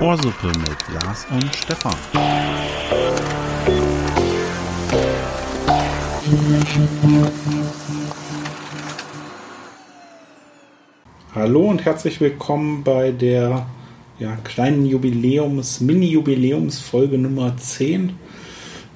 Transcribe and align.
Ohrsuppe 0.00 0.48
mit 0.48 1.02
Lars 1.02 1.26
und 1.30 1.54
Stefan. 1.54 1.94
Hallo 11.34 11.70
und 11.70 11.84
herzlich 11.84 12.20
willkommen 12.20 12.82
bei 12.84 13.10
der 13.10 13.66
ja, 14.18 14.36
kleinen 14.44 14.84
Jubiläums-, 14.84 15.80
Mini-Jubiläumsfolge 15.80 17.16
Nummer 17.16 17.56
10. 17.56 18.18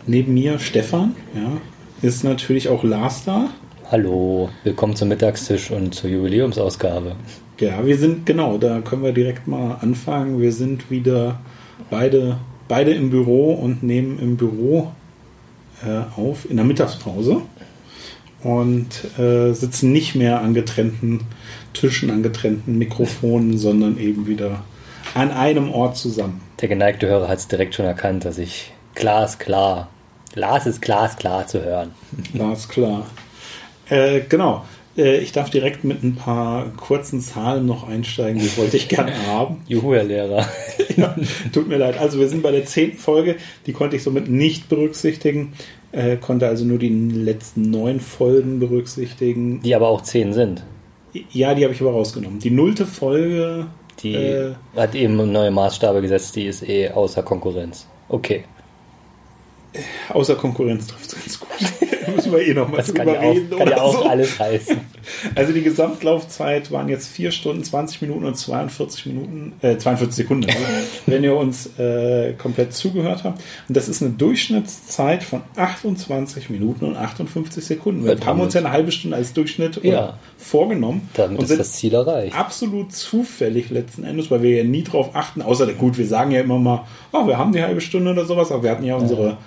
Neben 0.06 0.34
mir 0.34 0.58
Stefan, 0.58 1.16
ja, 1.34 1.60
ist 2.02 2.24
natürlich 2.24 2.68
auch 2.68 2.84
Lars 2.84 3.24
da. 3.24 3.50
Hallo, 3.88 4.48
willkommen 4.64 4.96
zum 4.96 5.10
Mittagstisch 5.10 5.70
und 5.70 5.94
zur 5.94 6.10
Jubiläumsausgabe. 6.10 7.14
Ja, 7.60 7.86
wir 7.86 7.96
sind, 7.96 8.26
genau, 8.26 8.58
da 8.58 8.80
können 8.80 9.04
wir 9.04 9.12
direkt 9.12 9.46
mal 9.46 9.76
anfangen. 9.80 10.40
Wir 10.40 10.50
sind 10.50 10.90
wieder 10.90 11.38
beide, 11.88 12.38
beide 12.66 12.92
im 12.94 13.10
Büro 13.10 13.54
und 13.54 13.84
nehmen 13.84 14.18
im 14.18 14.36
Büro 14.36 14.90
äh, 15.86 16.20
auf 16.20 16.50
in 16.50 16.56
der 16.56 16.64
Mittagspause 16.64 17.42
und 18.42 19.18
äh, 19.20 19.52
sitzen 19.52 19.92
nicht 19.92 20.16
mehr 20.16 20.40
an 20.40 20.52
getrennten 20.52 21.20
Tischen, 21.72 22.10
an 22.10 22.24
getrennten 22.24 22.78
Mikrofonen, 22.78 23.56
sondern 23.56 23.98
eben 23.98 24.26
wieder 24.26 24.64
an 25.14 25.30
einem 25.30 25.70
Ort 25.70 25.96
zusammen. 25.96 26.40
Der 26.60 26.68
geneigte 26.68 27.06
Hörer 27.06 27.28
hat 27.28 27.38
es 27.38 27.46
direkt 27.46 27.76
schon 27.76 27.86
erkannt, 27.86 28.24
dass 28.24 28.38
ich 28.38 28.72
glasklar, 28.96 29.90
Lars 30.34 30.66
ist 30.66 30.82
glasklar 30.82 31.46
zu 31.46 31.64
hören. 31.64 31.92
Glasklar. 32.32 33.06
Äh, 33.88 34.20
genau. 34.28 34.64
Äh, 34.96 35.18
ich 35.18 35.32
darf 35.32 35.50
direkt 35.50 35.84
mit 35.84 36.02
ein 36.02 36.16
paar 36.16 36.70
kurzen 36.76 37.20
Zahlen 37.20 37.66
noch 37.66 37.88
einsteigen, 37.88 38.40
die 38.40 38.56
wollte 38.56 38.76
ich 38.76 38.88
gerne 38.88 39.12
haben. 39.26 39.62
Juhu, 39.68 39.94
Herr 39.94 40.04
Lehrer. 40.04 40.46
ja, 40.96 41.14
tut 41.52 41.68
mir 41.68 41.76
leid. 41.76 41.98
Also 41.98 42.18
wir 42.18 42.28
sind 42.28 42.42
bei 42.42 42.50
der 42.50 42.64
zehnten 42.64 42.98
Folge, 42.98 43.36
die 43.66 43.72
konnte 43.72 43.96
ich 43.96 44.02
somit 44.02 44.28
nicht 44.28 44.68
berücksichtigen, 44.68 45.52
äh, 45.92 46.16
konnte 46.16 46.48
also 46.48 46.64
nur 46.64 46.78
die 46.78 46.88
letzten 46.88 47.70
neun 47.70 48.00
Folgen 48.00 48.58
berücksichtigen. 48.58 49.60
Die 49.62 49.74
aber 49.74 49.88
auch 49.88 50.02
zehn 50.02 50.32
sind. 50.32 50.64
Ja, 51.32 51.54
die 51.54 51.64
habe 51.64 51.72
ich 51.72 51.80
aber 51.80 51.92
rausgenommen. 51.92 52.40
Die 52.40 52.50
nullte 52.50 52.86
Folge. 52.86 53.66
Die 54.02 54.14
äh, 54.14 54.54
hat 54.76 54.94
eben 54.94 55.16
neue 55.32 55.50
Maßstabe 55.50 56.02
gesetzt, 56.02 56.36
die 56.36 56.46
ist 56.46 56.68
eh 56.68 56.90
außer 56.90 57.22
Konkurrenz. 57.22 57.86
Okay. 58.08 58.44
Außer 60.10 60.36
Konkurrenz 60.36 60.86
trifft 60.86 61.06
es 61.06 61.14
ganz 61.14 61.40
gut. 61.40 61.48
müssen 62.14 62.32
wir 62.32 62.40
eh 62.40 62.54
nochmal 62.54 62.82
drüber 62.82 63.20
reden. 63.20 63.52
Auch, 63.52 63.58
kann 63.58 63.68
ja 63.68 63.80
auch 63.80 64.02
so. 64.02 64.04
alles 64.04 64.38
heißen. 64.38 64.76
Also 65.36 65.52
die 65.52 65.62
Gesamtlaufzeit 65.62 66.72
waren 66.72 66.88
jetzt 66.88 67.08
4 67.08 67.30
Stunden, 67.30 67.62
20 67.62 68.02
Minuten 68.02 68.24
und 68.24 68.36
42 68.36 69.06
Minuten, 69.06 69.52
äh, 69.62 69.76
42 69.76 70.16
Sekunden, 70.24 70.50
also, 70.50 70.60
wenn 71.06 71.22
ihr 71.22 71.36
uns 71.36 71.78
äh, 71.78 72.32
komplett 72.32 72.72
zugehört 72.72 73.22
habt. 73.22 73.40
Und 73.68 73.76
das 73.76 73.88
ist 73.88 74.02
eine 74.02 74.10
Durchschnittszeit 74.12 75.22
von 75.22 75.42
28 75.54 76.50
Minuten 76.50 76.86
und 76.86 76.96
58 76.96 77.64
Sekunden. 77.64 78.04
Wir 78.04 78.18
haben 78.26 78.40
uns 78.40 78.54
ja 78.54 78.60
eine 78.60 78.72
halbe 78.72 78.90
Stunde 78.90 79.16
als 79.16 79.32
Durchschnitt 79.32 79.84
äh, 79.84 79.90
ja. 79.90 80.18
vorgenommen. 80.38 81.08
Damit 81.14 81.38
und 81.38 81.50
ist 81.50 81.58
das 81.58 81.72
Ziel 81.74 81.94
erreicht. 81.94 82.36
Absolut 82.36 82.92
zufällig 82.92 83.70
letzten 83.70 84.02
Endes, 84.02 84.30
weil 84.30 84.42
wir 84.42 84.56
ja 84.56 84.64
nie 84.64 84.82
drauf 84.82 85.10
achten, 85.14 85.40
außer 85.40 85.72
gut, 85.74 85.98
wir 85.98 86.06
sagen 86.08 86.32
ja 86.32 86.40
immer 86.40 86.58
mal, 86.58 86.84
oh, 87.12 87.28
wir 87.28 87.38
haben 87.38 87.52
die 87.52 87.62
halbe 87.62 87.80
Stunde 87.80 88.10
oder 88.10 88.24
sowas, 88.24 88.50
aber 88.50 88.64
wir 88.64 88.70
hatten 88.72 88.84
ja 88.84 88.96
unsere 88.96 89.26
ja 89.28 89.38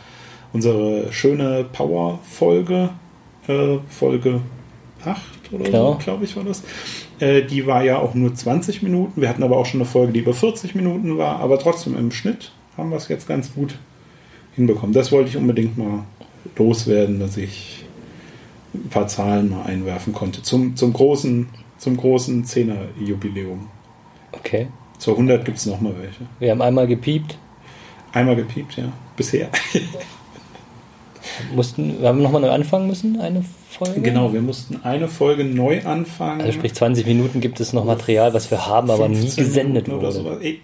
unsere 0.53 1.11
schöne 1.11 1.65
Power-Folge, 1.71 2.89
äh, 3.47 3.77
Folge 3.89 4.41
8 5.05 5.53
oder 5.53 5.63
genau. 5.63 5.93
so, 5.93 5.97
glaube 5.99 6.25
ich, 6.25 6.35
war 6.35 6.43
das. 6.43 6.63
Äh, 7.19 7.43
die 7.43 7.65
war 7.65 7.83
ja 7.83 7.97
auch 7.99 8.13
nur 8.13 8.33
20 8.33 8.81
Minuten. 8.83 9.21
Wir 9.21 9.29
hatten 9.29 9.43
aber 9.43 9.57
auch 9.57 9.65
schon 9.65 9.81
eine 9.81 9.89
Folge, 9.89 10.13
die 10.13 10.19
über 10.19 10.33
40 10.33 10.75
Minuten 10.75 11.17
war, 11.17 11.39
aber 11.39 11.59
trotzdem 11.59 11.97
im 11.97 12.11
Schnitt 12.11 12.51
haben 12.77 12.89
wir 12.89 12.97
es 12.97 13.07
jetzt 13.07 13.27
ganz 13.27 13.53
gut 13.53 13.75
hinbekommen. 14.55 14.93
Das 14.93 15.11
wollte 15.11 15.29
ich 15.29 15.37
unbedingt 15.37 15.77
mal 15.77 16.03
loswerden, 16.57 17.19
dass 17.19 17.37
ich 17.37 17.85
ein 18.73 18.89
paar 18.89 19.07
Zahlen 19.07 19.49
mal 19.49 19.63
einwerfen 19.63 20.13
konnte 20.13 20.41
zum, 20.43 20.75
zum 20.75 20.93
großen, 20.93 21.47
zum 21.77 21.97
großen 21.97 22.45
10er-Jubiläum. 22.45 23.67
Okay. 24.31 24.67
Zur 24.97 25.13
100 25.13 25.45
gibt 25.45 25.57
es 25.57 25.65
nochmal 25.65 25.93
welche. 25.97 26.21
Wir 26.39 26.51
haben 26.51 26.61
einmal 26.61 26.87
gepiept. 26.87 27.37
Einmal 28.11 28.35
gepiept, 28.35 28.77
ja. 28.77 28.91
Bisher. 29.15 29.49
Mussten, 31.55 31.97
haben 32.03 32.19
wir 32.19 32.23
nochmal 32.23 32.41
neu 32.41 32.51
anfangen 32.51 32.87
müssen, 32.87 33.19
eine 33.19 33.43
Folge? 33.69 34.01
Genau, 34.01 34.33
wir 34.33 34.41
mussten 34.41 34.81
eine 34.83 35.07
Folge 35.07 35.43
neu 35.43 35.83
anfangen. 35.85 36.41
Also 36.41 36.53
sprich 36.53 36.73
20 36.73 37.05
Minuten 37.05 37.41
gibt 37.41 37.59
es 37.59 37.73
noch 37.73 37.85
Material, 37.85 38.33
was 38.33 38.49
wir 38.51 38.67
haben, 38.67 38.89
aber 38.89 39.07
nie 39.07 39.29
gesendet 39.35 39.87
Minuten 39.87 40.23
wurde. 40.23 40.59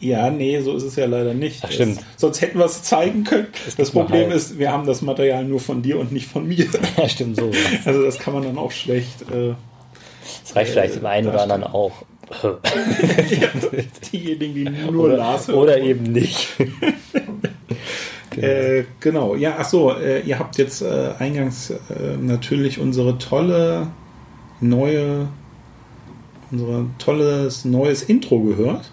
Ja, 0.00 0.30
nee, 0.30 0.58
so 0.60 0.74
ist 0.74 0.82
es 0.82 0.96
ja 0.96 1.04
leider 1.04 1.34
nicht. 1.34 1.60
Ach, 1.62 1.70
stimmt. 1.70 1.98
Es, 1.98 2.20
sonst 2.20 2.40
hätten 2.40 2.58
wir 2.58 2.64
es 2.64 2.82
zeigen 2.82 3.24
können. 3.24 3.48
Das, 3.66 3.76
das 3.76 3.90
Problem 3.90 4.30
ist, 4.30 4.58
wir 4.58 4.72
haben 4.72 4.86
das 4.86 5.02
Material 5.02 5.44
nur 5.44 5.60
von 5.60 5.82
dir 5.82 5.98
und 5.98 6.10
nicht 6.10 6.26
von 6.26 6.48
mir. 6.48 6.66
Ja, 6.96 7.08
stimmt 7.08 7.36
so. 7.36 7.50
Also 7.84 8.02
das 8.02 8.18
kann 8.18 8.32
man 8.32 8.42
dann 8.42 8.56
auch 8.56 8.70
schlecht. 8.72 9.22
Äh, 9.30 9.54
das 10.42 10.56
reicht 10.56 10.72
vielleicht 10.72 10.96
dem 10.96 11.06
einen 11.06 11.28
oder 11.28 11.42
anderen 11.42 11.64
auch. 11.64 11.92
ja, 12.42 13.48
diejenigen, 14.12 14.54
die 14.54 14.64
nur 14.90 15.04
oder, 15.04 15.16
Lars 15.18 15.48
hören. 15.48 15.58
Oder 15.58 15.80
eben 15.80 16.04
nicht. 16.04 16.48
Genau. 18.40 18.52
Äh, 18.52 18.84
genau, 19.00 19.34
ja, 19.34 19.56
ach 19.58 19.68
so, 19.68 19.92
äh, 19.92 20.20
ihr 20.20 20.38
habt 20.38 20.56
jetzt 20.58 20.82
äh, 20.82 21.10
eingangs 21.18 21.70
äh, 21.70 22.16
natürlich 22.20 22.78
unsere 22.78 23.18
tolle 23.18 23.88
neue, 24.60 25.28
unser 26.50 26.86
tolles 26.98 27.64
neues 27.64 28.02
Intro 28.02 28.40
gehört. 28.40 28.90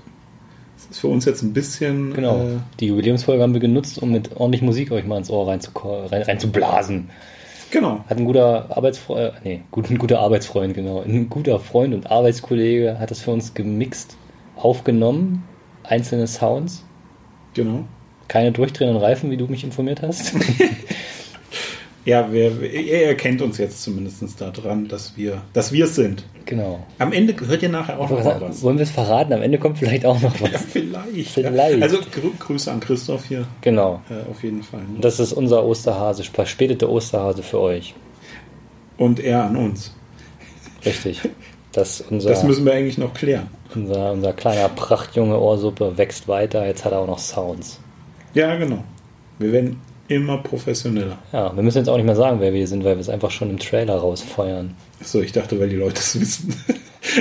Das 0.76 0.86
ist 0.92 1.00
für 1.00 1.08
uns 1.08 1.26
jetzt 1.26 1.42
ein 1.44 1.54
bisschen. 1.54 2.14
Genau. 2.14 2.38
Äh, 2.40 2.58
die 2.80 2.88
Jubiläumsfolge 2.88 3.42
haben 3.42 3.54
wir 3.54 3.62
genutzt, 3.62 4.02
um 4.02 4.12
mit 4.12 4.36
ordentlich 4.36 4.62
Musik 4.62 4.92
euch 4.92 5.06
mal 5.06 5.18
ins 5.18 5.30
Ohr 5.30 5.48
reinzublasen. 5.48 6.12
Rein, 6.12 6.24
rein 6.24 7.10
genau. 7.72 8.06
Hat 8.08 8.18
ein 8.18 8.26
guter 8.26 8.68
Arbeitsfreund, 8.76 9.20
äh, 9.20 9.32
nee, 9.44 9.62
gut, 9.72 9.90
ein 9.90 9.98
guter 9.98 10.20
Arbeitsfreund, 10.20 10.74
genau. 10.74 11.02
Ein 11.02 11.30
guter 11.30 11.60
Freund 11.60 11.94
und 11.94 12.12
Arbeitskollege 12.12 13.00
hat 13.00 13.12
das 13.12 13.22
für 13.22 13.32
uns 13.32 13.54
gemixt, 13.54 14.18
aufgenommen, 14.56 15.44
einzelne 15.84 16.28
Sounds. 16.28 16.84
Genau 17.54 17.86
keine 18.28 18.52
durchdrehenden 18.52 18.98
Reifen, 18.98 19.32
wie 19.32 19.38
du 19.38 19.48
mich 19.48 19.64
informiert 19.64 20.02
hast. 20.02 20.34
ja, 22.06 22.32
wir, 22.32 22.62
er 22.62 23.08
erkennt 23.08 23.42
uns 23.42 23.58
jetzt 23.58 23.84
zumindest 23.84 24.24
daran, 24.40 24.88
dass 24.88 25.18
wir 25.18 25.42
dass 25.54 25.72
wir 25.72 25.86
es 25.86 25.96
sind. 25.96 26.24
Genau. 26.46 26.80
Am 27.00 27.12
Ende 27.12 27.36
hört 27.46 27.62
ihr 27.62 27.70
nachher 27.70 28.00
auch 28.00 28.10
noch 28.10 28.24
sagen, 28.24 28.42
was. 28.42 28.62
Wollen 28.64 28.78
wir 28.78 28.84
es 28.84 28.92
verraten? 28.92 29.34
Am 29.34 29.42
Ende 29.42 29.58
kommt 29.58 29.78
vielleicht 29.78 30.06
auch 30.06 30.20
noch 30.22 30.40
was. 30.40 30.52
Ja, 30.52 30.60
vielleicht. 30.60 31.30
vielleicht. 31.30 31.78
Ja. 31.78 31.84
Also 31.84 31.98
Grü 32.00 32.32
Grüße 32.40 32.72
an 32.72 32.80
Christoph 32.80 33.26
hier. 33.26 33.46
Genau. 33.62 34.02
Äh, 34.10 34.30
auf 34.32 34.44
jeden 34.44 34.64
Fall. 34.64 34.80
Ne? 34.80 35.00
Das 35.02 35.20
ist 35.20 35.34
unser 35.34 35.66
Osterhase, 35.66 36.24
verspätete 36.24 36.90
Osterhase 36.90 37.44
für 37.44 37.60
euch. 37.60 37.94
Und 38.98 39.20
er 39.20 39.44
an 39.44 39.58
uns. 39.58 39.94
Richtig. 40.86 41.22
Das, 41.74 42.02
unser, 42.02 42.30
das 42.30 42.44
müssen 42.44 42.66
wir 42.66 42.74
eigentlich 42.74 42.98
noch 42.98 43.14
klären. 43.14 43.50
Unser, 43.76 44.12
unser 44.12 44.34
kleiner 44.34 44.68
Prachtjunge 44.68 45.40
Ohrsuppe 45.40 45.96
wächst 45.96 46.28
weiter. 46.28 46.66
Jetzt 46.66 46.84
hat 46.84 46.92
er 46.92 47.00
auch 47.00 47.08
noch 47.08 47.20
Sounds. 47.20 47.80
Ja, 48.38 48.56
genau. 48.56 48.84
Wir 49.40 49.52
werden 49.52 49.82
immer 50.10 50.38
professioneller. 50.38 51.18
Ja, 51.32 51.56
wir 51.56 51.64
müssen 51.64 51.80
jetzt 51.80 51.90
auch 51.90 51.98
nicht 51.98 52.06
mehr 52.06 52.16
sagen, 52.16 52.40
wer 52.40 52.54
wir 52.54 52.68
sind, 52.68 52.84
weil 52.84 52.96
wir 52.96 53.02
es 53.02 53.10
einfach 53.10 53.32
schon 53.32 53.50
im 53.50 53.58
Trailer 53.58 53.96
rausfeuern. 53.96 54.76
Achso, 55.02 55.22
ich 55.22 55.32
dachte, 55.32 55.60
weil 55.60 55.70
die 55.70 55.76
Leute 55.76 55.96
es 55.96 56.22
wissen. 56.22 56.56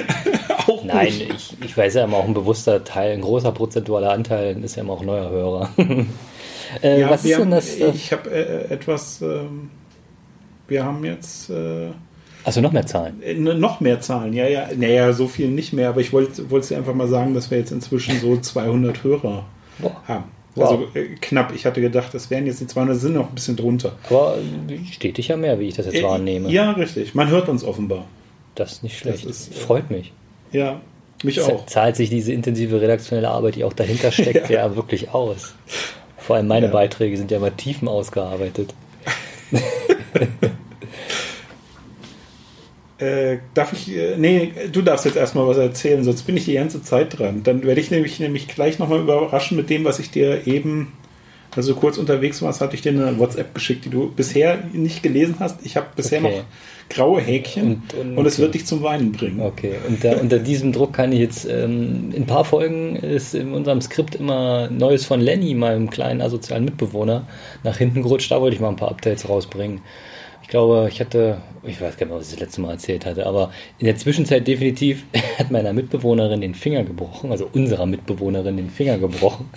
auch 0.67 0.85
Nein, 0.85 1.09
ich, 1.09 1.57
ich 1.65 1.75
weiß 1.75 1.95
ja 1.95 2.05
immer 2.05 2.19
auch 2.19 2.27
ein 2.27 2.35
bewusster 2.35 2.85
Teil, 2.85 3.15
ein 3.15 3.23
großer 3.23 3.51
prozentualer 3.53 4.13
Anteil 4.13 4.63
ist 4.63 4.77
ja 4.77 4.83
immer 4.83 4.93
auch 4.93 5.03
neuer 5.03 5.31
Hörer. 5.31 5.71
äh, 6.83 7.01
ja, 7.01 7.09
was 7.09 7.25
ist 7.25 7.39
denn 7.39 7.51
das? 7.51 7.77
Äh, 7.77 7.93
ich 7.95 8.13
habe 8.13 8.31
äh, 8.31 8.75
etwas. 8.75 9.23
Ähm, 9.23 9.71
wir 10.69 10.85
haben 10.85 11.03
jetzt. 11.03 11.49
Äh, 11.49 11.93
also 12.45 12.61
noch 12.61 12.73
mehr 12.73 12.85
Zahlen? 12.85 13.23
Äh, 13.23 13.33
noch 13.33 13.81
mehr 13.81 14.03
Zahlen, 14.03 14.35
ja, 14.35 14.47
ja. 14.49 14.69
Naja, 14.77 15.15
so 15.15 15.29
viel 15.29 15.49
nicht 15.49 15.73
mehr, 15.73 15.89
aber 15.89 16.03
ich 16.03 16.13
wollte 16.13 16.51
wollt 16.51 16.71
einfach 16.73 16.95
mal 16.95 17.09
sagen, 17.09 17.33
dass 17.33 17.51
wir 17.51 17.57
jetzt 17.57 17.73
inzwischen 17.73 18.21
so 18.21 18.37
200 18.37 19.03
Hörer 19.03 19.47
Boah. 19.79 20.03
haben. 20.07 20.36
Wow. 20.57 20.71
Also 20.71 20.89
äh, 20.95 21.15
knapp. 21.21 21.55
Ich 21.55 21.67
hatte 21.67 21.81
gedacht, 21.81 22.13
das 22.15 22.31
wären 22.31 22.47
jetzt 22.47 22.61
die 22.61 22.67
200, 22.67 22.99
sind 22.99 23.15
noch 23.15 23.29
ein 23.29 23.35
bisschen 23.35 23.57
drunter. 23.57 23.93
Aber 24.09 24.39
stetig 24.91 25.29
ja 25.29 25.37
mehr, 25.37 25.61
wie 25.61 25.69
ich 25.69 25.75
das 25.75 25.87
jetzt 25.87 25.97
äh, 25.97 26.03
wahrnehme. 26.03 26.51
Ja, 26.51 26.73
richtig. 26.73 27.15
Man 27.15 27.29
hört 27.29 27.49
uns 27.49 27.63
offenbar. 27.63 28.07
Das 28.55 28.73
ist 28.73 28.83
nicht 28.83 28.99
schlecht. 28.99 29.25
Das 29.25 29.31
ist, 29.31 29.55
Freut 29.55 29.91
mich. 29.91 30.13
Ja, 30.51 30.81
mich 31.23 31.41
auch. 31.41 31.67
Zahlt 31.67 31.97
sich 31.97 32.11
diese 32.11 32.33
intensive 32.33 32.81
redaktionelle 32.81 33.29
Arbeit, 33.29 33.57
die 33.57 33.65
auch 33.65 33.75
dahinter 33.75 34.11
steckt, 34.11 34.49
ja. 34.51 34.67
ja. 34.67 34.77
wirklich 34.77 35.11
aus. 35.11 35.55
Vor 36.17 36.37
allem 36.37 36.47
meine 36.47 36.67
ja. 36.67 36.73
Beiträge 36.73 37.17
sind 37.17 37.31
ja 37.31 37.37
immer 37.37 37.57
tiefen 37.57 37.87
ausgearbeitet. 37.87 38.75
Äh, 42.99 43.39
darf 43.53 43.73
ich, 43.75 43.95
äh, 43.95 44.17
nee, 44.17 44.53
du 44.73 44.81
darfst 44.81 45.05
jetzt 45.05 45.17
erstmal 45.17 45.47
was 45.47 45.59
erzählen, 45.59 46.03
sonst 46.03 46.23
bin 46.23 46.37
ich 46.37 46.47
die 46.47 46.55
ganze 46.55 46.83
Zeit 46.83 47.19
dran. 47.19 47.43
Dann 47.43 47.63
werde 47.63 47.81
ich 47.81 47.91
nämlich, 47.91 48.19
nämlich 48.21 48.49
gleich 48.49 48.79
nochmal 48.79 49.01
überraschen 49.01 49.57
mit 49.57 49.69
dem, 49.69 49.85
was 49.85 49.99
ich 49.99 50.11
dir 50.11 50.47
eben 50.47 50.93
Als 51.55 51.67
du 51.67 51.75
kurz 51.75 51.97
unterwegs 51.97 52.43
warst, 52.43 52.61
hatte 52.61 52.75
ich 52.75 52.83
dir 52.83 52.91
eine 52.91 53.19
WhatsApp 53.19 53.55
geschickt, 53.55 53.87
die 53.87 53.89
du 53.89 54.11
bisher 54.15 54.59
nicht 54.75 55.03
gelesen 55.03 55.37
hast. 55.39 55.65
Ich 55.65 55.77
habe 55.77 55.87
bisher 55.97 56.23
Okay. 56.23 56.39
noch 56.39 56.45
graue 56.95 57.21
Häkchen 57.23 57.83
Und- 57.93 57.95
und, 57.95 58.19
und- 58.19 58.27
es 58.27 58.35
okay. 58.35 58.43
wird 58.43 58.55
dich 58.55 58.67
zum 58.67 58.83
Weinen 58.83 59.13
bringen. 59.13 59.41
Okay, 59.41 59.77
unter, 59.89 60.21
unter 60.21 60.39
diesem 60.39 60.73
Druck 60.73 60.93
kann 60.93 61.13
ich 61.13 61.21
jetzt, 61.21 61.47
ähm, 61.49 62.13
in 62.15 62.23
ein 62.25 62.27
paar 62.27 62.45
Folgen 62.45 62.97
ist 62.97 63.35
in 63.35 63.53
unserem 63.55 63.81
Skript 63.81 64.17
immer 64.17 64.69
Neues 64.71 65.07
von 65.07 65.21
Lenny, 65.21 65.55
meinem 65.55 65.89
kleinen 65.89 66.21
asozialen 66.21 66.65
Mitbewohner, 66.67 67.27
nach 67.65 67.79
hinten 67.79 68.03
gerutscht. 68.03 68.31
Da 68.31 68.41
wollte 68.41 68.55
ich 68.57 68.61
mal 68.61 68.69
ein 68.69 68.77
paar 68.77 68.91
Updates 68.91 69.27
rausbringen. 69.27 69.81
Ich 70.47 70.51
glaube, 70.51 70.87
ich 70.89 71.01
hatte, 71.01 71.39
ich 71.65 71.81
weiß 71.81 71.97
gar 71.97 72.07
nicht 72.07 72.13
mehr, 72.13 72.21
was 72.21 72.29
ich 72.29 72.35
das 72.35 72.41
letzte 72.41 72.61
Mal 72.61 72.71
erzählt 72.71 73.05
hatte, 73.05 73.27
aber 73.27 73.51
in 73.81 73.87
der 73.87 73.97
Zwischenzeit 73.97 74.47
definitiv 74.47 75.05
hat 75.41 75.51
meiner 75.51 75.73
Mitbewohnerin 75.73 76.41
den 76.41 76.55
Finger 76.55 76.85
gebrochen, 76.85 77.33
also 77.33 77.51
unserer 77.53 77.85
Mitbewohnerin 77.85 78.57
den 78.57 78.71
Finger 78.71 78.97
gebrochen 78.97 79.51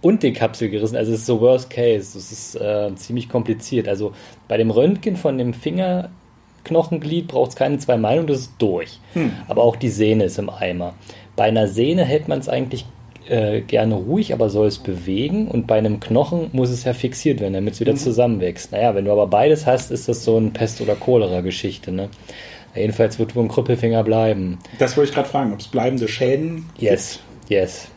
und 0.00 0.22
den 0.22 0.32
Kapsel 0.32 0.68
gerissen. 0.68 0.94
Also 0.94 1.12
es 1.12 1.18
ist 1.18 1.26
so 1.26 1.40
Worst 1.40 1.68
Case. 1.68 2.16
Es 2.16 2.30
ist 2.30 2.54
äh, 2.54 2.94
ziemlich 2.94 3.28
kompliziert. 3.28 3.88
Also 3.88 4.12
bei 4.46 4.56
dem 4.56 4.70
Röntgen 4.70 5.16
von 5.16 5.36
dem 5.36 5.52
Fingerknochenglied 5.52 7.26
braucht 7.26 7.50
es 7.50 7.56
keine 7.56 7.78
zwei 7.78 7.96
Meinungen, 7.96 8.28
das 8.28 8.42
ist 8.42 8.52
durch. 8.58 9.00
Aber 9.48 9.64
auch 9.64 9.74
die 9.74 9.88
Sehne 9.88 10.22
ist 10.22 10.38
im 10.38 10.48
Eimer. 10.48 10.94
Bei 11.34 11.46
einer 11.46 11.66
Sehne 11.66 12.04
hält 12.04 12.28
man 12.28 12.38
es 12.38 12.48
eigentlich 12.48 12.86
äh, 13.28 13.60
gerne 13.60 13.94
ruhig, 13.94 14.32
aber 14.32 14.50
soll 14.50 14.66
es 14.66 14.78
bewegen. 14.78 15.48
Und 15.48 15.66
bei 15.66 15.78
einem 15.78 16.00
Knochen 16.00 16.50
muss 16.52 16.70
es 16.70 16.84
ja 16.84 16.92
fixiert 16.92 17.40
werden, 17.40 17.54
damit 17.54 17.74
es 17.74 17.80
wieder 17.80 17.94
zusammenwächst. 17.94 18.72
Naja, 18.72 18.94
wenn 18.94 19.04
du 19.04 19.12
aber 19.12 19.26
beides 19.26 19.66
hast, 19.66 19.90
ist 19.90 20.08
das 20.08 20.24
so 20.24 20.36
ein 20.38 20.52
Pest- 20.52 20.80
oder 20.80 20.94
Cholera-Geschichte. 20.94 21.92
Ne? 21.92 22.08
Jedenfalls 22.74 23.18
wird 23.18 23.34
wohl 23.34 23.44
ein 23.44 23.48
Krüppelfinger 23.48 24.04
bleiben. 24.04 24.58
Das 24.78 24.96
wollte 24.96 25.10
ich 25.10 25.14
gerade 25.14 25.28
fragen, 25.28 25.52
ob 25.52 25.60
es 25.60 25.68
bleibende 25.68 26.08
Schäden 26.08 26.66
Yes, 26.78 27.20
yes. 27.48 27.88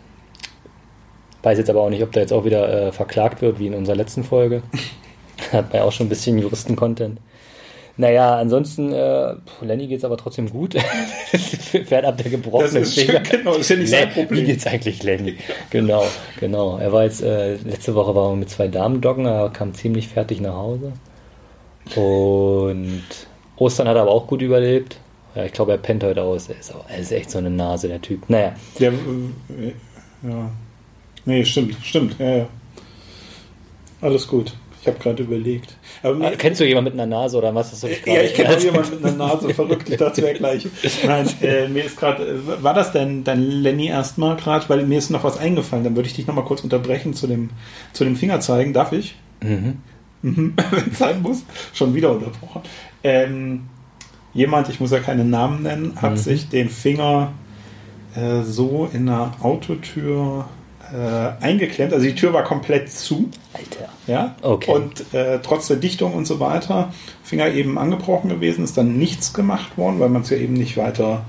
Weiß 1.43 1.57
jetzt 1.57 1.69
aber 1.69 1.81
auch 1.81 1.89
nicht, 1.89 2.01
ob 2.01 2.11
da 2.11 2.21
jetzt 2.21 2.31
auch 2.31 2.45
wieder 2.45 2.87
äh, 2.87 2.91
verklagt 2.91 3.41
wird, 3.41 3.59
wie 3.59 3.67
in 3.67 3.73
unserer 3.73 3.95
letzten 3.95 4.23
Folge. 4.23 4.63
Hat 5.51 5.71
man 5.71 5.81
ja 5.81 5.83
auch 5.83 5.91
schon 5.91 6.07
ein 6.07 6.09
bisschen 6.09 6.39
Juristen-Content. 6.39 7.19
Naja, 7.95 8.37
ansonsten, 8.37 8.91
äh, 8.91 9.35
Lenny 9.61 9.85
geht's 9.87 10.03
aber 10.03 10.17
trotzdem 10.17 10.49
gut. 10.49 10.73
Fährt 11.85 12.05
ab 12.05 12.17
der 12.17 12.23
Das 12.25 12.31
gebrochenen 12.31 12.81
ist 12.83 12.99
Finger. 12.99 13.19
genau, 13.19 13.51
das 13.51 13.59
ist 13.61 13.69
ja 13.69 13.75
nicht 13.75 13.89
sein 13.89 14.07
Nee, 14.09 14.15
Wie 14.15 14.25
Problem. 14.25 14.45
geht's 14.45 14.65
eigentlich 14.65 15.03
Lenny? 15.03 15.37
Genau, 15.69 16.03
genau. 16.39 16.77
Er 16.79 16.91
war 16.91 17.03
jetzt, 17.03 17.21
äh, 17.21 17.55
letzte 17.57 17.93
Woche 17.93 18.15
war 18.15 18.31
er 18.31 18.35
mit 18.35 18.49
zwei 18.49 18.67
Damen 18.67 18.99
doggen, 18.99 19.25
er 19.27 19.49
kam 19.51 19.73
ziemlich 19.75 20.07
fertig 20.07 20.41
nach 20.41 20.55
Hause. 20.55 20.93
Und 21.95 23.03
Ostern 23.57 23.87
hat 23.87 23.95
er 23.95 24.01
aber 24.03 24.11
auch 24.11 24.25
gut 24.27 24.41
überlebt. 24.41 24.97
Ja, 25.35 25.45
ich 25.45 25.51
glaube, 25.53 25.71
er 25.73 25.77
pennt 25.77 26.03
heute 26.03 26.23
aus. 26.23 26.47
Er 26.49 26.59
ist, 26.59 26.73
auch, 26.73 26.85
er 26.89 26.97
ist 26.99 27.11
echt 27.11 27.29
so 27.29 27.37
eine 27.39 27.49
Nase, 27.49 27.87
der 27.87 28.01
Typ. 28.01 28.27
Naja, 28.29 28.53
Der, 28.79 28.91
äh, 28.91 29.73
ja. 30.23 30.49
Nee, 31.25 31.45
stimmt, 31.45 31.75
stimmt. 31.83 32.15
Ja, 32.19 32.37
ja. 32.37 32.47
Alles 34.01 34.27
gut. 34.27 34.53
Ich 34.83 34.87
habe 34.87 34.99
gerade 34.99 35.23
überlegt. 35.23 35.77
Aber 36.03 36.25
Ah, 36.27 36.31
Kennst 36.37 36.59
du 36.59 36.65
jemanden 36.67 36.91
mit 36.91 36.99
einer 36.99 37.05
Nase 37.09 37.37
oder 37.37 37.55
was? 37.55 37.81
Ja, 37.81 37.87
ich 38.21 38.33
kenne 38.33 38.49
auch 38.53 38.59
jemanden 38.59 38.95
mit 38.95 39.05
einer 39.05 39.13
Nase, 39.15 39.53
verrückt. 39.53 39.89
Ich 39.89 39.95
dachte, 39.95 40.21
wäre 40.21 40.33
gleich. 40.33 40.67
Nein, 41.07 41.25
äh, 41.41 41.69
mir 41.69 41.85
ist 41.85 41.95
gerade, 41.95 42.23
äh, 42.27 42.61
war 42.63 42.73
das 42.73 42.91
denn 42.91 43.23
dein 43.23 43.41
Lenny 43.49 43.87
erstmal 43.87 44.35
gerade? 44.35 44.67
Weil 44.67 44.85
mir 44.85 44.97
ist 44.97 45.09
noch 45.09 45.23
was 45.23 45.37
eingefallen. 45.37 45.85
Dann 45.85 45.95
würde 45.95 46.09
ich 46.09 46.15
dich 46.15 46.27
noch 46.27 46.35
mal 46.35 46.43
kurz 46.43 46.65
unterbrechen 46.65 47.13
zu 47.13 47.27
dem, 47.27 47.51
zu 47.93 48.03
dem 48.03 48.17
Finger 48.17 48.41
zeigen. 48.41 48.73
Darf 48.73 48.91
ich? 48.91 49.15
Mhm. 49.41 49.77
Mhm, 50.21 50.53
wenn 50.71 50.91
es 50.91 50.97
sein 50.99 51.21
muss. 51.21 51.43
Schon 51.73 51.95
wieder 51.95 52.11
unterbrochen. 52.11 52.63
Ähm, 53.05 53.61
jemand, 54.33 54.67
ich 54.67 54.81
muss 54.81 54.91
ja 54.91 54.99
keinen 54.99 55.29
Namen 55.29 55.63
nennen, 55.63 55.93
hat 56.01 56.11
Mhm. 56.11 56.17
sich 56.17 56.49
den 56.49 56.67
Finger 56.69 57.31
äh, 58.17 58.41
so 58.43 58.89
in 58.91 59.07
einer 59.07 59.31
Autotür 59.41 60.49
äh, 60.93 61.43
eingeklemmt. 61.43 61.91
Also 61.93 62.05
die 62.05 62.15
Tür 62.15 62.33
war 62.33 62.43
komplett 62.43 62.91
zu. 62.91 63.29
Alter. 63.53 63.89
Ja? 64.07 64.35
Okay. 64.41 64.71
Und 64.71 65.13
äh, 65.13 65.39
trotz 65.41 65.67
der 65.67 65.77
Dichtung 65.77 66.13
und 66.13 66.25
so 66.27 66.39
weiter, 66.39 66.93
Finger 67.23 67.47
eben 67.49 67.77
angebrochen 67.77 68.29
gewesen, 68.29 68.63
ist 68.63 68.77
dann 68.77 68.97
nichts 68.97 69.33
gemacht 69.33 69.77
worden, 69.77 69.99
weil 69.99 70.09
man 70.09 70.21
es 70.21 70.29
ja 70.29 70.37
eben 70.37 70.53
nicht 70.53 70.77
weiter 70.77 71.23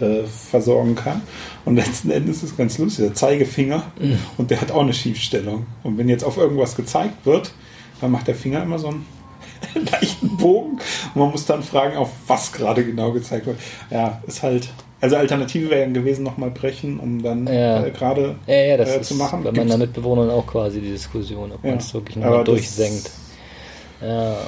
äh, 0.00 0.22
versorgen 0.24 0.94
kann. 0.94 1.22
Und 1.64 1.76
letzten 1.84 2.10
Endes 2.10 2.38
ist 2.38 2.52
es 2.52 2.56
ganz 2.56 2.78
lustig, 2.78 3.04
der 3.06 3.14
Zeigefinger 3.14 3.82
Mhm. 4.00 4.18
und 4.38 4.50
der 4.50 4.60
hat 4.60 4.70
auch 4.72 4.80
eine 4.80 4.94
Schiefstellung. 4.94 5.66
Und 5.82 5.98
wenn 5.98 6.08
jetzt 6.08 6.24
auf 6.24 6.36
irgendwas 6.38 6.74
gezeigt 6.76 7.26
wird, 7.26 7.52
dann 8.00 8.10
macht 8.12 8.26
der 8.28 8.34
Finger 8.34 8.62
immer 8.62 8.78
so 8.78 8.88
einen 8.88 9.04
leichten 9.92 10.38
Bogen 10.38 10.78
und 11.14 11.20
man 11.20 11.30
muss 11.30 11.44
dann 11.44 11.62
fragen, 11.62 11.96
auf 11.98 12.08
was 12.26 12.52
gerade 12.52 12.84
genau 12.84 13.12
gezeigt 13.12 13.44
wird. 13.46 13.58
Ja, 13.90 14.22
ist 14.26 14.42
halt. 14.42 14.70
Also 15.02 15.16
Alternative 15.16 15.70
wäre 15.70 15.90
gewesen, 15.90 16.22
nochmal 16.24 16.50
brechen, 16.50 17.00
um 17.00 17.22
dann 17.22 17.46
Ja. 17.46 17.84
äh, 17.86 17.90
gerade 17.90 18.36
Ja, 18.46 18.54
ja, 18.54 18.76
das 18.76 18.96
äh, 18.96 19.00
zu 19.02 19.14
machen. 19.14 19.42
bei 19.44 19.52
meiner 19.52 19.78
Mitbewohnerin 19.78 20.30
auch 20.30 20.46
quasi 20.46 20.80
die 20.80 20.90
Diskussion, 20.90 21.52
ob 21.52 21.64
man 21.64 21.78
es 21.78 21.92
wirklich 21.94 22.16
nochmal 22.16 22.44
durchsenkt. 22.44 23.10
Ja. 24.02 24.36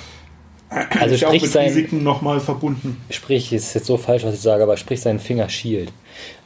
Also 0.98 1.16
ja 1.16 1.26
auch 1.26 1.32
sprich 1.32 1.42
mit 1.42 1.50
sein- 1.52 1.66
Risiken 1.68 2.02
nochmal 2.02 2.40
verbunden. 2.40 2.96
Sprich, 3.10 3.52
ist 3.52 3.74
jetzt 3.74 3.84
so 3.84 3.98
falsch, 3.98 4.24
was 4.24 4.32
ich 4.36 4.40
sage, 4.40 4.62
aber 4.62 4.78
sprich, 4.78 5.02
sein 5.02 5.20
Finger 5.20 5.50
schielt. 5.50 5.92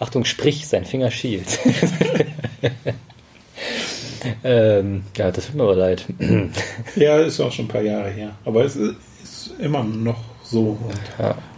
Achtung, 0.00 0.24
sprich, 0.24 0.66
sein 0.66 0.84
Finger 0.84 1.12
schielt. 1.12 1.46
ähm, 4.44 5.04
ja, 5.16 5.30
das 5.30 5.46
tut 5.46 5.54
mir 5.54 5.62
aber 5.62 5.76
leid. 5.76 6.04
Ja, 6.96 7.18
ist 7.18 7.38
auch 7.40 7.52
schon 7.52 7.66
ein 7.66 7.68
paar 7.68 7.82
Jahre 7.82 8.10
her. 8.10 8.32
Aber 8.44 8.64
es 8.64 8.74
ist, 8.74 8.96
immer 9.60 9.84
noch 9.84 10.18
so 10.42 10.76
und 10.82 10.98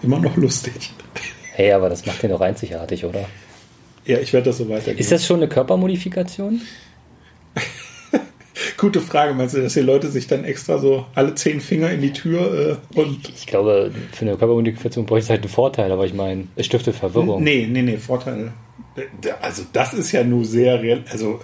immer 0.03 0.19
noch 0.19 0.37
lustig. 0.37 0.91
Hey, 1.59 1.73
aber 1.73 1.89
das 1.89 2.07
macht 2.07 2.23
den 2.23 2.31
doch 2.31 2.41
einzigartig, 2.41 3.05
oder? 3.05 3.29
Ja, 4.05 4.19
ich 4.21 4.33
werde 4.33 4.45
das 4.51 4.59
so 4.59 4.69
weitergeben. 4.69 5.01
Ist 5.01 5.11
das 5.11 5.27
schon 5.27 5.39
eine 5.39 5.49
Körpermodifikation? 5.49 6.61
Gute 8.77 9.01
Frage. 9.01 9.35
Meinst 9.35 9.57
du, 9.57 9.63
dass 9.63 9.75
die 9.75 9.81
Leute 9.81 10.07
sich 10.07 10.29
dann 10.29 10.45
extra 10.45 10.79
so 10.79 11.07
alle 11.17 11.35
zehn 11.35 11.61
Finger 11.61 11.91
in 11.91 12.01
die 12.01 12.13
Tür 12.13 12.79
äh, 12.95 12.97
und. 12.97 13.29
Ich 13.31 13.49
glaube, 13.49 13.91
für 14.13 14.25
eine 14.25 14.37
Körpermodifikation 14.37 15.05
bräuchte 15.05 15.25
es 15.25 15.31
halt 15.31 15.41
einen 15.41 15.51
Vorteil, 15.51 15.91
aber 15.91 16.07
ich 16.07 16.15
meine, 16.15 16.47
es 16.55 16.67
stiftet 16.67 16.95
Verwirrung. 16.95 17.43
Nee, 17.43 17.67
nee, 17.69 17.83
nee, 17.83 17.97
Vorteil. 17.97 18.53
Also, 19.43 19.65
das 19.73 19.95
ist 19.95 20.13
ja 20.13 20.23
nur 20.23 20.45
sehr 20.45 20.81
real. 20.81 21.03
Also, 21.11 21.41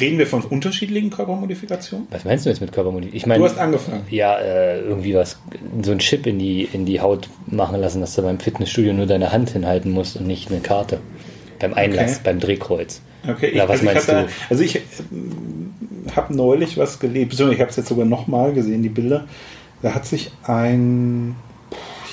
reden 0.00 0.18
wir 0.18 0.26
von 0.26 0.42
unterschiedlichen 0.42 1.10
Körpermodifikationen? 1.10 2.06
Was 2.10 2.24
meinst 2.24 2.44
du 2.46 2.50
jetzt 2.50 2.60
mit 2.60 2.72
Körpermodifikation? 2.72 3.16
Ich 3.16 3.26
meine, 3.26 3.40
Du 3.40 3.48
hast 3.48 3.58
angefangen. 3.58 4.02
ja, 4.10 4.38
äh, 4.38 4.80
irgendwie 4.80 5.14
was, 5.14 5.38
so 5.82 5.92
ein 5.92 5.98
Chip 5.98 6.26
in 6.26 6.38
die, 6.38 6.64
in 6.64 6.86
die 6.86 7.00
Haut 7.00 7.28
machen 7.46 7.80
lassen, 7.80 8.00
dass 8.00 8.14
du 8.14 8.22
beim 8.22 8.38
Fitnessstudio 8.38 8.92
nur 8.92 9.06
deine 9.06 9.32
Hand 9.32 9.50
hinhalten 9.50 9.90
musst 9.90 10.16
und 10.16 10.26
nicht 10.26 10.50
eine 10.50 10.60
Karte. 10.60 10.98
Beim 11.58 11.74
Einlass, 11.74 12.12
Okay. 12.12 12.20
beim 12.24 12.40
Drehkreuz. 12.40 13.00
Okay, 13.28 13.52
Oder 13.54 13.68
was 13.68 13.80
also 13.80 13.84
meinst 13.84 14.08
ich 14.08 14.14
du? 14.14 14.28
Also 14.50 14.62
ich 14.64 14.80
habe 16.16 16.34
neulich 16.34 16.76
was 16.76 16.98
gelebt, 16.98 17.34
ich 17.34 17.40
habe 17.40 17.70
es 17.70 17.76
jetzt 17.76 17.88
sogar 17.88 18.04
nochmal 18.04 18.52
gesehen, 18.52 18.82
die 18.82 18.88
Bilder. 18.88 19.26
Da 19.80 19.94
hat 19.94 20.06
sich 20.06 20.32
ein, 20.44 21.36
ich 21.50 21.51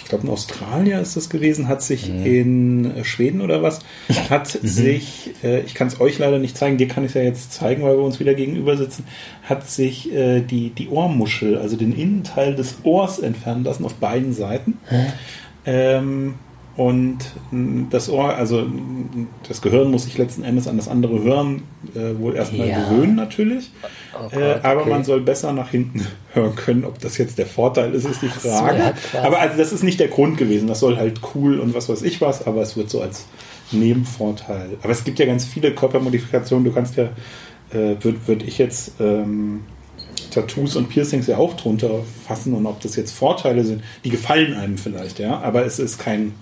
glaube 0.10 0.26
in 0.26 0.34
Australien 0.34 1.00
ist 1.00 1.16
das 1.16 1.30
gewesen, 1.30 1.68
hat 1.68 1.82
sich 1.82 2.10
Mhm. 2.10 2.26
in 2.26 2.92
Schweden 3.04 3.42
oder 3.42 3.64
was, 3.64 3.80
hat 4.30 4.48
sich, 4.64 5.32
äh, 5.44 5.62
ich 5.62 5.74
kann 5.76 5.88
es 5.88 6.02
euch 6.02 6.20
leider 6.20 6.40
nicht 6.40 6.58
zeigen, 6.58 6.78
dir 6.78 6.88
kann 6.88 7.04
ich 7.06 7.12
es 7.12 7.16
ja 7.16 7.22
jetzt 7.22 7.54
zeigen, 7.54 7.84
weil 7.84 7.96
wir 7.96 8.04
uns 8.04 8.20
wieder 8.20 8.34
gegenüber 8.34 8.76
sitzen, 8.76 9.06
hat 9.44 9.70
sich 9.70 10.12
äh, 10.14 10.42
die, 10.42 10.72
die 10.72 10.90
Ohrmuschel, 10.90 11.58
also 11.58 11.78
den 11.78 11.96
Innenteil 11.96 12.56
des 12.56 12.78
Ohrs 12.84 13.20
entfernen 13.20 13.64
lassen 13.64 13.86
auf 13.86 13.94
beiden 13.96 14.34
Seiten. 14.34 14.78
Ähm, 15.66 16.36
und 16.80 17.18
das 17.90 18.08
Ohr, 18.10 18.36
also 18.36 18.66
das 19.50 19.62
Gehirn 19.62 19.92
muss 19.92 20.06
sich 20.06 20.18
letzten 20.18 20.46
Endes 20.46 20.66
an 20.66 20.78
das 20.78 20.88
andere 20.88 21.22
Hören 21.22 21.64
äh, 21.94 22.18
wohl 22.18 22.38
erstmal 22.38 22.70
Ja. 22.70 22.88
gewöhnen, 22.88 23.16
natürlich. 23.16 23.72
Oh 24.14 24.28
äh, 24.34 24.54
Gott, 24.54 24.64
aber 24.66 24.82
okay. 24.84 24.90
man 24.90 25.04
soll 25.04 25.20
besser 25.20 25.52
nach 25.52 25.72
hinten 25.72 26.08
hören 26.34 26.56
können. 26.56 26.86
Ob 26.86 26.98
das 27.00 27.18
jetzt 27.18 27.38
der 27.38 27.48
Vorteil 27.48 27.94
ist, 27.94 28.06
ist 28.06 28.22
die 28.22 28.28
so, 28.28 28.48
Frage. 28.48 28.82
hat 28.82 28.96
quasi- 29.12 29.28
aber 29.28 29.40
also 29.42 29.58
das 29.58 29.74
ist 29.74 29.84
nicht 29.84 30.00
der 30.00 30.08
Grund 30.08 30.38
gewesen. 30.38 30.70
Das 30.70 30.80
soll 30.80 30.96
halt 30.96 31.20
cool 31.36 31.60
und 31.60 31.74
was 31.76 31.90
weiß 31.90 32.02
ich 32.04 32.22
was, 32.22 32.48
aber 32.48 32.62
es 32.62 32.78
wird 32.78 32.90
so 32.90 33.02
als 33.02 33.26
Nebenvorteil. 33.74 34.78
Aber 34.82 34.94
es 34.94 35.04
gibt 35.04 35.20
ja 35.20 35.26
ganz 35.26 35.44
viele 35.44 35.76
Körpermodifikationen. 35.76 36.64
Du 36.64 36.72
kannst 36.72 36.96
ja, 36.96 37.10
äh, 37.74 37.96
würde 38.02 38.20
würd 38.26 38.44
ich 38.44 38.58
jetzt 38.58 38.94
ähm, 39.02 39.66
Tattoos 40.32 40.78
und 40.78 40.88
Piercings 40.88 41.28
ja 41.28 41.38
auch 41.38 41.56
drunter 41.58 41.90
fassen 42.26 42.54
und 42.54 42.66
ob 42.66 42.80
das 42.82 42.96
jetzt 42.96 43.12
Vorteile 43.12 43.66
sind, 43.66 43.84
die 44.06 44.10
gefallen 44.10 44.54
einem 44.54 44.78
vielleicht, 44.78 45.20
ja, 45.20 45.40
aber 45.42 45.66
es 45.66 45.80
ist 45.80 45.98
kein, 46.00 46.34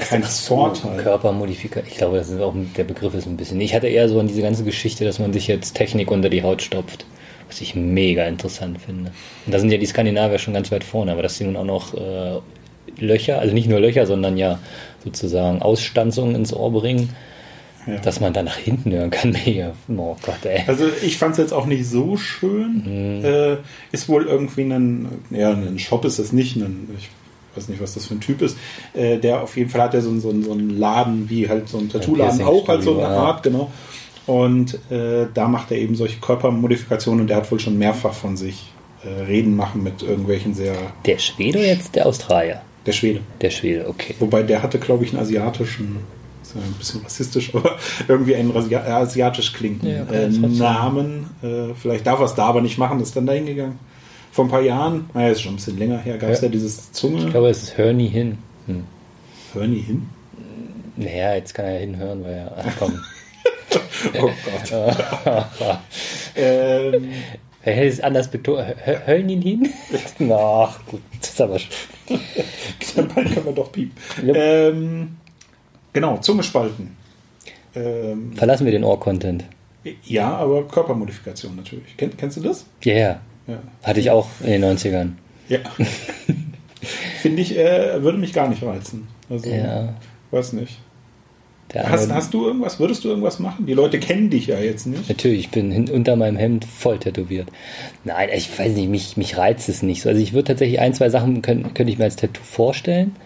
kein 0.00 0.22
Vorteil. 0.22 1.02
Körpermodifikation. 1.02 1.90
Ich 1.90 1.98
glaube, 1.98 2.18
das 2.18 2.28
ist 2.30 2.40
auch 2.40 2.54
der 2.76 2.84
Begriff 2.84 3.14
ist 3.14 3.26
ein 3.26 3.36
bisschen. 3.36 3.60
Ich 3.60 3.74
hatte 3.74 3.88
eher 3.88 4.08
so 4.08 4.18
an 4.20 4.28
diese 4.28 4.42
ganze 4.42 4.64
Geschichte, 4.64 5.04
dass 5.04 5.18
man 5.18 5.32
sich 5.32 5.46
jetzt 5.46 5.74
Technik 5.74 6.10
unter 6.10 6.28
die 6.28 6.42
Haut 6.42 6.62
stopft, 6.62 7.04
was 7.48 7.60
ich 7.60 7.74
mega 7.74 8.24
interessant 8.26 8.80
finde. 8.80 9.12
Und 9.46 9.52
da 9.52 9.58
sind 9.58 9.70
ja 9.70 9.78
die 9.78 9.86
Skandinavier 9.86 10.38
schon 10.38 10.54
ganz 10.54 10.70
weit 10.72 10.84
vorne, 10.84 11.12
aber 11.12 11.22
dass 11.22 11.36
sie 11.36 11.44
nun 11.44 11.56
auch 11.56 11.64
noch 11.64 11.94
äh, 11.94 12.38
Löcher, 12.98 13.38
also 13.40 13.52
nicht 13.54 13.68
nur 13.68 13.80
Löcher, 13.80 14.06
sondern 14.06 14.36
ja 14.36 14.58
sozusagen 15.04 15.60
Ausstanzungen 15.62 16.34
ins 16.34 16.52
Ohr 16.54 16.72
bringen, 16.72 17.10
Ja. 17.86 17.98
dass 17.98 18.18
man 18.20 18.32
da 18.32 18.42
nach 18.42 18.56
hinten 18.56 18.90
hören 18.92 19.10
kann. 19.10 19.36
Oh 19.96 20.16
Gott, 20.22 20.44
ey. 20.44 20.62
Also 20.66 20.86
ich 21.02 21.18
fand 21.18 21.32
es 21.32 21.38
jetzt 21.38 21.52
auch 21.52 21.66
nicht 21.66 21.86
so 21.86 22.16
schön. 22.16 23.22
Äh, 23.24 23.56
ist 23.92 24.08
wohl 24.08 24.26
irgendwie 24.26 24.62
ein, 24.62 25.08
ja, 25.30 25.50
ein 25.52 25.78
Shop 25.78 26.04
ist 26.04 26.18
es 26.18 26.32
nicht, 26.32 26.56
ein, 26.56 26.88
ich 26.98 27.08
weiß 27.56 27.68
nicht, 27.68 27.80
was 27.80 27.94
das 27.94 28.06
für 28.06 28.14
ein 28.14 28.20
Typ 28.20 28.42
ist. 28.42 28.56
Äh, 28.94 29.18
der 29.18 29.42
auf 29.42 29.56
jeden 29.56 29.70
Fall 29.70 29.82
hat 29.82 29.94
ja 29.94 30.00
so, 30.00 30.10
einen- 30.10 30.20
so, 30.20 30.30
so 30.42 30.52
einen 30.52 30.70
Laden, 30.78 31.28
wie 31.30 31.48
halt 31.48 31.68
so 31.68 31.78
ein 31.78 31.88
Tattoo-Laden 31.88 32.42
auch, 32.42 32.66
halt 32.68 32.82
so 32.82 32.98
eine. 32.98 33.06
Art, 33.08 33.42
genau. 33.42 33.70
Und 34.26 34.74
äh, 34.90 35.26
da 35.32 35.46
macht 35.48 35.70
er 35.70 35.78
eben 35.78 35.94
solche 35.94 36.18
Körpermodifikationen 36.20 37.20
und 37.22 37.26
der 37.28 37.36
hat 37.36 37.50
wohl 37.52 37.60
schon 37.60 37.78
mehrfach 37.78 38.12
von 38.12 38.36
sich 38.36 38.72
äh, 39.04 39.22
Reden 39.22 39.54
machen 39.54 39.82
mit 39.84 40.02
irgendwelchen 40.02 40.52
sehr. 40.54 40.74
Der 41.04 41.18
Schwede 41.18 41.58
oder 41.58 41.68
jetzt 41.68 41.94
der 41.94 42.06
Australier? 42.06 42.62
Der 42.86 42.92
Schwede. 42.92 43.20
Der 43.40 43.50
Schwede, 43.50 43.88
okay. 43.88 44.14
Wobei 44.18 44.42
der 44.42 44.62
hatte, 44.62 44.78
glaube 44.78 45.04
ich, 45.04 45.10
einen 45.12 45.20
asiatischen, 45.22 45.98
ist 46.42 46.54
ja 46.54 46.60
ein 46.60 46.72
bisschen 46.78 47.02
rassistisch, 47.02 47.50
aber 47.54 47.76
irgendwie 48.08 48.34
einen 48.34 48.52
Asi- 48.56 48.74
asiatisch 48.76 49.52
klingenden 49.52 49.90
Ja, 49.90 50.02
okay, 50.02 50.24
äh. 50.24 50.28
Namen. 50.58 51.30
Äh, 51.42 51.74
vielleicht 51.80 52.06
darf 52.06 52.18
er 52.20 52.26
es 52.26 52.34
da 52.34 52.46
aber 52.46 52.60
nicht 52.62 52.78
machen, 52.78 53.00
ist 53.00 53.14
dann 53.16 53.26
dahin 53.26 53.46
gegangen. 53.46 53.78
Vor 54.36 54.44
ein 54.44 54.50
paar 54.50 54.60
Jahren, 54.60 55.08
naja, 55.14 55.30
ist 55.30 55.40
schon 55.40 55.54
ein 55.54 55.56
bisschen 55.56 55.78
länger 55.78 55.96
her, 55.96 56.18
gab 56.18 56.28
es 56.28 56.42
ja. 56.42 56.48
Ja. 56.48 56.52
dieses 56.52 56.92
Zunge. 56.92 57.24
Ich 57.24 57.30
glaube, 57.30 57.48
es 57.48 57.62
ist 57.62 57.78
Hör 57.78 57.94
nie 57.94 58.08
hin. 58.08 58.36
Hm. 58.66 58.84
Hör 59.54 59.66
nie 59.66 59.80
hin. 59.80 60.10
Naja, 60.94 61.36
jetzt 61.36 61.54
kann 61.54 61.64
er 61.64 61.72
ja 61.72 61.78
hinhören, 61.78 62.22
weil 62.22 62.34
er. 62.34 62.54
Ach 62.58 62.72
komm. 62.78 63.00
Oh 64.20 64.30
Gott. 64.44 64.72
ähm, 66.36 67.10
hätte 67.62 67.86
es 67.86 68.00
anders 68.00 68.30
betont. 68.30 68.62
Hören 68.84 69.28
ihn 69.28 69.40
hin? 69.40 69.72
Ach, 70.30 70.84
gut. 70.84 71.00
Das 71.18 71.30
ist 71.30 71.40
aber 71.40 71.58
schon. 71.58 71.70
dann 72.94 73.08
bald 73.08 73.32
können 73.32 73.46
wir 73.46 73.52
doch 73.52 73.72
piepen. 73.72 73.94
Ja. 74.22 74.34
Ähm, 74.34 75.16
genau, 75.94 76.18
Zunge 76.18 76.42
spalten. 76.42 76.94
Ähm, 77.74 78.36
Verlassen 78.36 78.66
wir 78.66 78.72
den 78.72 78.84
Ohr-Content. 78.84 79.44
ja, 80.04 80.36
aber 80.36 80.68
Körpermodifikation 80.68 81.56
natürlich. 81.56 81.96
Kenn, 81.96 82.14
kennst 82.16 82.36
du 82.36 82.42
das? 82.42 82.66
Ja, 82.84 82.94
yeah. 82.94 83.20
Ja. 83.46 83.58
Hatte 83.82 84.00
ich 84.00 84.10
auch 84.10 84.28
in 84.42 84.60
den 84.60 84.64
90ern. 84.64 85.10
Ja. 85.48 85.58
Finde 87.22 87.42
ich, 87.42 87.56
äh, 87.56 88.02
würde 88.02 88.18
mich 88.18 88.32
gar 88.32 88.48
nicht 88.48 88.62
reizen. 88.62 89.08
Also, 89.30 89.48
Ja. 89.48 89.94
weiß 90.30 90.52
nicht. 90.54 90.78
Hast, 91.74 92.10
hast 92.12 92.32
du 92.32 92.46
irgendwas, 92.46 92.78
würdest 92.78 93.04
du 93.04 93.08
irgendwas 93.08 93.38
machen? 93.38 93.66
Die 93.66 93.74
Leute 93.74 93.98
kennen 93.98 94.30
dich 94.30 94.46
ja 94.46 94.58
jetzt 94.58 94.86
nicht. 94.86 95.08
Natürlich, 95.08 95.40
ich 95.40 95.50
bin 95.50 95.70
hin, 95.70 95.90
unter 95.90 96.16
meinem 96.16 96.36
Hemd 96.36 96.64
voll 96.64 96.98
tätowiert. 96.98 97.48
Nein, 98.04 98.28
ich 98.34 98.56
weiß 98.56 98.72
nicht, 98.74 98.88
mich, 98.88 99.16
mich 99.16 99.36
reizt 99.36 99.68
es 99.68 99.82
nicht 99.82 100.00
so. 100.02 100.08
Also 100.08 100.20
ich 100.20 100.32
würde 100.32 100.44
tatsächlich 100.48 100.80
ein, 100.80 100.94
zwei 100.94 101.10
Sachen 101.10 101.42
könnte 101.42 101.82
ich 101.84 101.98
mir 101.98 102.04
als 102.04 102.16
Tattoo 102.16 102.40
vorstellen. 102.42 103.16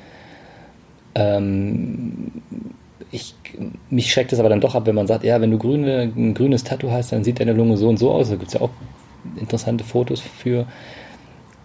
Ähm, 1.14 2.32
ich, 3.12 3.34
mich 3.90 4.12
schreckt 4.12 4.32
es 4.32 4.40
aber 4.40 4.48
dann 4.48 4.60
doch 4.60 4.74
ab, 4.74 4.86
wenn 4.86 4.94
man 4.94 5.06
sagt, 5.06 5.22
ja, 5.24 5.40
wenn 5.40 5.50
du 5.50 5.58
grüne, 5.58 6.10
ein 6.16 6.34
grünes 6.34 6.64
Tattoo 6.64 6.90
hast, 6.90 7.12
dann 7.12 7.24
sieht 7.24 7.40
deine 7.40 7.52
Lunge 7.52 7.76
so 7.76 7.88
und 7.88 7.98
so 7.98 8.10
aus. 8.10 8.30
Da 8.30 8.36
gibt 8.36 8.48
es 8.48 8.54
ja 8.54 8.60
auch 8.62 8.70
interessante 9.36 9.84
Fotos 9.84 10.20
für. 10.20 10.66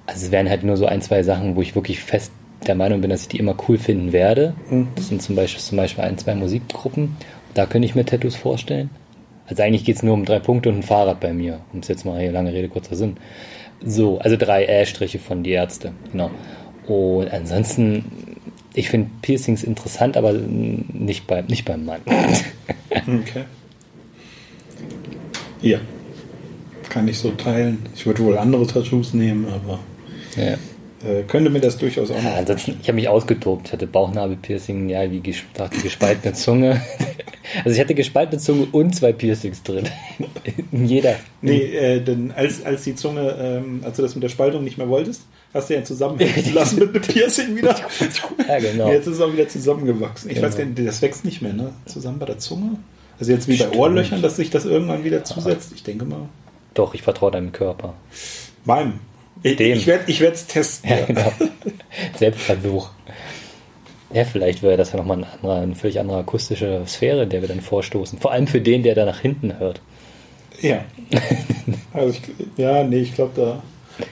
Also 0.06 0.26
es 0.28 0.32
wären 0.32 0.50
halt 0.50 0.64
nur 0.64 0.78
so 0.78 0.86
ein, 0.86 1.02
zwei 1.02 1.24
Sachen, 1.24 1.56
wo 1.56 1.62
ich 1.62 1.76
wirklich 1.76 2.00
fest 2.00 2.32
der 2.68 2.76
Meinung 2.76 3.02
bin, 3.02 3.10
dass 3.10 3.24
ich 3.24 3.28
die 3.28 3.38
immer 3.38 3.56
cool 3.68 3.78
finden 3.78 4.12
werde. 4.14 4.54
Das 4.96 5.08
sind 5.10 5.22
zum 5.22 5.36
Beispiel, 5.36 5.62
zum 5.62 5.78
Beispiel 5.78 6.04
ein, 6.04 6.18
zwei 6.18 6.36
Musikgruppen. 6.36 7.16
Da 7.54 7.66
könnte 7.66 7.86
ich 7.86 7.96
mir 7.96 8.06
Tattoos 8.06 8.36
vorstellen. 8.36 8.90
Also 9.48 9.62
eigentlich 9.62 9.84
geht 9.84 9.98
es 9.98 10.04
nur 10.04 10.14
um 10.14 10.26
drei 10.26 10.40
Punkte 10.40 10.70
und 10.70 10.80
ein 10.80 10.84
Fahrrad 10.84 11.20
bei 11.20 11.34
mir. 11.34 11.60
Um 11.74 11.80
es 11.80 11.88
jetzt 11.88 12.06
mal 12.06 12.20
hier 12.20 12.32
lange 12.32 12.54
Rede, 12.54 12.68
kurzer 12.68 12.96
Sinn. 12.96 13.18
So, 13.84 14.20
also 14.20 14.38
drei 14.38 14.66
Ä-Striche 14.66 15.20
von 15.20 15.44
die 15.44 15.52
Ärzte. 15.52 15.92
Genau. 16.12 16.32
Und 16.88 17.32
ansonsten, 17.32 18.38
ich 18.74 18.90
finde 18.90 19.10
Piercings 19.22 19.64
interessant, 19.64 20.18
aber 20.18 20.34
nicht, 20.34 21.28
bei, 21.28 21.42
nicht 21.42 21.66
beim 21.66 21.86
Mann. 21.86 22.02
Okay. 23.08 23.44
Ja. 25.62 25.80
Kann 26.96 27.10
ich 27.10 27.20
so 27.20 27.32
teilen. 27.32 27.86
Ich 27.94 28.06
würde 28.06 28.24
wohl 28.24 28.38
andere 28.38 28.66
Tattoos 28.66 29.14
nehmen, 29.14 29.46
aber 29.48 29.80
ja. 30.38 30.54
äh, 31.06 31.24
könnte 31.28 31.50
mir 31.50 31.60
das 31.60 31.78
durchaus 31.78 32.10
auch 32.10 32.24
Ja, 32.24 32.36
ansonsten, 32.36 32.78
ich 32.82 32.88
habe 32.88 32.96
mich 32.96 33.10
ausgetobt. 33.10 33.68
Ich 33.68 33.74
hatte 33.74 33.86
Bauchnabelpiercing, 33.86 34.88
ja, 34.88 35.12
wie 35.12 35.20
gesagt, 35.20 35.84
gespaltene 35.84 36.34
Zunge. 36.34 36.82
Also 37.64 37.76
ich 37.76 37.80
hatte 37.80 37.94
gespaltene 37.94 38.42
Zunge 38.42 38.68
und 38.72 38.96
zwei 38.96 39.14
Piercings 39.14 39.62
drin. 39.62 39.88
In 40.72 40.88
jeder. 40.88 41.16
Nee, 41.42 41.62
äh, 41.62 42.02
denn 42.02 42.32
als, 42.36 42.66
als 42.66 42.84
die 42.84 42.96
Zunge, 42.96 43.36
ähm, 43.40 43.82
als 43.84 43.98
du 43.98 44.02
das 44.02 44.16
mit 44.16 44.24
der 44.24 44.30
Spaltung 44.30 44.64
nicht 44.64 44.78
mehr 44.78 44.90
wolltest, 44.90 45.22
hast 45.54 45.70
du 45.70 45.76
ja 45.76 45.84
zusammenhängen 45.84 46.54
lassen 46.56 46.80
mit 46.80 46.90
einem 46.96 47.02
Piercing 47.02 47.56
wieder. 47.56 47.76
Ja, 48.48 48.60
genau. 48.60 48.90
Jetzt 48.92 49.06
ist 49.08 49.16
es 49.18 49.22
auch 49.22 49.32
wieder 49.32 49.48
zusammengewachsen. 49.48 50.30
Ich 50.32 50.38
Genau. 50.38 50.48
weiß 50.48 50.58
gar 50.58 50.66
nicht, 50.66 50.88
das 50.88 51.02
wächst 51.04 51.24
nicht 51.24 51.42
mehr, 51.44 51.54
ne? 51.54 51.72
Zusammen 51.86 52.18
bei 52.20 52.26
der 52.26 52.40
Zunge. 52.40 52.78
Also 53.20 53.32
jetzt 53.32 53.48
wie 53.48 53.58
bei 53.58 53.70
Ohrlöchern, 53.74 54.22
dass 54.24 54.38
sich 54.38 54.50
das 54.50 54.66
irgendwann 54.66 55.04
wieder 55.04 55.24
zusetzt. 55.24 55.72
Ich 55.76 55.84
denke 55.84 56.06
mal. 56.06 56.28
Doch, 56.76 56.94
ich 56.94 57.02
vertraue 57.02 57.32
deinem 57.32 57.52
Körper. 57.52 57.96
Meinem. 58.66 59.00
Ich, 59.42 59.56
Dem. 59.56 59.78
ich 59.78 59.88
werde 59.88 60.34
es 60.34 60.46
testen. 60.48 60.90
Ja, 60.90 61.06
genau. 61.06 61.32
Selbstversuch. 62.18 62.90
Ja, 64.14 64.24
vielleicht 64.24 64.62
wäre 64.64 64.78
das 64.78 64.92
ja 64.92 64.98
nochmal 64.98 65.18
eine, 65.18 65.28
andere, 65.34 65.60
eine 65.60 65.76
völlig 65.76 66.00
andere 66.00 66.20
akustische 66.20 66.84
Sphäre, 66.88 67.24
in 67.24 67.30
der 67.30 67.42
wir 67.42 67.48
dann 67.48 67.62
vorstoßen. 67.62 68.20
Vor 68.20 68.32
allem 68.32 68.48
für 68.48 68.62
den, 68.62 68.84
der 68.84 68.96
da 68.96 69.06
nach 69.06 69.20
hinten 69.20 69.58
hört. 69.60 69.82
Ja. 70.62 70.84
Also 71.94 72.10
ich, 72.10 72.22
ja, 72.58 72.84
nee, 72.84 73.00
ich 73.00 73.16
glaube, 73.16 73.32
da 73.36 73.64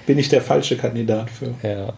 bin 0.07 0.17
ich 0.17 0.29
der 0.29 0.41
falsche 0.41 0.77
Kandidat 0.77 1.29
für. 1.29 1.53
Ja. 1.61 1.93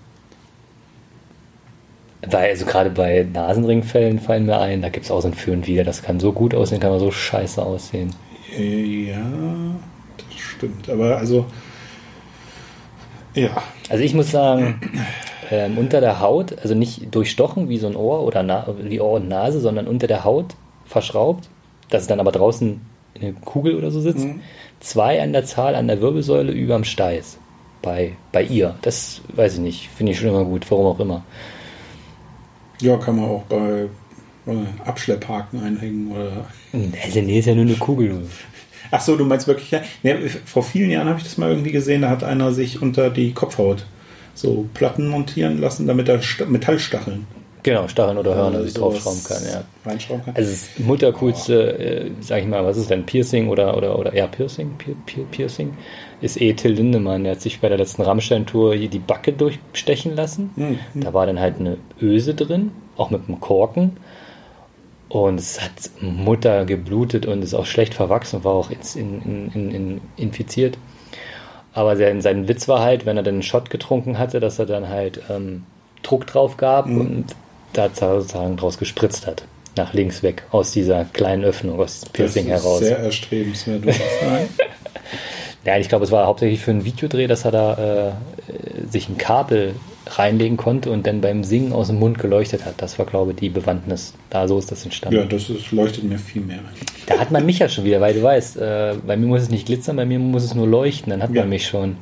Weil, 2.28 2.50
also 2.50 2.66
gerade 2.66 2.90
bei 2.90 3.26
Nasenringfällen 3.32 4.20
fallen 4.20 4.48
mir 4.48 4.60
ein, 4.60 4.82
da 4.82 4.90
gibt 4.90 5.06
es 5.06 5.12
auch 5.12 5.22
so 5.22 5.28
ein 5.28 5.36
Für 5.36 5.52
und 5.52 5.68
Wider. 5.68 5.84
Das 5.84 6.02
kann 6.02 6.20
so 6.20 6.34
gut 6.34 6.56
aussehen, 6.56 6.80
kann 6.80 6.90
aber 6.90 7.00
so 7.00 7.12
scheiße 7.12 7.62
aussehen. 7.62 8.16
Äh, 8.58 9.12
Ja, 9.12 9.76
stimmt. 10.58 10.90
Aber 10.90 11.18
also, 11.18 11.46
ja, 13.36 13.50
Also 13.90 14.04
ich 14.04 14.14
muss 14.14 14.32
sagen, 14.32 14.80
ähm, 15.52 15.78
unter 15.78 16.00
der 16.02 16.20
Haut, 16.22 16.58
also 16.62 16.74
nicht 16.76 17.14
durchstochen 17.14 17.70
wie 17.70 17.78
so 17.78 17.88
ein 17.88 17.96
Ohr 17.96 18.22
oder 18.24 18.44
Na 18.44 18.66
wie 18.82 19.00
Ohr 19.02 19.14
und 19.14 19.28
Nase, 19.28 19.60
sondern 19.60 19.88
unter 19.88 20.08
der 20.08 20.24
Haut 20.24 20.56
verschraubt, 20.86 21.50
dass 21.90 22.04
es 22.04 22.08
dann 22.08 22.20
aber 22.20 22.32
draußen 22.32 22.82
in 23.16 23.22
eine 23.22 23.34
Kugel 23.34 23.76
oder 23.76 23.92
so 23.92 24.00
sitzt. 24.02 24.26
Mhm. 24.26 24.42
Zwei 24.80 25.22
an 25.22 25.34
der 25.34 25.46
Zahl 25.46 25.76
an 25.76 25.88
der 25.88 26.02
Wirbelsäule 26.02 26.52
überm 26.52 26.84
Steiß. 26.84 27.38
Bei, 27.82 28.14
bei 28.32 28.42
ihr. 28.44 28.76
Das 28.82 29.22
weiß 29.36 29.56
ich 29.56 29.60
nicht. 29.60 29.90
Finde 29.96 30.12
ich 30.12 30.20
schon 30.20 30.30
immer 30.30 30.46
gut, 30.46 30.70
warum 30.72 30.88
auch 30.88 31.00
immer. 31.00 31.24
ja, 32.82 32.98
kann 32.98 33.16
man 33.18 33.26
auch 33.30 33.44
bei 33.44 33.88
äh, 34.48 34.66
Abschlepphaken 34.86 35.64
einhängen 35.64 36.12
oder. 36.12 36.46
Also 37.04 37.22
nee, 37.22 37.40
ist 37.40 37.46
ja 37.46 37.56
nur 37.56 37.66
eine 37.66 37.76
Kugel. 37.76 38.28
Ach 38.92 39.02
so, 39.02 39.16
du 39.16 39.26
meinst 39.26 39.48
wirklich, 39.48 39.72
ja, 39.72 39.82
nee, 40.04 40.16
vor 40.46 40.64
vielen 40.64 40.90
Jahren 40.92 41.08
habe 41.08 41.18
ich 41.20 41.24
das 41.26 41.38
mal 41.38 41.50
irgendwie 41.50 41.72
gesehen, 41.72 42.02
da 42.02 42.10
hat 42.10 42.24
einer 42.24 42.52
sich 42.54 42.82
unter 42.82 43.10
die 43.10 43.34
Kopfhaut 43.34 43.86
so 44.34 44.66
Platten 44.74 45.08
montieren 45.08 45.60
lassen, 45.62 45.88
damit 45.88 46.10
er 46.10 46.22
Sta- 46.22 46.46
Metallstacheln 46.46 47.26
Genau, 47.64 47.88
Stacheln 47.88 48.20
oder 48.20 48.36
Hörner, 48.36 48.60
die 48.62 48.68
ich 48.68 48.74
sowas 48.74 49.04
draufschrauben 49.04 49.24
kann, 49.24 49.52
ja. 49.52 49.90
Reinschrauben 49.90 50.24
kann. 50.26 50.36
Also 50.36 50.52
das 50.52 50.70
muttercoolste, 50.86 51.80
äh, 51.80 52.12
sag 52.20 52.42
ich 52.42 52.48
mal, 52.48 52.64
was 52.64 52.78
ist 52.78 52.92
denn, 52.92 53.08
Piercing 53.08 53.48
oder, 53.50 53.76
oder, 53.76 53.98
oder, 53.98 54.16
ja, 54.16 54.28
Piercing, 54.28 54.74
Pier, 54.78 54.96
Pier, 55.08 55.26
Piercing, 55.32 55.74
ist 56.22 56.40
eh 56.40 56.54
Till 56.54 56.74
Lindemann. 56.74 57.24
Der 57.24 57.32
hat 57.34 57.42
sich 57.42 57.60
bei 57.62 57.68
der 57.70 57.80
letzten 57.80 58.04
Rammstein-Tour 58.04 58.76
hier 58.76 58.88
die 58.90 59.00
Backe 59.00 59.34
durchstechen 59.34 60.16
lassen. 60.16 60.52
Mhm. 60.56 60.78
Da 60.94 61.14
war 61.16 61.26
dann 61.26 61.40
halt 61.40 61.56
eine 61.60 61.78
Öse 62.00 62.36
drin, 62.36 62.70
auch 62.98 63.10
mit 63.10 63.22
einem 63.28 63.40
Korken. 63.40 63.98
Und 65.10 65.40
es 65.40 65.62
hat 65.62 65.72
Mutter 66.02 66.66
geblutet 66.66 67.26
und 67.26 67.44
ist 67.44 67.54
auch 67.54 67.66
schlecht 67.66 67.94
verwachsen, 67.94 68.44
war 68.44 68.54
auch 68.54 68.72
in, 68.72 69.22
in, 69.22 69.52
in, 69.54 69.72
in, 69.72 70.02
infiziert. 70.18 70.78
Aber 71.74 71.96
sein, 71.98 72.22
sein 72.22 72.48
Witz 72.48 72.68
war 72.68 72.80
halt, 72.82 73.06
wenn 73.06 73.18
er 73.18 73.24
dann 73.24 73.36
einen 73.36 73.44
Shot 73.44 73.70
getrunken 73.70 74.18
hatte, 74.18 74.40
dass 74.40 74.60
er 74.60 74.66
dann 74.66 74.90
halt 74.90 75.22
ähm, 75.30 75.64
Druck 76.04 76.26
drauf 76.26 76.58
gab 76.58 76.88
Mhm. 76.88 77.02
und 77.02 77.26
da 77.74 77.90
sozusagen 77.94 78.58
draus 78.58 78.78
gespritzt 78.78 79.28
hat. 79.28 79.44
Nach 79.76 79.94
links 79.94 80.24
weg, 80.24 80.44
aus 80.52 80.72
dieser 80.72 81.04
kleinen 81.04 81.44
Öffnung, 81.44 81.78
aus 81.80 82.00
diesem 82.00 82.14
Piercing 82.14 82.48
das 82.48 82.60
ist 82.60 82.64
heraus. 82.66 82.80
Sehr 82.80 83.00
erstrebenswert. 83.00 83.84
du 83.84 83.92
sagst, 83.92 84.02
Nein. 84.26 84.48
Ja, 85.66 85.78
ich 85.78 85.90
glaube, 85.90 86.06
es 86.06 86.12
war 86.12 86.26
hauptsächlich 86.28 86.62
für 86.62 86.72
einen 86.72 86.86
Videodreh, 86.86 87.28
dass 87.28 87.44
er 87.44 87.52
da 87.52 87.74
äh, 88.08 88.12
sich 88.90 89.10
ein 89.10 89.18
Kabel 89.18 89.74
reinlegen 90.08 90.58
konnte 90.58 90.92
und 90.92 91.06
dann 91.08 91.22
beim 91.22 91.44
Singen 91.44 91.74
aus 91.74 91.88
dem 91.88 92.00
Mund 92.00 92.20
geleuchtet 92.20 92.66
hat. 92.66 92.76
Das 92.82 92.98
war, 93.00 93.06
glaube 93.06 93.32
ich, 93.32 93.38
die 93.38 93.50
Bewandtnis. 93.50 94.14
Da 94.30 94.48
so 94.48 94.60
ist 94.60 94.72
das 94.72 94.84
entstanden. 94.86 95.18
Ja, 95.20 95.26
das 95.26 95.50
ist, 95.50 95.72
leuchtet 95.72 96.04
mir 96.04 96.20
viel 96.20 96.42
mehr 96.44 96.60
ein. 96.60 96.66
Da 97.08 97.18
hat 97.20 97.32
man 97.32 97.46
mich 97.46 97.60
ja 97.60 97.70
schon 97.70 97.84
wieder, 97.86 98.00
weil 98.02 98.14
du 98.14 98.22
weißt, 98.24 98.58
äh, 98.58 98.96
bei 99.06 99.18
mir 99.18 99.28
muss 99.28 99.42
es 99.44 99.50
nicht 99.50 99.66
glitzern, 99.66 99.96
bei 99.96 100.06
mir 100.06 100.20
muss 100.20 100.44
es 100.44 100.54
nur 100.56 100.68
leuchten, 100.68 101.10
dann 101.12 101.22
hat 101.24 101.32
Ja. 101.34 101.42
man 101.42 101.50
mich 101.50 101.68
schon. 101.68 101.98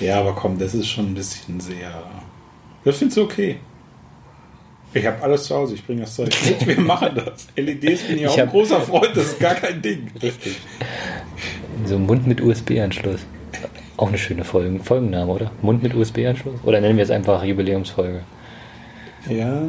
Ja, 0.00 0.20
aber 0.20 0.32
komm, 0.34 0.58
das 0.58 0.74
ist 0.74 0.88
schon 0.88 1.06
ein 1.12 1.14
bisschen 1.14 1.60
sehr. 1.60 2.02
Das 2.84 2.96
findest 2.98 3.18
du 3.18 3.22
okay. 3.22 3.56
Ich 4.94 5.04
habe 5.04 5.22
alles 5.22 5.44
zu 5.44 5.54
Hause, 5.54 5.74
ich 5.74 5.84
bringe 5.84 6.00
das 6.02 6.14
Zeug 6.14 6.30
mit, 6.46 6.66
wir 6.66 6.80
machen 6.80 7.10
das. 7.14 7.46
LEDs 7.56 8.02
bin 8.04 8.18
ich 8.18 8.26
auch 8.26 8.32
Ich 8.34 8.40
ein 8.40 8.46
hab- 8.46 8.52
großer 8.52 8.80
Freund, 8.80 9.10
das 9.14 9.24
ist 9.26 9.40
gar 9.40 9.54
kein 9.54 9.82
Ding. 9.82 10.10
Richtig. 10.22 10.56
So 11.84 11.96
ein 11.96 12.06
Mund 12.06 12.26
mit 12.26 12.40
USB-Anschluss. 12.40 13.20
Auch 13.98 14.08
eine 14.08 14.16
schöne 14.18 14.44
Folgen 14.44 14.82
Folgenname, 14.82 15.30
oder? 15.30 15.50
Mund 15.60 15.82
mit 15.82 15.94
USB-Anschluss? 15.94 16.60
Oder 16.64 16.80
nennen 16.80 16.96
wir 16.96 17.04
es 17.04 17.10
einfach 17.10 17.44
Jubiläumsfolge? 17.44 18.22
Ja. 19.28 19.60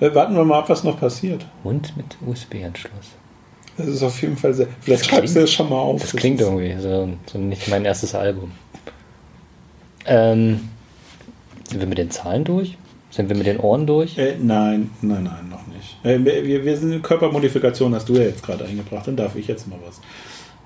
Äh, 0.00 0.14
Warten 0.14 0.36
wir 0.36 0.44
mal 0.44 0.58
ab, 0.60 0.68
was 0.68 0.84
noch 0.84 1.00
passiert. 1.00 1.44
Mund 1.64 1.92
mit 1.96 2.06
USB-Anschluss. 2.26 3.10
Das 3.78 3.86
ist 3.88 4.02
auf 4.02 4.20
jeden 4.22 4.36
Fall 4.36 4.52
sehr. 4.52 4.66
Vielleicht 4.80 5.00
Das 5.02 5.08
schreibst 5.08 5.30
du 5.30 5.32
klingt- 5.38 5.44
das 5.48 5.52
schon 5.52 5.68
mal 5.70 5.76
auf. 5.78 6.00
Das 6.02 6.14
klingt 6.14 6.40
ist- 6.40 6.46
irgendwie 6.46 6.74
so, 6.80 7.08
so 7.26 7.38
nicht 7.38 7.68
mein 7.68 7.84
erstes 7.86 8.14
Album. 8.14 8.52
Ähm, 10.04 10.68
sind 11.70 11.80
wir 11.80 11.86
mit 11.86 11.98
den 11.98 12.10
Zahlen 12.10 12.44
durch? 12.44 12.76
Sind 13.10 13.28
wir 13.28 13.36
mit 13.36 13.46
den 13.46 13.58
Ohren 13.58 13.86
durch? 13.86 14.18
Äh, 14.18 14.36
nein, 14.40 14.90
nein, 15.00 15.24
nein, 15.24 15.48
noch 15.50 15.66
nicht. 15.68 15.96
Äh, 16.04 16.22
wir, 16.44 16.64
wir 16.64 16.76
sind 16.76 17.02
Körpermodifikation, 17.02 17.94
hast 17.94 18.08
du 18.08 18.14
ja 18.14 18.22
jetzt 18.22 18.42
gerade 18.42 18.64
eingebracht, 18.64 19.06
dann 19.06 19.16
darf 19.16 19.36
ich 19.36 19.46
jetzt 19.46 19.68
mal 19.68 19.78
was. 19.86 20.00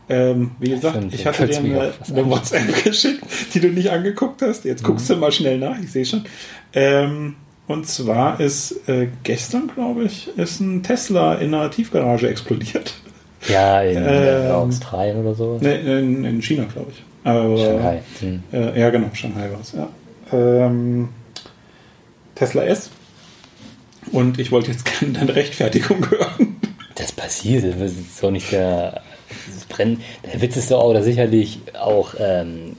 Ähm, 0.08 0.52
wie 0.60 0.70
gesagt, 0.70 0.98
ich 1.10 1.22
du 1.22 1.28
hatte 1.28 1.46
dir 1.46 1.58
eine, 1.58 1.92
eine 2.08 2.20
ein. 2.20 2.30
WhatsApp 2.30 2.84
geschickt, 2.84 3.24
die 3.54 3.60
du 3.60 3.68
nicht 3.68 3.90
angeguckt 3.90 4.40
hast. 4.42 4.64
Jetzt 4.64 4.84
guckst 4.84 5.10
du 5.10 5.16
mal 5.16 5.32
schnell 5.32 5.58
nach, 5.58 5.78
ich 5.80 5.90
sehe 5.90 6.04
schon. 6.04 6.24
Ähm, 6.72 7.34
und 7.66 7.88
zwar 7.88 8.38
ist 8.38 8.88
äh, 8.88 9.08
gestern, 9.24 9.68
glaube 9.74 10.04
ich, 10.04 10.28
ist 10.36 10.60
ein 10.60 10.84
Tesla 10.84 11.34
in 11.34 11.52
einer 11.52 11.70
Tiefgarage 11.70 12.28
explodiert. 12.28 12.94
Ja, 13.48 13.80
in 13.82 13.96
äh, 13.96 14.48
Ähm, 14.48 14.52
Australien 14.52 15.18
oder 15.18 15.34
so. 15.34 15.58
Ne, 15.60 15.74
in, 15.74 16.24
in 16.24 16.42
China, 16.42 16.64
glaube 16.72 16.92
ich. 16.92 17.02
Aber, 17.24 17.58
Shanghai. 17.58 18.02
Hm. 18.20 18.42
Äh, 18.52 18.80
ja, 18.80 18.90
genau, 18.90 19.08
Shanghai 19.12 19.50
war 19.50 19.60
es, 19.60 19.72
ja. 19.72 19.88
Ähm, 20.32 21.08
Tesla 22.36 22.62
S. 22.64 22.90
Und 24.12 24.38
ich 24.38 24.52
wollte 24.52 24.70
jetzt 24.70 24.84
gerne 25.00 25.14
deine 25.14 25.34
Rechtfertigung 25.34 26.08
hören. 26.08 26.56
Das 26.94 27.10
passiert, 27.12 27.64
das 27.64 27.92
ist 27.92 28.22
doch 28.22 28.30
nicht 28.30 28.52
der. 28.52 29.02
Das 29.54 29.64
Brennen. 29.66 30.00
Der 30.32 30.40
Witz 30.40 30.56
ist 30.56 30.70
doch 30.70 30.80
auch, 30.80 30.92
dass 30.92 31.04
sicherlich 31.04 31.60
auch 31.80 32.14
ähm, 32.18 32.76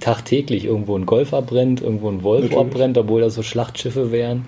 tagtäglich 0.00 0.64
irgendwo 0.64 0.96
ein 0.96 1.06
Golf 1.06 1.32
abbrennt, 1.34 1.80
irgendwo 1.80 2.08
ein 2.08 2.22
Volvo 2.22 2.42
Natürlich. 2.44 2.58
abbrennt, 2.66 2.98
obwohl 2.98 3.20
das 3.20 3.34
so 3.34 3.42
Schlachtschiffe 3.42 4.12
wären. 4.12 4.44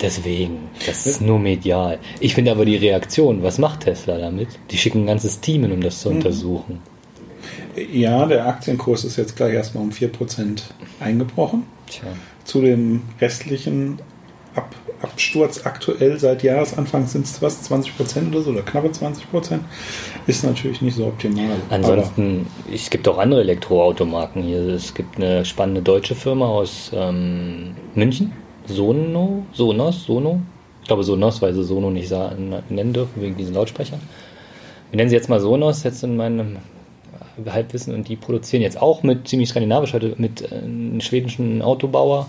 Deswegen, 0.00 0.68
das 0.86 1.06
ist 1.06 1.20
nur 1.20 1.40
medial. 1.40 1.98
Ich 2.20 2.34
finde 2.34 2.52
aber 2.52 2.64
die 2.64 2.76
Reaktion, 2.76 3.42
was 3.42 3.58
macht 3.58 3.80
Tesla 3.80 4.16
damit? 4.18 4.48
Die 4.70 4.78
schicken 4.78 5.02
ein 5.02 5.06
ganzes 5.06 5.40
Team 5.40 5.62
hin, 5.62 5.72
um 5.72 5.80
das 5.80 5.96
Mhm. 5.96 6.00
zu 6.02 6.08
untersuchen. 6.10 6.78
Ja, 7.92 8.26
der 8.26 8.46
Aktienkurs 8.46 9.04
ist 9.04 9.16
jetzt 9.16 9.36
gleich 9.36 9.54
erstmal 9.54 9.82
um 9.84 9.90
4% 9.90 10.62
eingebrochen. 11.00 11.64
Tja. 11.88 12.08
Zu 12.44 12.60
dem 12.62 13.02
restlichen 13.20 13.98
Ab 14.54 14.74
Absturz 15.02 15.64
aktuell 15.64 16.18
seit 16.18 16.42
Jahresanfang 16.42 17.06
sind 17.06 17.24
es 17.24 17.40
was, 17.40 17.70
20% 17.70 18.30
oder 18.30 18.42
so, 18.42 18.50
oder 18.50 18.62
knappe 18.62 18.88
20%. 18.88 19.60
Ist 20.26 20.44
natürlich 20.44 20.82
nicht 20.82 20.96
so 20.96 21.06
optimal. 21.06 21.56
Ansonsten, 21.70 22.46
es 22.72 22.90
gibt 22.90 23.06
auch 23.08 23.18
andere 23.18 23.40
Elektroautomarken 23.40 24.42
hier. 24.42 24.60
Es 24.68 24.94
gibt 24.94 25.16
eine 25.16 25.44
spannende 25.44 25.82
deutsche 25.82 26.14
Firma 26.14 26.46
aus 26.46 26.90
ähm, 26.94 27.74
München, 27.94 28.32
Sono, 28.66 29.44
Sonos, 29.52 30.04
Sono. 30.04 30.40
Ich 30.82 30.88
glaube 30.88 31.04
Sonos, 31.04 31.40
weil 31.42 31.54
sie 31.54 31.64
Sono 31.64 31.90
nicht 31.90 32.10
nennen 32.10 32.92
dürfen 32.92 33.22
wegen 33.22 33.36
diesen 33.36 33.54
Lautsprechern. 33.54 34.00
Wir 34.90 34.96
nennen 34.96 35.10
sie 35.10 35.16
jetzt 35.16 35.28
mal 35.28 35.40
Sonos, 35.40 35.82
jetzt 35.84 36.02
in 36.02 36.16
meinem 36.16 36.56
Halbwissen. 37.46 37.94
Und 37.94 38.08
die 38.08 38.16
produzieren 38.16 38.62
jetzt 38.62 38.80
auch 38.80 39.02
mit 39.02 39.28
ziemlich 39.28 39.50
skandinavisch 39.50 39.92
heute 39.92 40.14
mit 40.18 40.42
äh, 40.42 40.56
einem 40.56 41.00
schwedischen 41.00 41.62
Autobauer. 41.62 42.26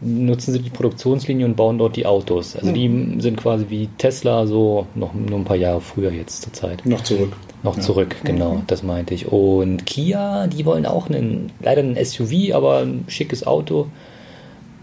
Nutzen 0.00 0.52
sie 0.52 0.60
die 0.60 0.70
Produktionslinie 0.70 1.44
und 1.44 1.56
bauen 1.56 1.76
dort 1.78 1.96
die 1.96 2.06
Autos. 2.06 2.54
Also 2.54 2.70
die 2.70 3.16
sind 3.18 3.36
quasi 3.36 3.66
wie 3.68 3.88
Tesla, 3.98 4.46
so 4.46 4.86
noch 4.94 5.12
nur 5.12 5.38
ein 5.40 5.44
paar 5.44 5.56
Jahre 5.56 5.80
früher 5.80 6.12
jetzt 6.12 6.42
zur 6.42 6.52
Zeit. 6.52 6.86
Noch 6.86 7.02
zurück. 7.02 7.32
Noch 7.64 7.76
Ja. 7.76 7.82
zurück, 7.82 8.14
genau, 8.22 8.62
das 8.68 8.84
meinte 8.84 9.14
ich. 9.14 9.26
Und 9.32 9.84
Kia, 9.86 10.46
die 10.46 10.64
wollen 10.64 10.86
auch 10.86 11.08
einen, 11.10 11.50
leider 11.60 11.82
ein 11.82 11.96
SUV, 11.96 12.54
aber 12.54 12.78
ein 12.78 13.04
schickes 13.08 13.44
Auto. 13.44 13.88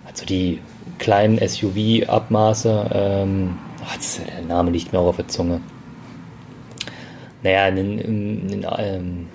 Also 0.05 0.25
die 0.25 0.59
kleinen 0.99 1.37
SUV-Abmaße, 1.39 2.89
ähm, 2.93 3.55
ach, 3.85 3.97
der 4.37 4.43
Name 4.45 4.71
liegt 4.71 4.91
mir 4.91 4.99
auch 4.99 5.07
auf 5.07 5.15
der 5.17 5.29
Zunge. 5.29 5.61
Naja, 7.43 7.63
einen, 7.65 7.99
einen, 7.99 8.65
ähm, 8.79 9.27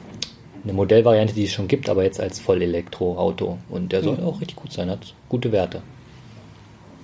eine 0.65 0.73
Modellvariante, 0.73 1.35
die 1.35 1.45
es 1.45 1.53
schon 1.53 1.69
gibt, 1.69 1.89
aber 1.89 2.05
jetzt 2.05 2.21
als 2.21 2.39
Vollelektroauto. 2.41 3.59
Und 3.69 3.93
der 3.93 4.03
soll 4.03 4.17
Mhm. 4.17 4.25
auch 4.25 4.41
richtig 4.41 4.57
gut 4.57 4.73
sein, 4.73 4.91
hat 4.91 5.15
gute 5.29 5.53
Werte. 5.53 5.83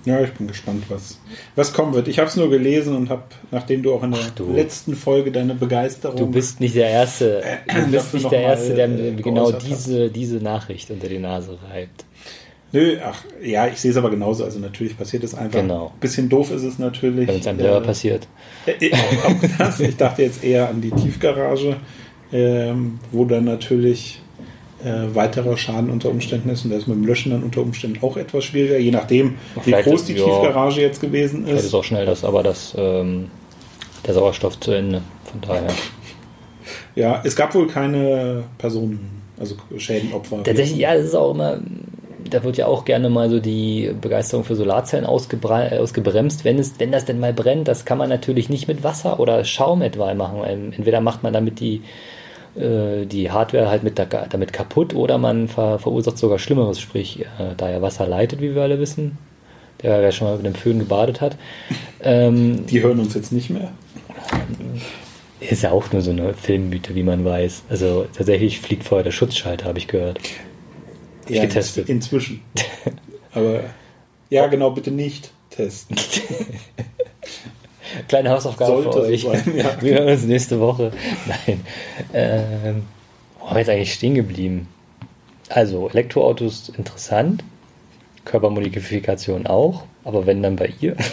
Ja, 0.04 0.20
ich 0.22 0.32
bin 0.34 0.46
gespannt, 0.46 0.84
was, 0.88 1.18
was 1.56 1.72
kommen 1.72 1.92
wird. 1.92 2.06
Ich 2.06 2.20
habe 2.20 2.28
es 2.28 2.36
nur 2.36 2.48
gelesen 2.48 2.94
und 2.94 3.10
habe, 3.10 3.22
nachdem 3.50 3.82
du 3.82 3.92
auch 3.92 4.04
in 4.04 4.12
der 4.12 4.20
Ach 4.25 4.30
du. 4.30 4.52
letzten 4.52 4.94
Folge 4.94 5.32
deine 5.32 5.54
Begeisterung. 5.56 6.16
Du 6.16 6.26
bist 6.30 6.60
nicht 6.60 6.76
der 6.76 6.88
Erste, 6.90 7.42
du 7.66 7.75
dafür 7.75 7.88
bist 7.90 8.14
nicht 8.14 8.30
der 8.30 8.40
Erste, 8.42 8.75
der 8.75 8.84
äh, 8.84 8.88
mir 8.88 9.12
genau 9.20 9.50
diese, 9.50 10.08
diese 10.10 10.36
Nachricht 10.36 10.90
unter 10.92 11.08
die 11.08 11.18
Nase 11.18 11.58
reibt. 11.72 12.04
Nö, 12.70 12.98
ach, 13.04 13.25
ja, 13.42 13.66
ich 13.66 13.80
sehe 13.80 13.90
es 13.90 13.96
aber 13.96 14.10
genauso. 14.10 14.44
Also 14.44 14.60
natürlich 14.60 14.96
passiert 14.96 15.25
es 15.25 15.34
einfach. 15.34 15.60
Genau. 15.60 15.92
Bisschen 16.00 16.28
doof 16.28 16.52
ist 16.52 16.62
es 16.62 16.78
natürlich. 16.78 17.26
Wenn 17.26 17.40
es 17.40 17.46
einem 17.48 17.58
selber 17.58 17.78
Äh, 17.82 17.86
passiert. 17.86 18.28
Äh, 18.66 18.90
das. 19.58 19.80
Ich 19.80 19.97
dachte 19.97 20.23
jetzt 20.23 20.45
eher 20.45 20.69
an 20.69 20.80
die 20.80 20.90
Tiefgarage, 20.90 21.76
ähm, 22.32 22.99
wo 23.12 23.25
dann 23.25 23.45
natürlich 23.45 24.21
äh, 24.84 25.15
weiterer 25.15 25.56
Schaden 25.56 25.91
unter 25.91 26.10
Umständen 26.10 26.50
ist 26.50 26.65
und 26.65 26.71
das 26.71 26.86
mit 26.86 26.97
dem 26.97 27.06
Löschen 27.06 27.32
dann 27.32 27.43
unter 27.43 27.62
Umständen 27.62 27.99
auch 28.02 28.17
etwas 28.17 28.45
schwieriger, 28.45 28.78
je 28.78 28.91
nachdem, 28.91 29.34
wie 29.65 29.73
groß 29.73 30.00
ist- 30.00 30.08
die 30.08 30.15
ja. 30.15 30.25
Tiefgarage 30.25 30.80
jetzt 30.80 31.00
gewesen 31.00 31.47
ist. 31.47 31.65
ist 31.65 31.75
auch 31.75 31.84
schnell 31.84 32.06
das, 32.06 32.25
aber 32.25 32.43
das, 32.43 32.75
ähm, 32.76 33.28
der 34.06 34.15
Sauerstoff 34.15 34.60
zu 34.60 34.73
Ende. 34.73 35.02
Von 35.30 35.41
daher. 35.41 35.69
Ja, 36.95 37.21
es 37.25 37.36
gab 37.36 37.54
wohl 37.54 37.67
keine 37.67 38.45
Personen, 38.58 39.23
also 39.39 39.54
Schädenopfer. 39.76 40.43
Tatsächlich, 40.43 40.78
ja, 40.78 40.95
das 40.95 41.06
ist 41.06 41.15
auch 41.15 41.32
immer, 41.34 41.58
da 42.30 42.45
wird 42.45 42.56
ja 42.56 42.67
auch 42.67 42.84
gerne 42.84 43.10
mal 43.10 43.30
so 43.30 43.41
die 43.41 43.93
Begeisterung 44.00 44.45
für 44.45 44.54
Solarzellen 44.56 45.04
äh, 45.04 45.08
ausgebremst, 45.08 46.45
wenn 46.45 46.58
es, 46.58 46.75
wenn 46.78 46.93
das 46.93 47.04
denn 47.04 47.21
mal 47.21 47.32
brennt. 47.32 47.69
Das 47.69 47.84
kann 47.84 47.99
man 47.99 48.08
natürlich 48.08 48.49
nicht 48.49 48.69
mit 48.69 48.82
Wasser 48.82 49.21
oder 49.21 49.45
Schaum 49.45 49.82
etwa 49.82 50.12
machen. 50.15 50.43
Ähm, 50.47 50.73
Entweder 50.76 51.00
macht 51.00 51.23
man 51.23 51.32
damit 51.32 51.60
die, 51.60 51.82
äh, 52.56 53.06
die 53.06 53.30
Hardware 53.30 53.69
halt 53.69 53.82
mit 53.82 53.99
damit 53.99 54.52
kaputt 54.52 54.95
oder 54.95 55.19
man 55.19 55.49
ver, 55.49 55.78
verursacht 55.78 56.19
sogar 56.19 56.39
Schlimmeres, 56.39 56.80
sprich, 56.80 57.21
äh, 57.21 57.54
da 57.56 57.71
ja 57.71 57.82
Wasser 57.82 58.06
leitet, 58.06 58.41
wie 58.41 58.54
wir 58.54 58.62
alle 58.62 58.78
wissen, 58.78 59.19
der 59.82 60.00
ja 60.00 60.12
schon 60.12 60.28
mal 60.28 60.36
mit 60.36 60.47
dem 60.47 60.54
Föhn 60.54 60.78
gebadet 60.78 61.21
hat. 61.21 61.36
Ähm, 62.02 62.67
Die 62.67 62.82
hören 62.82 63.00
uns 63.00 63.15
jetzt 63.15 63.32
nicht 63.32 63.50
mehr. 63.50 63.73
ist 65.41 65.62
ja 65.62 65.71
auch 65.71 65.93
nur 65.93 66.02
so 66.02 66.10
eine 66.10 66.34
Filmmythe, 66.34 66.95
wie 66.95 67.02
man 67.02 67.25
weiß. 67.25 67.65
Also 67.69 68.06
tatsächlich 68.17 68.60
fliegt 68.60 68.84
vorher 68.84 69.04
der 69.04 69.12
Schutzschalter, 69.12 69.67
habe 69.67 69.78
ich 69.78 69.86
gehört. 69.86 70.19
Ja, 71.28 71.43
getestet. 71.43 71.89
Inzwischen. 71.89 72.43
Aber 73.32 73.65
ja, 74.30 74.47
genau, 74.47 74.71
bitte 74.71 74.91
nicht 74.91 75.30
testen. 75.50 75.97
Kleine 78.08 78.30
Hausaufgabe 78.30 78.82
Sollte 78.82 78.93
für 78.93 79.06
euch. 79.06 79.23
sein, 79.23 79.56
ja. 79.56 79.80
Wir 79.80 79.95
hören 79.95 80.08
uns 80.08 80.25
nächste 80.25 80.60
Woche. 80.60 80.93
Nein. 81.26 81.60
Ähm, 82.12 82.82
wo 83.39 83.47
haben 83.47 83.54
wir 83.54 83.60
jetzt 83.60 83.71
eigentlich 83.71 83.95
stehen 83.95 84.15
geblieben? 84.15 84.69
Also, 85.49 85.89
Elektroautos 85.89 86.71
interessant. 86.76 87.43
Körpermodifikation 88.25 89.47
auch. 89.47 89.84
Aber 90.04 90.26
wenn 90.26 90.43
dann 90.43 90.56
bei 90.56 90.73
ihr. 90.80 90.97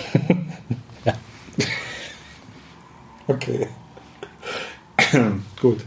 Okay. 3.28 3.68
Gut. 5.62 5.86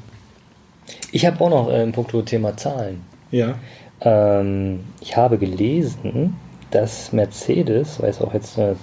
Ich 1.12 1.26
habe 1.26 1.40
auch 1.44 1.50
noch 1.50 1.68
äh, 1.68 1.82
ein 1.82 1.92
puncto 1.92 2.22
Thema 2.22 2.56
Zahlen. 2.56 3.02
Ja. 3.30 3.58
Ähm, 4.00 4.80
ich 5.00 5.16
habe 5.16 5.38
gelesen, 5.38 6.36
dass 6.70 7.12
Mercedes, 7.12 8.00
weiß 8.02 8.20
auch 8.22 8.34
jetzt 8.34 8.58
äh, 8.58 8.74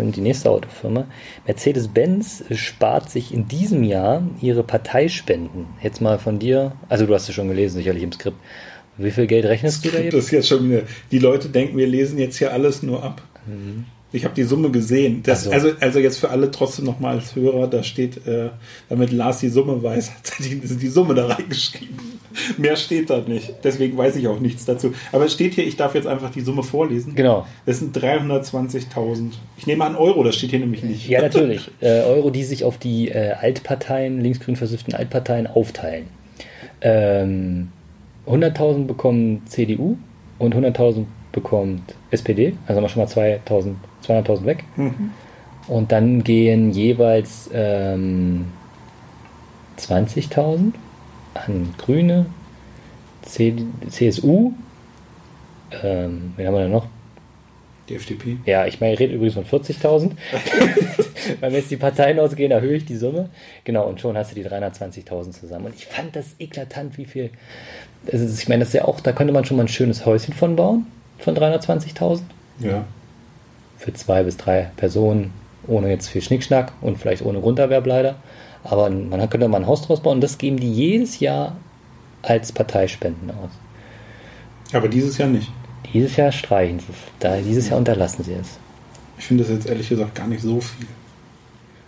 die 0.00 0.20
nächste 0.20 0.50
Autofirma, 0.50 1.06
Mercedes-Benz 1.46 2.44
spart 2.52 3.10
sich 3.10 3.34
in 3.34 3.48
diesem 3.48 3.82
Jahr 3.82 4.22
ihre 4.40 4.62
Parteispenden. 4.62 5.66
Jetzt 5.82 6.00
mal 6.00 6.18
von 6.18 6.38
dir, 6.38 6.72
also 6.88 7.04
du 7.06 7.14
hast 7.14 7.28
es 7.28 7.34
schon 7.34 7.48
gelesen, 7.48 7.76
sicherlich 7.76 8.02
im 8.04 8.12
Skript. 8.12 8.36
Wie 8.96 9.10
viel 9.10 9.26
Geld 9.26 9.46
rechnest 9.46 9.84
du 9.84 9.88
da 9.90 9.96
Das 9.96 10.04
jetzt? 10.04 10.14
ist 10.14 10.30
jetzt 10.30 10.48
schon 10.48 10.70
wieder. 10.70 10.82
Die 11.10 11.18
Leute 11.18 11.48
denken, 11.48 11.76
wir 11.76 11.86
lesen 11.86 12.18
jetzt 12.18 12.36
hier 12.36 12.52
alles 12.52 12.82
nur 12.82 13.02
ab. 13.02 13.22
Ich 14.14 14.24
habe 14.24 14.34
die 14.34 14.42
Summe 14.42 14.70
gesehen. 14.70 15.22
Das, 15.22 15.48
Also- 15.48 15.68
also, 15.68 15.80
also 15.80 15.98
jetzt 15.98 16.18
für 16.18 16.28
alle 16.30 16.50
trotzdem 16.50 16.84
nochmal 16.84 17.16
als 17.16 17.34
Hörer, 17.34 17.66
da 17.66 17.82
steht, 17.82 18.26
äh, 18.26 18.50
damit 18.88 19.10
Lars 19.10 19.40
die 19.40 19.48
Summe 19.48 19.82
weiß, 19.82 20.10
hat 20.14 20.32
er 20.38 20.44
die, 20.44 20.60
die 20.60 20.88
Summe 20.88 21.14
da 21.14 21.26
reingeschrieben. 21.26 21.96
Mehr 22.56 22.76
steht 22.76 23.10
da 23.10 23.20
nicht. 23.20 23.54
Deswegen 23.62 23.96
weiß 23.96 24.16
ich 24.16 24.26
auch 24.26 24.40
nichts 24.40 24.64
dazu. 24.64 24.94
Aber 25.12 25.26
es 25.26 25.32
steht 25.34 25.54
hier, 25.54 25.66
ich 25.66 25.76
darf 25.76 25.94
jetzt 25.94 26.06
einfach 26.06 26.30
die 26.30 26.40
Summe 26.40 26.62
vorlesen. 26.62 27.14
Genau. 27.14 27.46
Das 27.66 27.78
sind 27.78 27.96
320.000. 27.96 29.32
Ich 29.58 29.66
nehme 29.66 29.84
an 29.84 29.96
Euro, 29.96 30.24
das 30.24 30.36
steht 30.36 30.50
hier 30.50 30.58
nämlich 30.58 30.82
nicht. 30.82 31.08
Ja, 31.08 31.20
natürlich. 31.20 31.70
äh, 31.80 32.02
Euro, 32.02 32.30
die 32.30 32.44
sich 32.44 32.64
auf 32.64 32.78
die 32.78 33.08
äh, 33.08 33.32
Altparteien, 33.32 34.20
linksgrün 34.20 34.56
versifften 34.56 34.94
Altparteien 34.94 35.46
aufteilen. 35.46 36.06
Ähm, 36.80 37.68
100.000 38.26 38.86
bekommen 38.86 39.42
CDU 39.46 39.96
und 40.38 40.54
100.000 40.54 41.04
bekommt 41.32 41.94
SPD. 42.10 42.54
Also 42.66 42.76
haben 42.76 42.84
wir 42.84 42.88
schon 42.88 43.02
mal 43.02 43.08
2000 43.08 43.76
200.000 44.06 44.44
weg. 44.44 44.64
Mhm. 44.76 45.12
Und 45.68 45.92
dann 45.92 46.24
gehen 46.24 46.70
jeweils 46.70 47.48
ähm, 47.52 48.46
20.000 49.78 50.72
an 51.34 51.74
Grüne, 51.78 52.26
C 53.22 53.54
CSU. 53.88 54.52
Ähm, 55.82 56.34
wen 56.36 56.46
haben 56.46 56.54
wir 56.54 56.62
da 56.62 56.68
noch? 56.68 56.86
Die 57.88 57.96
FDP. 57.96 58.36
Ja, 58.44 58.66
ich 58.66 58.80
meine, 58.80 58.94
ich 58.94 59.00
rede 59.00 59.14
übrigens 59.14 59.34
von 59.34 59.44
40.000. 59.44 60.12
Wenn 61.40 61.52
jetzt 61.52 61.70
die 61.70 61.76
Parteien 61.76 62.18
ausgehen, 62.18 62.52
erhöhe 62.52 62.76
ich 62.76 62.84
die 62.84 62.96
Summe. 62.96 63.30
Genau, 63.64 63.88
und 63.88 64.00
schon 64.00 64.16
hast 64.16 64.32
du 64.32 64.34
die 64.34 64.44
320.000 64.46 65.30
zusammen. 65.32 65.66
Und 65.66 65.74
ich 65.74 65.86
fand 65.86 66.14
das 66.14 66.34
eklatant, 66.38 66.98
wie 66.98 67.06
viel. 67.06 67.30
Ist, 68.06 68.40
ich 68.40 68.48
meine, 68.48 68.60
das 68.60 68.68
ist 68.68 68.74
ja 68.74 68.84
auch, 68.84 69.00
da 69.00 69.12
könnte 69.12 69.32
man 69.32 69.44
schon 69.44 69.56
mal 69.56 69.64
ein 69.64 69.68
schönes 69.68 70.04
Häuschen 70.06 70.34
von 70.34 70.56
bauen, 70.56 70.86
von 71.22 71.36
320.000. 71.36 72.20
Ja. 72.58 72.84
für 73.78 73.92
zwei 73.94 74.22
bis 74.22 74.36
drei 74.36 74.70
Personen, 74.76 75.32
ohne 75.66 75.88
jetzt 75.88 76.08
viel 76.08 76.22
Schnickschnack 76.22 76.72
und 76.80 76.98
vielleicht 76.98 77.24
ohne 77.24 77.40
Grunderwerb 77.40 77.86
leider. 77.86 78.16
Aber 78.62 78.88
man 78.90 79.28
könnte 79.28 79.48
mal 79.48 79.58
ein 79.58 79.66
Haus 79.66 79.82
draus 79.82 80.00
bauen 80.00 80.18
und 80.18 80.20
das 80.20 80.38
geben 80.38 80.58
die 80.58 80.72
jedes 80.72 81.18
Jahr 81.18 81.56
als 82.22 82.52
Parteispenden 82.52 83.30
aus. 83.30 83.50
Aber 84.72 84.88
dieses 84.88 85.18
Jahr 85.18 85.28
nicht. 85.28 85.50
Dieses 85.92 86.16
Jahr 86.16 86.30
streichen 86.30 86.78
sie 86.78 86.86
es. 86.90 86.98
Da, 87.18 87.36
dieses 87.38 87.68
Jahr 87.68 87.78
unterlassen 87.78 88.24
sie 88.24 88.34
es. 88.34 88.58
Ich 89.18 89.24
finde 89.24 89.42
das 89.42 89.52
jetzt 89.52 89.66
ehrlich 89.68 89.88
gesagt 89.88 90.14
gar 90.14 90.28
nicht 90.28 90.42
so 90.42 90.60
viel. 90.60 90.86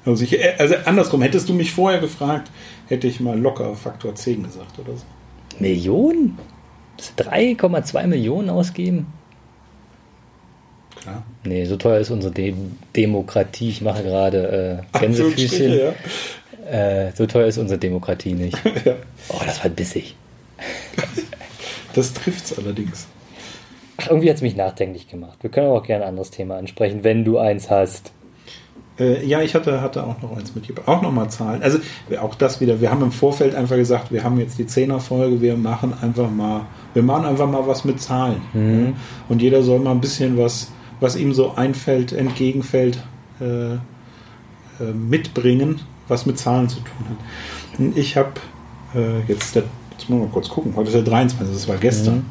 Also, 0.05 0.25
ich, 0.25 0.61
also 0.61 0.75
andersrum, 0.85 1.23
hättest 1.23 1.49
du 1.49 1.55
mich 1.55 1.73
vorher 1.73 2.01
gefragt, 2.01 2.51
hätte 2.89 3.07
ich 3.07 3.21
mal 3.21 3.39
locker 3.39 3.75
Faktor 3.75 4.15
10 4.15 4.43
gesagt 4.43 4.79
oder 4.79 4.97
so. 4.97 5.05
Millionen? 5.61 6.39
3,2 7.19 8.07
Millionen 8.07 8.51
ausgeben? 8.51 9.07
Klar. 11.05 11.23
Nee, 11.45 11.67
so 11.67 11.77
teuer 11.77 12.01
ist 12.01 12.11
unsere 12.11 12.33
De 12.33 12.55
Demokratie. 12.97 13.69
Ich 13.69 13.83
mache 13.83 14.03
gerade 14.03 14.83
äh, 14.95 14.99
Gänsefüßchen. 14.99 15.79
Ja. 15.79 15.93
Äh, 16.71 17.13
so 17.15 17.27
teuer 17.27 17.47
ist 17.47 17.59
unsere 17.59 17.79
Demokratie 17.79 18.33
nicht. 18.33 18.59
ja. 18.85 18.95
Oh, 19.29 19.41
das 19.45 19.63
war 19.63 19.71
bissig. 19.71 20.17
das 21.95 22.15
trifft's 22.15 22.59
allerdings. 22.59 23.07
Ach, 23.99 24.09
irgendwie 24.09 24.31
hat 24.31 24.37
es 24.37 24.43
mich 24.43 24.57
nachdenklich 24.57 25.09
gemacht. 25.09 25.39
Wir 25.43 25.51
können 25.51 25.67
aber 25.67 25.77
auch 25.77 25.87
gerne 25.87 26.05
ein 26.05 26.11
anderes 26.11 26.31
Thema 26.31 26.57
ansprechen, 26.57 27.05
wenn 27.05 27.23
du 27.25 27.39
eins 27.39 27.71
hast. 27.71 28.13
Äh, 28.99 29.27
ja, 29.27 29.43
ich 29.43 29.55
hatte, 29.55 29.83
hatte 29.83 30.05
auch 30.05 30.23
noch 30.23 30.37
eins 30.37 30.55
mitgebracht. 30.55 30.89
Auch 30.89 31.03
nochmal 31.03 31.29
Zahlen. 31.29 31.63
Also 31.63 31.79
auch 32.21 32.35
das 32.35 32.61
wieder. 32.61 32.81
Wir 32.81 32.91
haben 32.91 33.03
im 33.03 33.13
Vorfeld 33.13 33.55
einfach 33.55 33.77
gesagt, 33.77 34.11
wir 34.11 34.25
haben 34.25 34.39
jetzt 34.39 34.59
die 34.59 34.67
Zehner-Folge, 34.67 35.43
wir 35.43 35.57
machen 35.57 35.93
einfach 36.01 36.31
mal, 36.31 36.63
wir 36.95 37.03
machen 37.03 37.27
einfach 37.27 37.51
mal 37.51 37.67
was 37.67 37.85
mit 37.85 38.01
Zahlen. 38.01 38.41
Mhm. 38.55 38.95
Und 39.29 39.43
jeder 39.43 39.63
soll 39.63 39.81
mal 39.81 39.91
ein 39.91 40.01
bisschen 40.01 40.39
was, 40.39 40.71
was 41.01 41.17
ihm 41.17 41.33
so 41.33 41.55
einfällt, 41.55 42.13
entgegenfällt, 42.13 43.03
äh, 43.41 43.75
äh, 43.75 44.93
mitbringen, 44.93 45.81
was 46.09 46.27
mit 46.27 46.39
Zahlen 46.39 46.69
zu 46.69 46.81
tun 46.81 47.07
hat. 47.09 47.79
Und 47.79 47.97
ich 47.97 48.17
habe 48.17 48.33
äh, 48.95 49.21
jetzt, 49.29 49.55
der, 49.55 49.65
jetzt 49.93 50.09
muss 50.09 50.19
man 50.19 50.29
mal 50.29 50.33
kurz 50.33 50.49
gucken, 50.49 50.75
heute 50.77 50.89
ist 50.89 50.95
der 50.95 51.03
23, 51.03 51.55
das 51.55 51.69
war 51.69 51.77
gestern. 51.77 52.17
Mhm. 52.17 52.25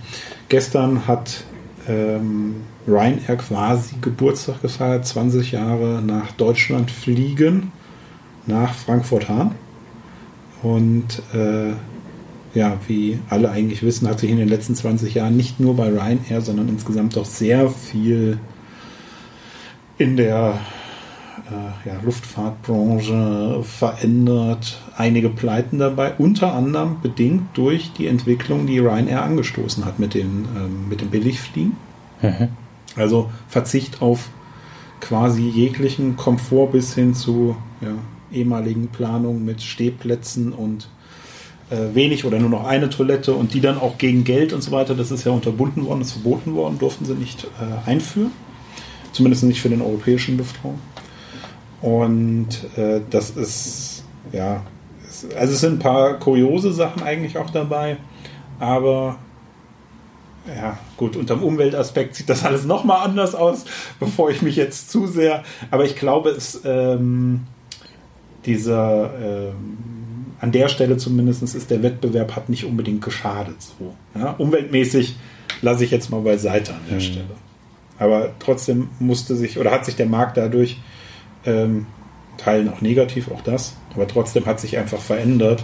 Gestern 0.49 1.08
hat 1.08 1.43
ähm, 1.88 2.56
Ryanair 2.88 3.38
quasi 3.38 3.95
Geburtstag 4.02 4.62
gefeiert, 4.62 5.06
20 5.06 5.52
Jahre 5.52 6.02
nach 6.06 6.32
Deutschland 6.32 6.91
fliegen, 6.91 7.71
nach 8.45 8.73
Frankfurt-Hahn. 8.73 9.56
Und 10.62 11.21
äh, 11.34 11.73
ja, 12.54 12.78
wie 12.88 13.19
alle 13.30 13.49
eigentlich 13.52 13.84
wissen, 13.84 14.08
hat 14.08 14.19
sich 14.19 14.30
in 14.30 14.38
den 14.38 14.47
letzten 14.47 14.76
20 14.76 15.13
Jahren 15.15 15.36
nicht 15.36 15.60
nur 15.60 15.76
bei 15.76 15.89
Ryanair, 15.89 16.41
sondern 16.41 16.69
insgesamt 16.69 17.17
auch 17.17 17.26
sehr 17.26 17.69
viel 17.69 18.38
in 19.97 20.17
der 20.17 20.60
äh, 21.49 21.89
ja, 21.89 21.95
Luftfahrtbranche 22.03 23.63
verändert. 23.63 24.79
Einige 24.95 25.29
Pleiten 25.29 25.79
dabei, 25.79 26.13
unter 26.17 26.53
anderem 26.53 27.01
bedingt 27.01 27.58
durch 27.58 27.91
die 27.93 28.08
Entwicklung, 28.08 28.67
die 28.67 28.79
Ryanair 28.79 29.23
angestoßen 29.23 29.86
hat 29.86 29.99
mit, 29.99 30.13
den, 30.13 30.45
ähm, 30.56 30.89
mit 30.89 31.01
dem 31.01 31.10
Billigfliegen. 31.10 31.75
Mhm. 32.21 32.49
Also 32.95 33.29
Verzicht 33.47 34.01
auf 34.01 34.29
quasi 35.01 35.43
jeglichen 35.49 36.15
Komfort 36.15 36.71
bis 36.71 36.93
hin 36.95 37.13
zu 37.13 37.58
ja, 37.82 37.89
ehemaligen 38.32 38.88
Planungen 38.88 39.43
mit 39.43 39.62
Stehplätzen 39.62 40.53
und 40.53 40.88
äh, 41.69 41.93
wenig 41.93 42.25
oder 42.25 42.39
nur 42.39 42.49
noch 42.49 42.65
eine 42.65 42.89
Toilette 42.89 43.34
und 43.34 43.53
die 43.53 43.62
dann 43.62 43.77
auch 43.77 43.97
gegen 43.97 44.23
Geld 44.23 44.53
und 44.53 44.62
so 44.62 44.71
weiter, 44.71 44.95
das 44.95 45.12
ist 45.12 45.25
ja 45.25 45.32
unterbunden 45.32 45.86
worden, 45.86 45.99
das 45.99 46.10
ist 46.10 46.13
verboten 46.13 46.56
worden, 46.56 46.79
durften 46.79 47.06
sie 47.06 47.15
nicht 47.15 47.45
äh, 47.60 47.89
einführen. 47.89 48.32
Zumindest 49.13 49.43
nicht 49.43 49.62
für 49.62 49.69
den 49.69 49.82
europäischen 49.82 50.38
Luftraum. 50.38 50.80
Und 51.82 52.49
äh, 52.76 53.02
das 53.10 53.32
ist, 53.32 54.04
ja, 54.32 54.63
es, 55.08 55.26
also 55.36 55.54
es 55.54 55.62
sind 55.62 55.73
ein 55.73 55.80
paar 55.80 56.19
kuriose 56.19 56.73
Sachen 56.73 57.04
eigentlich 57.04 57.38
auch 57.38 57.49
dabei, 57.49 57.97
aber 58.60 59.17
ja, 60.47 60.78
gut, 60.97 61.15
unter 61.15 61.36
dem 61.36 61.43
Umweltaspekt 61.43 62.15
sieht 62.15 62.30
das 62.30 62.43
alles 62.43 62.65
nochmal 62.65 63.06
anders 63.06 63.34
aus, 63.36 63.65
bevor 63.99 64.30
ich 64.30 64.41
mich 64.41 64.56
jetzt 64.56 64.91
zu 64.91 65.08
sehr. 65.08 65.43
Aber 65.71 65.86
ich 65.86 65.95
glaube, 65.95 66.30
es 66.30 66.62
ähm, 66.65 67.41
dieser 68.45 69.13
ähm, 69.21 69.78
an 70.39 70.52
der 70.52 70.67
Stelle 70.67 70.97
zumindest 70.97 71.43
ist 71.56 71.71
der 71.71 71.84
Wettbewerb 71.84 72.36
hat 72.36 72.49
nicht 72.49 72.65
unbedingt 72.65 73.02
geschadet. 73.02 73.56
So. 73.80 73.93
Ja, 74.19 74.32
umweltmäßig 74.32 75.15
lasse 75.62 75.86
ich 75.86 75.91
jetzt 75.91 76.10
mal 76.10 76.19
beiseite 76.21 76.73
an 76.73 76.82
der 76.89 76.95
mhm. 76.95 77.02
Stelle. 77.02 77.42
Aber 78.04 78.32
trotzdem 78.39 78.89
musste 79.00 79.36
sich 79.36 79.58
oder 79.58 79.72
hat 79.72 79.86
sich 79.86 79.96
der 79.96 80.08
Markt 80.08 80.36
dadurch 80.36 80.78
ähm, 81.46 81.86
Teilen 82.38 82.68
auch 82.68 82.82
negativ, 82.82 83.32
auch 83.32 83.42
das, 83.42 83.76
aber 83.94 84.08
trotzdem 84.08 84.46
hat 84.46 84.60
sich 84.60 84.78
einfach 84.78 85.00
verändert. 85.00 85.63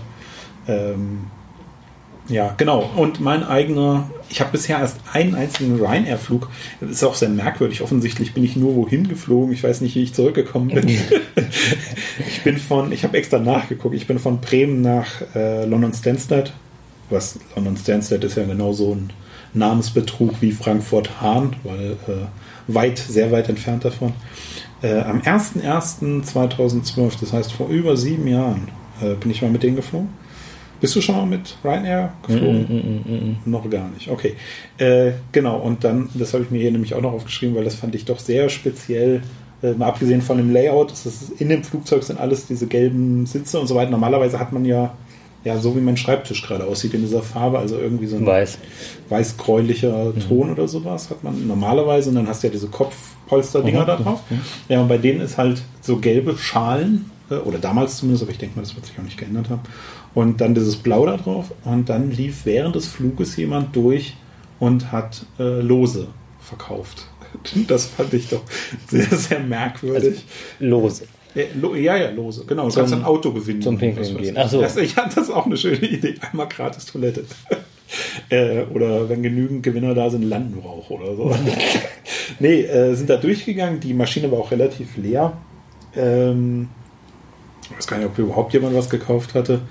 Ähm, 0.68 1.28
ja, 2.30 2.54
genau. 2.56 2.90
Und 2.96 3.20
mein 3.20 3.44
eigener, 3.44 4.10
ich 4.30 4.40
habe 4.40 4.52
bisher 4.52 4.80
erst 4.80 5.00
einen 5.12 5.36
einzigen 5.36 5.84
Ryanair-Flug. 5.84 6.48
Das 6.80 6.92
ist 6.92 7.04
auch 7.04 7.16
sehr 7.16 7.30
merkwürdig. 7.30 7.82
Offensichtlich 7.82 8.34
bin 8.34 8.44
ich 8.44 8.56
nur 8.56 8.76
wohin 8.76 9.10
geflogen. 9.10 9.52
Ich 9.52 9.64
weiß 9.64 9.82
nicht, 9.82 9.96
wie 9.96 10.04
ich 10.04 10.14
zurückgekommen 10.14 10.70
bin. 10.70 10.88
ich 12.28 12.44
bin 12.44 12.58
von, 12.58 12.92
ich 12.92 13.04
habe 13.04 13.18
extra 13.18 13.40
nachgeguckt, 13.40 13.96
ich 13.96 14.06
bin 14.08 14.20
von 14.20 14.40
Bremen 14.40 14.82
nach 14.82 15.08
äh, 15.36 15.66
London 15.66 15.94
Stansted. 15.94 16.54
Was 17.10 17.40
London 17.56 17.76
Stansted 17.76 18.24
ist 18.24 18.38
ja 18.38 18.44
genau 18.44 18.72
so 18.72 18.94
ein 18.94 19.12
Namensbetrug 19.54 20.42
wie 20.42 20.52
Frankfurt 20.52 21.22
Hahn, 21.22 21.56
weil 21.64 21.92
äh, 22.08 22.28
weit, 22.68 22.98
sehr 23.00 23.32
weit 23.32 23.50
entfernt 23.50 23.86
davon. 23.86 24.14
Äh, 24.82 25.00
am 25.02 25.20
01.01.2012, 25.22 27.20
das 27.20 27.34
heißt 27.34 27.52
vor 27.52 27.68
über 27.68 27.98
sieben 27.98 28.28
Jahren, 28.28 28.70
äh, 29.02 29.16
bin 29.16 29.32
ich 29.32 29.42
mal 29.42 29.52
mit 29.52 29.64
denen 29.64 29.76
geflogen. 29.76 30.10
Bist 30.80 30.96
du 30.96 31.02
schon 31.02 31.18
mal 31.18 31.26
mit 31.26 31.58
Ryanair 31.64 32.14
geflogen? 32.26 32.62
Mm, 32.62 32.74
mm, 32.74 33.12
mm, 33.12 33.30
mm, 33.46 33.52
noch 33.52 33.70
gar 33.70 33.90
nicht. 33.90 34.10
Okay. 34.10 34.36
Äh, 34.78 35.12
genau, 35.34 35.58
und 35.60 35.84
dann, 35.84 36.10
das 36.14 36.34
habe 36.34 36.44
ich 36.44 36.52
mir 36.52 36.62
hier 36.62 36.72
nämlich 36.72 36.94
auch 36.94 37.02
noch 37.02 37.12
aufgeschrieben, 37.12 37.56
weil 37.56 37.66
das 37.66 37.76
fand 37.76 37.96
ich 37.96 38.06
doch 38.06 38.20
sehr 38.20 38.48
speziell. 38.48 39.22
Äh, 39.62 39.74
mal 39.74 39.88
abgesehen 39.88 40.22
von 40.22 40.38
dem 40.38 40.54
Layout, 40.54 40.92
das 40.92 41.06
ist, 41.06 41.42
in 41.42 41.50
dem 41.50 41.66
Flugzeug 41.66 42.04
sind 42.04 42.18
alles 42.18 42.48
diese 42.48 42.68
gelben 42.68 43.26
Sitze 43.26 43.60
und 43.60 43.68
so 43.68 43.76
weiter. 43.76 43.92
Normalerweise 43.92 44.40
hat 44.40 44.54
man 44.54 44.64
ja, 44.64 44.94
ja, 45.44 45.58
so 45.58 45.76
wie 45.76 45.82
mein 45.82 45.98
Schreibtisch 45.98 46.42
gerade 46.42 46.66
aussieht, 46.66 46.94
in 46.94 47.02
dieser 47.02 47.22
Farbe, 47.22 47.60
also 47.60 47.78
irgendwie 47.78 48.08
so 48.08 48.18
ein 48.18 48.26
weiß, 48.26 48.58
weiß-gräulicher 49.10 50.14
mhm. 50.14 50.20
Ton 50.28 50.52
oder 50.52 50.68
sowas 50.68 51.10
hat 51.10 51.24
man 51.24 51.48
normalerweise. 51.48 52.10
Und 52.10 52.16
dann 52.16 52.28
hast 52.28 52.44
du 52.44 52.48
ja 52.48 52.54
diese 52.54 52.68
Kopfpolster-Dinger 52.68 53.84
mhm. 53.84 53.88
da 53.88 53.96
drauf. 53.98 54.20
Mhm. 54.30 54.42
Ja, 54.68 54.82
und 54.82 54.88
bei 54.88 54.98
denen 54.98 55.22
ist 55.22 55.38
halt 55.38 55.62
so 55.82 55.98
gelbe 55.98 56.38
Schalen, 56.38 57.10
äh, 57.30 57.36
oder 57.36 57.60
damals 57.60 57.98
zumindest, 57.98 58.24
aber 58.24 58.32
ich 58.32 58.38
denke 58.38 58.56
mal, 58.56 58.64
das 58.64 58.76
wird 58.76 58.86
sich 58.86 59.00
auch 59.00 59.04
nicht 59.04 59.18
geändert 59.18 59.50
haben 59.50 59.62
und 60.14 60.42
dann 60.42 60.56
dieses 60.56 60.78
Blau 60.78 61.06
da 61.06 61.18
drauf 61.18 61.54
und 61.66 61.90
dann 61.90 62.12
lief 62.12 62.46
während 62.46 62.76
des 62.76 62.88
Fluges 62.88 63.36
jemand 63.36 63.76
durch 63.76 64.16
und 64.60 64.92
hat 64.92 65.26
äh, 65.40 65.62
Lose 65.62 66.08
verkauft. 66.40 67.06
Das 67.68 67.86
fand 67.86 68.12
ich 68.16 68.28
doch 68.30 68.42
sehr, 68.88 69.06
sehr 69.06 69.40
merkwürdig. 69.40 70.26
Also, 70.60 70.66
lose. 70.66 71.04
Ja, 71.36 71.96
ja, 71.96 72.10
lose. 72.10 72.44
Genau, 72.46 72.66
du 72.66 72.70
zum, 72.70 72.82
kannst 72.82 72.94
ein 72.94 73.04
Auto 73.04 73.32
gewinnen. 73.32 73.62
Zum 73.62 73.78
Pinkeln 73.78 74.18
gehen. 74.18 74.36
Ach 74.38 74.50
so. 74.50 74.62
Das, 74.62 74.78
ich 74.78 74.96
hatte 74.96 75.16
das 75.16 75.30
auch 75.30 75.46
eine 75.46 75.58
schöne 75.58 75.86
Idee. 75.86 76.16
Einmal 76.32 76.48
gratis 76.48 76.86
Toilette. 76.86 77.26
äh, 78.30 78.64
oder 78.74 79.10
wenn 79.10 79.22
genügend 79.22 79.64
Gewinner 79.64 79.94
da 79.94 80.10
sind, 80.10 80.24
Landbrauch 80.24 80.90
oder 80.90 81.16
so. 81.16 81.36
nee, 82.40 82.62
äh, 82.62 82.96
sind 82.96 83.10
da 83.10 83.18
durchgegangen. 83.18 83.80
Die 83.80 83.94
Maschine 83.94 84.32
war 84.32 84.40
auch 84.40 84.52
relativ 84.52 84.98
leer. 84.98 85.34
Ähm, 85.96 86.70
ich 87.70 87.78
weiß 87.78 87.88
gar 87.88 87.98
nicht, 87.98 88.08
ob 88.08 88.18
überhaupt 88.18 88.54
jemand 88.54 88.76
was 88.76 88.90
gekauft 88.90 89.36
hatte. 89.36 89.62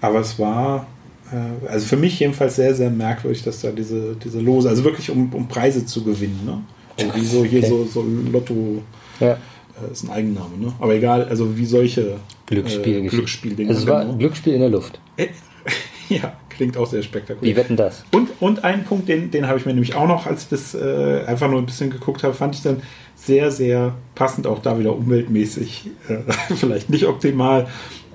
Aber 0.00 0.20
es 0.20 0.38
war, 0.38 0.86
äh, 1.32 1.68
also 1.68 1.86
für 1.86 1.96
mich 1.96 2.18
jedenfalls 2.20 2.56
sehr, 2.56 2.74
sehr 2.74 2.90
merkwürdig, 2.90 3.42
dass 3.42 3.60
da 3.60 3.70
diese, 3.70 4.16
diese 4.22 4.40
Lose, 4.40 4.68
also 4.68 4.84
wirklich 4.84 5.10
um, 5.10 5.32
um 5.34 5.48
Preise 5.48 5.84
zu 5.84 6.04
gewinnen. 6.04 6.40
Ne? 6.44 6.62
Also 6.98 7.14
wie 7.14 7.26
so 7.26 7.44
hier 7.44 7.60
okay. 7.60 7.68
so, 7.68 7.84
so 7.84 8.06
Lotto. 8.30 8.82
Ja. 9.18 9.38
Äh, 9.82 9.92
ist 9.92 10.04
ein 10.04 10.10
Eigenname, 10.10 10.56
ne? 10.58 10.72
Aber 10.78 10.94
egal, 10.94 11.24
also 11.24 11.56
wie 11.56 11.64
solche 11.64 12.16
Glücksspiel 12.46 13.04
äh, 13.04 13.08
Glücksspiel 13.08 13.68
Also 13.68 13.82
es 13.82 13.86
war 13.86 14.04
genau. 14.04 14.16
Glücksspiel 14.16 14.54
in 14.54 14.60
der 14.60 14.70
Luft. 14.70 15.00
Äh, 15.16 15.28
ja, 16.08 16.34
klingt 16.48 16.76
auch 16.76 16.86
sehr 16.86 17.02
spektakulär. 17.02 17.50
Wie 17.50 17.56
wetten 17.56 17.76
das? 17.76 18.04
Und, 18.12 18.28
und 18.40 18.64
ein 18.64 18.84
Punkt, 18.84 19.08
den, 19.08 19.30
den 19.30 19.46
habe 19.48 19.58
ich 19.58 19.66
mir 19.66 19.72
nämlich 19.72 19.94
auch 19.94 20.06
noch, 20.06 20.26
als 20.26 20.44
ich 20.44 20.48
das 20.48 20.74
äh, 20.74 21.24
einfach 21.26 21.48
nur 21.48 21.58
ein 21.58 21.66
bisschen 21.66 21.90
geguckt 21.90 22.22
habe, 22.22 22.34
fand 22.34 22.54
ich 22.54 22.62
dann 22.62 22.82
sehr, 23.14 23.50
sehr 23.50 23.94
passend, 24.14 24.46
auch 24.46 24.60
da 24.60 24.78
wieder 24.78 24.96
umweltmäßig, 24.96 25.90
äh, 26.08 26.32
vielleicht 26.54 26.90
nicht 26.90 27.06
optimal 27.06 27.68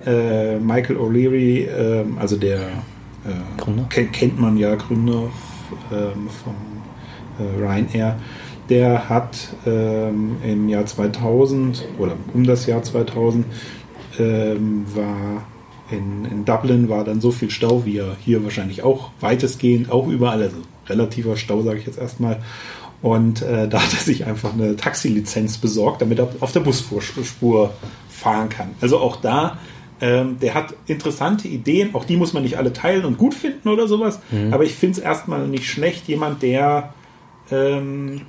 äh, 0.06 0.58
Michael 0.60 0.98
O'Leary, 0.98 1.68
äh, 1.68 2.06
also 2.20 2.38
der 2.38 2.60
äh, 2.60 3.84
kennt, 3.90 4.14
kennt, 4.14 4.40
man 4.40 4.58
ja, 4.58 4.76
Gründer 4.76 5.30
ähm, 5.92 6.30
von 6.44 6.56
äh, 7.40 7.60
Ryanair, 7.60 8.18
der 8.70 9.10
hat 9.10 9.50
ähm, 9.66 10.38
im 10.44 10.70
Jahr 10.70 10.86
2000 10.86 11.86
oder 11.98 12.14
um 12.34 12.44
das 12.44 12.66
Jahr 12.66 12.84
2000 12.84 13.46
ähm, 14.20 14.86
war 14.94 15.46
in, 15.90 16.26
in, 16.26 16.44
Dublin 16.44 16.90
war 16.90 17.06
dann 17.06 17.22
so 17.22 17.32
viel 17.32 17.50
Stau, 17.50 17.86
wie 17.86 17.98
er 17.98 18.18
hier 18.20 18.44
wahrscheinlich 18.44 18.84
auch 18.84 19.12
weitestgehend, 19.22 19.90
auch 19.90 20.08
überall, 20.08 20.42
also 20.42 20.58
relativer 20.88 21.38
Stau, 21.38 21.62
sage 21.62 21.80
ich 21.80 21.86
jetzt 21.86 21.98
erstmal. 21.98 22.42
Und 23.02 23.42
äh, 23.42 23.70
da 23.70 23.82
hat 23.82 23.94
er 23.94 24.00
sich 24.00 24.26
einfach 24.26 24.54
eine 24.54 24.76
Taxilizenz 24.76 25.60
besorgt, 25.60 26.02
damit 26.02 26.20
er 26.20 26.30
auf 26.42 26.52
der 26.52 26.60
Busspur 26.62 27.72
fahren 28.10 28.50
kann. 28.50 28.72
Also 28.82 29.00
auch 29.00 29.18
da, 29.18 29.60
ähm, 30.02 30.38
der 30.40 30.54
hat 30.56 30.74
interessante 30.88 31.48
Ideen, 31.48 31.96
auch 31.96 32.06
die 32.06 32.18
muss 32.18 32.34
man 32.34 32.44
nicht 32.44 32.58
alle 32.58 32.74
teilen 32.74 33.06
und 33.06 33.18
gut 33.18 33.34
finden 33.34 33.70
oder 33.70 33.88
sowas. 33.88 34.20
Mhm. 34.32 34.54
Aber 34.54 34.64
ich 34.64 34.74
finde 34.74 35.00
es 35.00 35.04
erstmal 35.04 35.48
nicht 35.48 35.66
schlecht, 35.66 36.08
jemand, 36.08 36.42
der 36.42 36.94
ähm, 37.52 38.22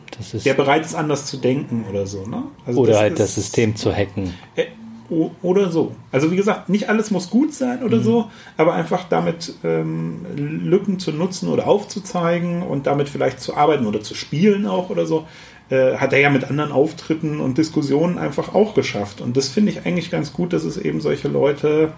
der 0.45 0.55
bereit 0.55 0.85
ist, 0.85 0.95
anders 0.95 1.27
zu 1.27 1.39
denken 1.39 1.85
oder 1.89 2.07
so. 2.07 2.27
Ne? 2.27 2.45
Also 2.67 2.81
oder 2.81 2.93
das 2.93 3.01
halt 3.01 3.13
ist, 3.15 3.21
das 3.21 3.35
System 3.35 3.77
zu 3.77 3.93
hacken. 3.93 4.35
Äh, 4.57 4.67
oder 5.11 5.71
so. 5.71 5.95
Also 6.13 6.31
wie 6.31 6.37
gesagt, 6.37 6.69
nicht 6.69 6.89
alles 6.91 7.11
muss 7.11 7.31
gut 7.31 7.55
sein 7.55 7.83
oder 7.83 7.99
mhm. 7.99 8.03
so, 8.03 8.31
aber 8.57 8.75
einfach 8.75 9.05
damit 9.09 9.55
ähm, 9.65 10.27
Lücken 10.37 10.99
zu 10.99 11.13
nutzen 11.13 11.49
oder 11.49 11.67
aufzuzeigen 11.67 12.63
und 12.63 12.87
damit 12.87 13.09
vielleicht 13.09 13.41
zu 13.41 13.57
arbeiten 13.57 13.87
oder 13.87 14.03
zu 14.03 14.15
spielen 14.15 14.67
auch 14.67 14.91
oder 14.91 15.07
so, 15.07 15.27
äh, 15.71 15.97
hat 15.97 16.13
er 16.13 16.21
ja 16.21 16.31
mit 16.31 16.45
anderen 16.45 16.73
Auftritten 16.73 17.41
und 17.41 17.57
Diskussionen 17.57 18.19
einfach 18.19 18.55
auch 18.55 18.75
geschafft. 18.75 19.21
Und 19.23 19.37
das 19.37 19.49
finde 19.49 19.73
ich 19.73 19.87
eigentlich 19.87 20.11
ganz 20.11 20.33
gut, 20.33 20.53
dass 20.53 20.65
es 20.65 20.77
eben 20.77 21.01
solche 21.01 21.29
Leute, 21.29 21.93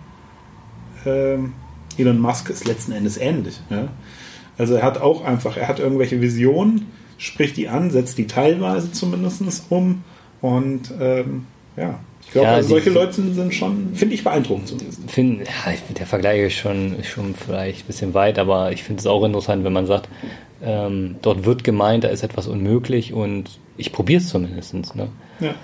äh, 1.04 1.36
Elon 1.98 2.20
Musk 2.20 2.48
ist 2.48 2.66
letzten 2.66 2.92
Endes 2.92 3.16
ähnlich. 3.16 3.60
Ja? 3.70 3.88
Also 4.56 4.74
er 4.74 4.82
hat 4.84 5.00
auch 5.00 5.24
einfach, 5.24 5.56
er 5.56 5.66
hat 5.66 5.80
irgendwelche 5.80 6.20
Visionen, 6.20 6.86
spricht 7.20 7.56
die 7.58 7.68
an, 7.68 7.90
setzt 7.90 8.18
die 8.18 8.26
teilweise 8.26 8.90
zumindest 8.90 9.42
um 9.68 10.02
und 10.40 10.90
ähm, 10.98 11.46
ja, 11.76 12.00
ich 12.22 12.32
glaube, 12.32 12.48
ja, 12.48 12.54
also 12.54 12.70
solche 12.70 12.90
Leute 12.90 13.12
sind, 13.12 13.54
schon, 13.54 13.94
finde 13.94 14.14
ich 14.14 14.24
beeindruckend 14.24 14.68
zumindest. 14.68 15.10
Find, 15.10 15.40
ja, 15.40 15.72
der 15.96 16.06
Vergleich 16.06 16.40
ist 16.40 16.54
schon, 16.54 16.96
schon 17.04 17.34
vielleicht 17.34 17.84
ein 17.84 17.86
bisschen 17.86 18.14
weit, 18.14 18.38
aber 18.38 18.72
ich 18.72 18.82
finde 18.82 19.00
es 19.00 19.06
auch 19.06 19.22
interessant, 19.24 19.64
wenn 19.64 19.72
man 19.72 19.86
sagt, 19.86 20.08
ähm, 20.62 21.16
dort 21.22 21.44
wird 21.44 21.62
gemeint, 21.62 22.04
da 22.04 22.08
ist 22.08 22.22
etwas 22.22 22.46
unmöglich 22.46 23.12
und 23.12 23.58
ich 23.76 23.92
probiere 23.92 24.20
es 24.20 24.28
zumindest. 24.28 24.74
Ne? 24.96 25.08
Ja. 25.40 25.54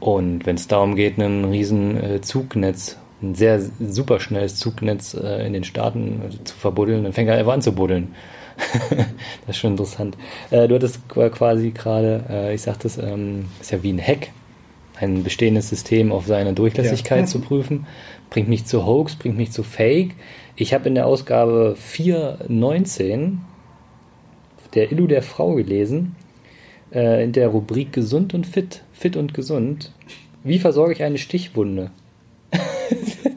Und 0.00 0.44
wenn 0.44 0.56
es 0.56 0.68
darum 0.68 0.96
geht, 0.96 1.16
ein 1.18 1.46
riesen 1.46 2.02
äh, 2.02 2.20
Zugnetz, 2.20 2.98
ein 3.22 3.34
sehr 3.34 3.62
super 3.80 4.20
schnelles 4.20 4.56
Zugnetz 4.56 5.14
äh, 5.14 5.46
in 5.46 5.54
den 5.54 5.64
Staaten 5.64 6.22
äh, 6.28 6.44
zu 6.44 6.56
verbuddeln, 6.56 7.04
dann 7.04 7.14
fängt 7.14 7.30
er 7.30 7.38
einfach 7.38 7.54
an 7.54 7.62
zu 7.62 7.72
buddeln. 7.72 8.14
das 9.46 9.56
ist 9.56 9.56
schon 9.56 9.72
interessant. 9.72 10.16
Äh, 10.50 10.68
du 10.68 10.74
hattest 10.74 11.08
quasi 11.08 11.70
gerade, 11.70 12.24
äh, 12.28 12.54
ich 12.54 12.62
sagte 12.62 12.86
es, 12.86 12.98
ähm, 12.98 13.46
ist 13.60 13.72
ja 13.72 13.82
wie 13.82 13.92
ein 13.92 14.00
Hack 14.00 14.28
ein 15.00 15.24
bestehendes 15.24 15.68
System 15.68 16.12
auf 16.12 16.26
seine 16.26 16.52
Durchlässigkeit 16.52 17.20
ja. 17.20 17.26
zu 17.26 17.40
prüfen. 17.40 17.86
Bringt 18.30 18.48
mich 18.48 18.64
zu 18.64 18.86
Hoax, 18.86 19.16
bringt 19.16 19.36
mich 19.36 19.50
zu 19.50 19.62
Fake. 19.62 20.14
Ich 20.56 20.72
habe 20.72 20.88
in 20.88 20.94
der 20.94 21.06
Ausgabe 21.06 21.76
4.19 21.78 23.38
der 24.74 24.90
Illu 24.90 25.06
der 25.06 25.22
Frau 25.22 25.54
gelesen, 25.54 26.16
äh, 26.92 27.24
in 27.24 27.32
der 27.32 27.48
Rubrik 27.48 27.92
Gesund 27.92 28.34
und 28.34 28.46
Fit, 28.46 28.82
Fit 28.92 29.16
und 29.16 29.34
Gesund. 29.34 29.92
Wie 30.42 30.58
versorge 30.58 30.92
ich 30.92 31.02
eine 31.02 31.18
Stichwunde? 31.18 31.90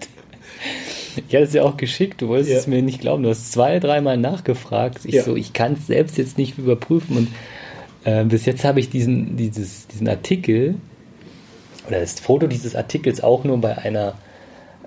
ich 1.17 1.35
hatte 1.35 1.43
es 1.43 1.53
ja 1.53 1.63
auch 1.63 1.77
geschickt, 1.77 2.21
du 2.21 2.27
wolltest 2.27 2.51
ja. 2.51 2.57
es 2.57 2.67
mir 2.67 2.81
nicht 2.81 3.01
glauben. 3.01 3.23
Du 3.23 3.29
hast 3.29 3.51
zwei, 3.51 3.79
dreimal 3.79 4.17
nachgefragt. 4.17 4.99
Ich 5.03 5.15
ja. 5.15 5.23
so, 5.23 5.35
ich 5.35 5.53
kann 5.53 5.73
es 5.73 5.87
selbst 5.87 6.17
jetzt 6.17 6.37
nicht 6.37 6.57
überprüfen 6.57 7.17
und 7.17 7.27
äh, 8.03 8.23
bis 8.23 8.45
jetzt 8.45 8.63
habe 8.63 8.79
ich 8.79 8.89
diesen, 8.89 9.37
dieses, 9.37 9.87
diesen 9.87 10.07
Artikel 10.07 10.75
oder 11.87 11.99
das 11.99 12.19
Foto 12.19 12.47
dieses 12.47 12.75
Artikels 12.75 13.23
auch 13.23 13.43
nur 13.43 13.59
bei 13.59 13.77
einer 13.77 14.15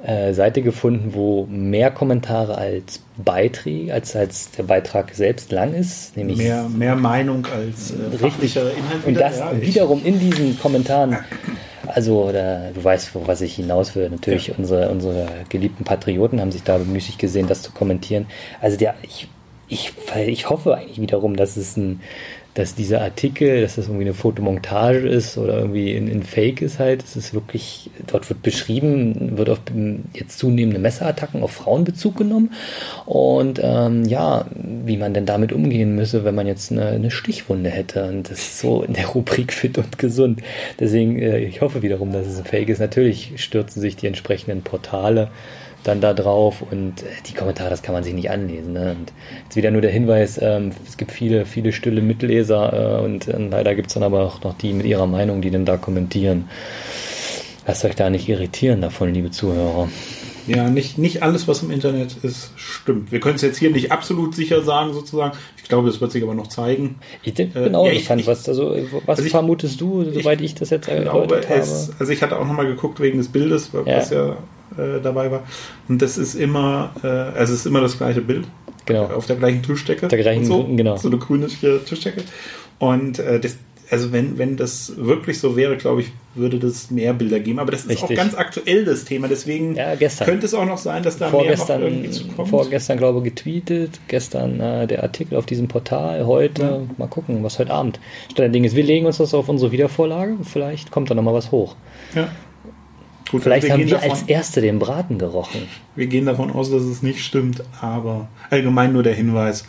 äh, 0.02 0.32
Seite 0.32 0.62
gefunden, 0.62 1.12
wo 1.12 1.46
mehr 1.50 1.90
Kommentare 1.90 2.56
als 2.56 3.00
Beiträge, 3.18 3.92
als, 3.92 4.16
als 4.16 4.50
der 4.52 4.62
Beitrag 4.62 5.14
selbst 5.14 5.52
lang 5.52 5.74
ist. 5.74 6.16
Nämlich 6.16 6.38
mehr, 6.38 6.68
mehr 6.68 6.96
Meinung 6.96 7.46
als 7.46 7.90
äh, 7.90 8.16
fachlicher 8.16 8.62
Inhalt. 8.62 9.06
Und 9.06 9.14
das 9.14 9.38
ja, 9.38 9.60
wiederum 9.60 10.02
in 10.04 10.18
diesen 10.18 10.58
Kommentaren, 10.58 11.18
also 11.90 12.24
oder, 12.24 12.70
du 12.72 12.82
weißt, 12.82 13.14
wo 13.14 13.26
was 13.26 13.40
ich 13.40 13.54
hinaus 13.54 13.94
will. 13.94 14.08
Natürlich, 14.10 14.48
ja. 14.48 14.54
unsere, 14.56 14.88
unsere 14.90 15.28
geliebten 15.48 15.84
Patrioten 15.84 16.40
haben 16.40 16.52
sich 16.52 16.62
da 16.62 16.78
bemüßigt 16.78 17.18
gesehen, 17.18 17.46
das 17.46 17.62
zu 17.62 17.72
kommentieren. 17.72 18.26
Also 18.60 18.76
der, 18.76 18.94
ich, 19.02 19.28
ich, 19.68 19.92
ich 20.26 20.50
hoffe 20.50 20.76
eigentlich 20.76 21.00
wiederum, 21.00 21.36
dass 21.36 21.56
es 21.56 21.76
ein 21.76 22.00
dass 22.54 22.74
dieser 22.74 23.00
Artikel, 23.00 23.62
dass 23.62 23.76
das 23.76 23.86
irgendwie 23.86 24.06
eine 24.06 24.14
Fotomontage 24.14 25.08
ist 25.08 25.38
oder 25.38 25.58
irgendwie 25.58 25.92
in, 25.92 26.08
in 26.08 26.22
Fake 26.24 26.62
ist 26.62 26.78
halt, 26.78 27.04
es 27.04 27.14
ist 27.14 27.32
wirklich, 27.32 27.90
dort 28.06 28.28
wird 28.28 28.42
beschrieben, 28.42 29.38
wird 29.38 29.50
auf 29.50 29.60
jetzt 30.14 30.38
zunehmende 30.38 30.80
Messerattacken 30.80 31.42
auf 31.42 31.52
Frauen 31.52 31.84
Bezug 31.84 32.16
genommen 32.16 32.52
und 33.06 33.60
ähm, 33.62 34.04
ja, 34.04 34.46
wie 34.84 34.96
man 34.96 35.14
denn 35.14 35.26
damit 35.26 35.52
umgehen 35.52 35.94
müsse, 35.94 36.24
wenn 36.24 36.34
man 36.34 36.48
jetzt 36.48 36.72
eine, 36.72 36.86
eine, 36.86 37.10
Stichwunde 37.10 37.70
hätte 37.70 38.04
und 38.08 38.30
das 38.30 38.40
ist 38.40 38.58
so 38.58 38.82
in 38.82 38.94
der 38.94 39.06
Rubrik 39.06 39.52
fit 39.52 39.78
und 39.78 39.98
gesund. 39.98 40.42
Deswegen, 40.78 41.18
äh, 41.18 41.38
ich 41.38 41.60
hoffe 41.60 41.82
wiederum, 41.82 42.12
dass 42.12 42.26
es 42.26 42.38
ein 42.38 42.44
Fake 42.44 42.68
ist. 42.68 42.80
Natürlich 42.80 43.32
stürzen 43.36 43.80
sich 43.80 43.96
die 43.96 44.06
entsprechenden 44.06 44.62
Portale 44.62 45.30
dann 45.82 46.00
da 46.00 46.14
drauf 46.14 46.62
und 46.70 47.02
äh, 47.02 47.06
die 47.26 47.34
Kommentare, 47.34 47.70
das 47.70 47.82
kann 47.82 47.94
man 47.94 48.04
sich 48.04 48.14
nicht 48.14 48.30
anlesen. 48.30 48.72
Ne? 48.72 48.96
Und 48.98 49.12
jetzt 49.44 49.56
wieder 49.56 49.70
nur 49.70 49.80
der 49.80 49.90
Hinweis, 49.90 50.38
ähm, 50.40 50.72
es 50.86 50.96
gibt 50.96 51.12
viele, 51.12 51.46
viele 51.46 51.72
stille 51.72 52.02
Mitleser 52.02 53.00
äh, 53.00 53.04
und, 53.04 53.28
und 53.28 53.50
leider 53.50 53.74
gibt 53.74 53.88
es 53.88 53.94
dann 53.94 54.02
aber 54.02 54.22
auch 54.22 54.42
noch 54.42 54.56
die 54.56 54.72
mit 54.72 54.86
ihrer 54.86 55.06
Meinung, 55.06 55.42
die 55.42 55.50
dann 55.50 55.64
da 55.64 55.76
kommentieren. 55.76 56.48
Lasst 57.66 57.84
euch 57.84 57.94
da 57.94 58.10
nicht 58.10 58.28
irritieren 58.28 58.80
davon, 58.80 59.12
liebe 59.12 59.30
Zuhörer. 59.30 59.88
Ja, 60.46 60.68
nicht, 60.68 60.98
nicht 60.98 61.22
alles, 61.22 61.46
was 61.46 61.62
im 61.62 61.70
Internet 61.70 62.16
ist, 62.22 62.50
stimmt. 62.56 63.12
Wir 63.12 63.20
können 63.20 63.36
es 63.36 63.42
jetzt 63.42 63.58
hier 63.58 63.70
nicht 63.70 63.92
absolut 63.92 64.34
sicher 64.34 64.62
sagen, 64.62 64.92
sozusagen. 64.92 65.36
Ich 65.62 65.68
glaube, 65.68 65.88
das 65.88 66.00
wird 66.00 66.10
sich 66.10 66.22
aber 66.22 66.34
noch 66.34 66.48
zeigen. 66.48 66.96
Ich 67.22 67.34
bin 67.34 67.52
äh, 67.54 67.72
auch 67.74 67.86
ja, 67.86 67.92
gespannt, 67.92 68.26
was, 68.26 68.48
also, 68.48 68.74
was 69.06 69.18
also 69.18 69.22
ich, 69.22 69.30
vermutest 69.30 69.80
du, 69.80 70.10
soweit 70.10 70.40
ich, 70.40 70.46
ich 70.46 70.54
das 70.56 70.70
jetzt 70.70 70.88
glaube, 70.88 71.40
es, 71.48 71.92
Also 71.98 72.12
ich 72.12 72.22
hatte 72.22 72.38
auch 72.38 72.46
nochmal 72.46 72.66
geguckt 72.66 72.98
wegen 72.98 73.18
des 73.18 73.28
Bildes, 73.28 73.70
was 73.72 74.10
ja, 74.10 74.28
ja 74.28 74.36
äh, 74.76 75.00
dabei 75.02 75.30
war. 75.30 75.42
Und 75.88 76.02
das 76.02 76.18
ist 76.18 76.34
immer, 76.34 76.92
äh, 77.02 77.06
also 77.06 77.54
es 77.54 77.60
ist 77.60 77.66
immer 77.66 77.80
das 77.80 77.98
gleiche 77.98 78.20
Bild. 78.20 78.46
Genau. 78.86 79.04
Auf 79.04 79.26
der 79.26 79.36
gleichen 79.36 79.62
Tischdecke. 79.62 80.08
Der 80.08 80.18
gleichen, 80.18 80.44
so, 80.44 80.64
genau. 80.64 80.96
So 80.96 81.08
eine 81.08 81.18
grüne 81.18 81.46
Tischdecke. 81.46 82.22
Und 82.78 83.18
äh, 83.18 83.38
das, 83.38 83.56
also 83.90 84.12
wenn, 84.12 84.38
wenn 84.38 84.56
das 84.56 84.94
wirklich 84.96 85.38
so 85.38 85.56
wäre, 85.56 85.76
glaube 85.76 86.00
ich, 86.00 86.12
würde 86.34 86.58
das 86.58 86.90
mehr 86.90 87.12
Bilder 87.12 87.40
geben. 87.40 87.58
Aber 87.58 87.72
das 87.72 87.82
ist 87.82 87.90
Richtig. 87.90 88.18
auch 88.18 88.22
ganz 88.22 88.34
aktuell 88.34 88.84
das 88.84 89.04
Thema. 89.04 89.28
Deswegen 89.28 89.74
ja, 89.74 89.96
könnte 89.96 90.46
es 90.46 90.54
auch 90.54 90.64
noch 90.64 90.78
sein, 90.78 91.02
dass 91.02 91.18
da 91.18 91.28
vorgestern, 91.28 91.80
mehr 91.80 91.90
noch 91.90 91.96
irgendwie 91.96 92.10
zukommt. 92.10 92.48
Vorgestern, 92.48 92.98
glaube 92.98 93.18
ich, 93.18 93.24
getweetet. 93.24 94.00
Gestern 94.08 94.60
äh, 94.60 94.86
der 94.86 95.02
Artikel 95.02 95.36
auf 95.36 95.46
diesem 95.46 95.68
Portal. 95.68 96.26
Heute, 96.26 96.62
ja. 96.62 96.80
mal 96.98 97.08
gucken, 97.08 97.42
was 97.42 97.58
heute 97.58 97.72
Abend 97.72 98.00
Stand 98.26 98.38
der 98.38 98.48
Ding 98.48 98.64
ist. 98.64 98.76
Wir 98.76 98.84
legen 98.84 99.06
uns 99.06 99.18
das 99.18 99.34
auf 99.34 99.48
unsere 99.48 99.72
Wiedervorlage. 99.72 100.38
Vielleicht 100.44 100.90
kommt 100.90 101.10
da 101.10 101.14
noch 101.14 101.22
mal 101.22 101.34
was 101.34 101.50
hoch. 101.50 101.76
Ja. 102.14 102.28
Gut, 103.30 103.42
Vielleicht 103.42 103.66
wir 103.66 103.72
haben 103.72 103.80
wir 103.80 103.94
davon, 103.94 104.10
als 104.10 104.22
Erste 104.22 104.60
den 104.60 104.78
Braten 104.78 105.18
gerochen. 105.18 105.68
Wir 105.94 106.06
gehen 106.06 106.26
davon 106.26 106.50
aus, 106.50 106.70
dass 106.70 106.82
es 106.82 107.02
nicht 107.02 107.24
stimmt, 107.24 107.62
aber 107.80 108.28
allgemein 108.50 108.92
nur 108.92 109.02
der 109.02 109.14
Hinweis, 109.14 109.64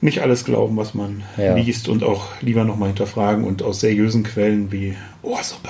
nicht 0.00 0.20
alles 0.20 0.44
glauben, 0.44 0.76
was 0.76 0.94
man 0.94 1.22
ja. 1.36 1.54
liest 1.54 1.88
und 1.88 2.02
auch 2.02 2.26
lieber 2.40 2.64
nochmal 2.64 2.88
hinterfragen 2.88 3.44
und 3.44 3.62
aus 3.62 3.80
seriösen 3.80 4.24
Quellen 4.24 4.72
wie 4.72 4.96
Ohrsuppe 5.22 5.68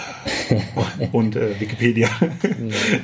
und 1.13 1.37
äh, 1.37 1.61
Wikipedia 1.61 2.09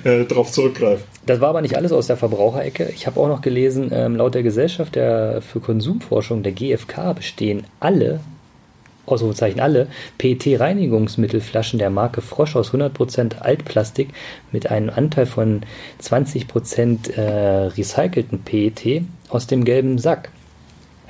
äh, 0.05 0.25
darauf 0.25 0.51
zurückgreifen. 0.51 1.05
Das 1.27 1.41
war 1.41 1.51
aber 1.51 1.61
nicht 1.61 1.77
alles 1.77 1.93
aus 1.93 2.07
der 2.07 2.17
Verbraucherecke. 2.17 2.91
Ich 2.95 3.07
habe 3.07 3.21
auch 3.21 3.29
noch 3.29 3.43
gelesen, 3.43 3.91
ähm, 3.93 4.17
laut 4.17 4.35
der 4.35 4.43
Gesellschaft 4.43 4.97
der, 4.97 5.43
für 5.43 5.61
Konsumforschung, 5.61 6.43
der 6.43 6.53
GfK, 6.53 7.15
bestehen 7.15 7.65
alle 7.79 8.21
Ausrufezeichen 9.09 9.61
alle, 9.61 9.89
PET-Reinigungsmittelflaschen 10.19 11.79
der 11.79 11.91
Marke 11.91 12.21
Frosch 12.21 12.57
aus 12.57 12.73
100% 12.73 13.39
Altplastik 13.39 14.09
mit 14.53 14.71
einem 14.71 14.91
Anteil 14.91 15.27
von 15.27 15.63
20% 16.03 17.13
äh, 17.13 17.67
recycelten 17.67 18.41
PET 18.41 19.03
aus 19.29 19.47
dem 19.47 19.65
gelben 19.65 19.99
Sack. 19.99 20.31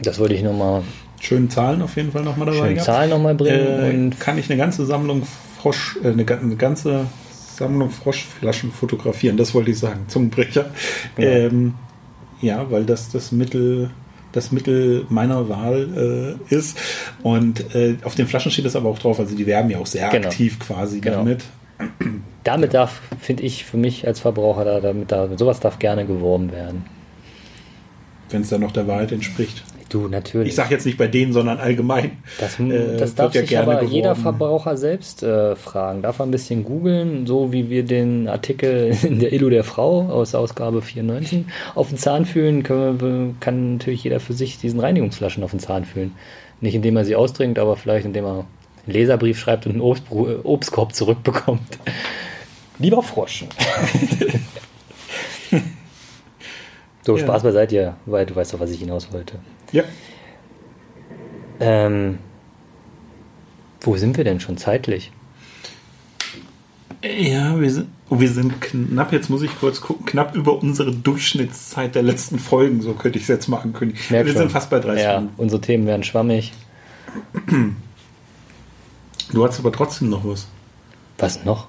Das 0.03 0.19
wollte 0.19 0.35
ich 0.35 0.43
nochmal. 0.43 0.83
Schönen 1.21 1.51
Zahlen 1.51 1.83
auf 1.83 1.97
jeden 1.97 2.13
Fall 2.13 2.23
nochmal 2.23 2.47
dabei. 2.47 2.69
Schönen 2.69 2.81
Zahlen 2.81 3.11
nochmal 3.11 3.35
bringen. 3.35 4.13
Äh, 4.13 4.15
kann 4.17 4.39
ich 4.39 4.49
eine 4.49 4.57
ganze 4.57 4.87
Sammlung 4.87 5.25
Frosch, 5.61 5.99
äh, 6.03 6.09
eine, 6.09 6.25
eine, 6.25 6.57
ganze 6.57 7.07
Sammlung 7.57 7.91
Froschflaschen 7.91 8.71
fotografieren, 8.71 9.37
das 9.37 9.55
wollte 9.55 9.73
ich 9.73 9.79
sagen, 9.79 10.05
Zungenbrecher. 10.07 10.71
Genau. 11.17 11.29
Ähm, 11.29 11.75
ja, 12.41 12.71
weil 12.71 12.85
das 12.85 13.11
das 13.11 13.33
Mittel 13.33 13.91
das 14.33 14.53
Mittel 14.53 15.07
meiner 15.09 15.49
Wahl 15.49 16.39
äh, 16.51 16.55
ist. 16.55 16.79
Und 17.23 17.75
äh, 17.75 17.97
auf 18.05 18.15
den 18.15 18.27
Flaschen 18.27 18.51
steht 18.51 18.65
das 18.65 18.77
aber 18.77 18.89
auch 18.89 18.99
drauf. 18.99 19.19
Also 19.19 19.37
die 19.37 19.47
werben 19.47 19.71
ja 19.71 19.79
auch 19.79 19.87
sehr 19.87 20.09
genau. 20.09 20.29
aktiv 20.29 20.59
quasi 20.59 21.01
genau. 21.01 21.19
damit. 21.19 21.45
Damit 22.45 22.75
darf, 22.75 23.01
finde 23.21 23.45
ich, 23.45 23.65
für 23.65 23.77
mich 23.77 24.07
als 24.07 24.21
Verbraucher, 24.21 24.65
da, 24.65 24.81
damit, 24.81 25.13
da, 25.13 25.29
sowas 25.37 25.61
darf 25.61 25.79
gerne 25.79 26.07
geworben 26.07 26.51
werden. 26.51 26.85
Wenn 28.31 28.43
es 28.43 28.49
dann 28.49 28.61
noch 28.61 28.73
der 28.73 28.87
Wahrheit 28.87 29.13
entspricht. 29.13 29.63
Du, 29.89 30.07
natürlich. 30.07 30.49
Ich 30.49 30.55
sage 30.55 30.75
jetzt 30.75 30.85
nicht 30.85 30.99
bei 30.99 31.07
denen, 31.07 31.33
sondern 31.33 31.59
allgemein. 31.59 32.19
Das, 32.39 32.61
äh, 32.61 32.99
das 32.99 33.15
darf 33.15 33.35
ja 33.35 33.41
sich 33.41 33.57
aber 33.57 33.77
geworben. 33.77 33.95
jeder 33.95 34.15
Verbraucher 34.15 34.77
selbst 34.77 35.23
äh, 35.23 35.57
fragen. 35.57 36.03
Darf 36.03 36.19
er 36.19 36.27
ein 36.27 36.31
bisschen 36.31 36.63
googeln, 36.65 37.27
so 37.27 37.53
wie 37.53 37.71
wir 37.71 37.85
den 37.85 38.29
Artikel 38.29 38.95
in 39.03 39.19
der 39.19 39.33
Illu 39.33 39.49
der 39.49 39.65
Frau 39.65 40.03
aus 40.03 40.35
Ausgabe 40.35 40.83
94 40.83 41.45
auf 41.75 41.89
den 41.89 41.97
Zahn 41.97 42.27
fühlen, 42.27 42.63
können, 42.65 43.37
kann 43.41 43.75
natürlich 43.75 44.05
jeder 44.05 44.21
für 44.21 44.35
sich 44.35 44.59
diesen 44.59 44.81
Reinigungsflaschen 44.81 45.43
auf 45.43 45.53
den 45.53 45.61
Zahn 45.61 45.87
fühlen. 45.87 46.13
Nicht 46.61 46.75
indem 46.75 46.97
er 46.97 47.05
sie 47.05 47.17
austrinkt, 47.17 47.59
aber 47.59 47.77
vielleicht 47.77 48.05
indem 48.05 48.25
er 48.27 48.33
einen 48.33 48.45
Leserbrief 48.87 49.39
schreibt 49.39 49.65
und 49.67 49.73
einen 49.73 49.81
Obst, 49.81 50.05
Obstkorb 50.11 50.95
zurückbekommt. 50.95 51.79
Lieber 52.79 53.03
Frosch. 53.03 53.47
so, 57.09 57.17
Ja. 57.17 57.25
Spaß 57.25 57.43
beiseite, 57.43 57.95
weil 58.05 58.27
du 58.27 58.37
weißt 58.37 58.53
doch, 58.53 58.61
was 58.61 58.71
ich 58.71 58.81
hinaus 58.81 59.11
wollte. 59.15 59.39
Ja. 59.73 59.83
Ähm, 61.59 62.19
wo 63.81 63.97
sind 63.97 64.19
wir 64.19 64.25
denn 64.25 64.41
schon 64.41 64.59
zeitlich? 64.59 65.11
Ja, 67.03 67.59
wir 67.59 67.71
sind, 67.71 67.89
oh, 68.11 68.21
wir 68.21 68.29
sind 68.29 68.61
knapp, 68.61 69.13
jetzt 69.15 69.31
muss 69.31 69.41
ich 69.41 69.59
kurz 69.59 69.81
gucken, 69.81 70.05
knapp 70.05 70.35
über 70.37 70.59
unsere 70.61 70.93
Durchschnittszeit 70.93 71.95
der 71.95 72.03
letzten 72.03 72.39
Folgen, 72.39 72.83
so 72.83 72.93
könnte 72.93 73.17
ich 73.19 73.23
es 73.25 73.29
jetzt 73.29 73.49
mal 73.49 73.59
ankündigen. 73.61 74.03
Merk 74.11 74.27
wir 74.27 74.33
schon. 74.35 74.43
sind 74.43 74.53
fast 74.53 74.69
bei 74.69 74.79
30 74.79 75.03
Ja, 75.03 75.21
Minuten. 75.21 75.35
unsere 75.39 75.61
Themen 75.63 75.87
werden 75.87 76.03
schwammig. 76.03 76.53
Du 79.33 79.47
hast 79.47 79.59
aber 79.61 79.73
trotzdem 79.73 80.11
noch 80.11 80.27
was. 80.27 80.47
Was 81.17 81.45
noch? 81.47 81.69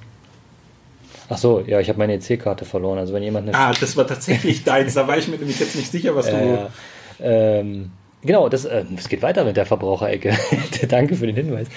Ach 1.30 1.38
so, 1.38 1.64
ja, 1.66 1.80
ich 1.80 1.90
habe 1.90 2.00
meine 2.00 2.16
EC-Karte 2.16 2.66
verloren. 2.66 2.98
Also 2.98 3.14
wenn 3.14 3.22
jemand 3.24 3.48
eine 3.48 3.58
Ah, 3.58 3.72
das 3.80 3.96
war 3.96 4.08
tatsächlich 4.08 4.64
deins, 4.64 4.96
da 4.96 5.08
war 5.08 5.18
ich 5.18 5.28
mir 5.28 5.38
nämlich 5.38 5.60
jetzt 5.60 5.76
nicht 5.76 5.92
sicher, 5.92 6.16
was 6.16 6.30
du... 6.30 6.70
Äh, 7.22 7.60
ähm, 7.60 7.92
genau, 8.22 8.50
das, 8.50 8.66
äh, 8.66 8.84
es 8.98 9.10
geht 9.10 9.22
weiter 9.22 9.44
mit 9.44 9.58
der 9.58 9.66
Verbraucherecke. 9.66 10.34
Danke 10.88 11.16
für 11.16 11.28
den 11.28 11.36
Hinweis. 11.36 11.68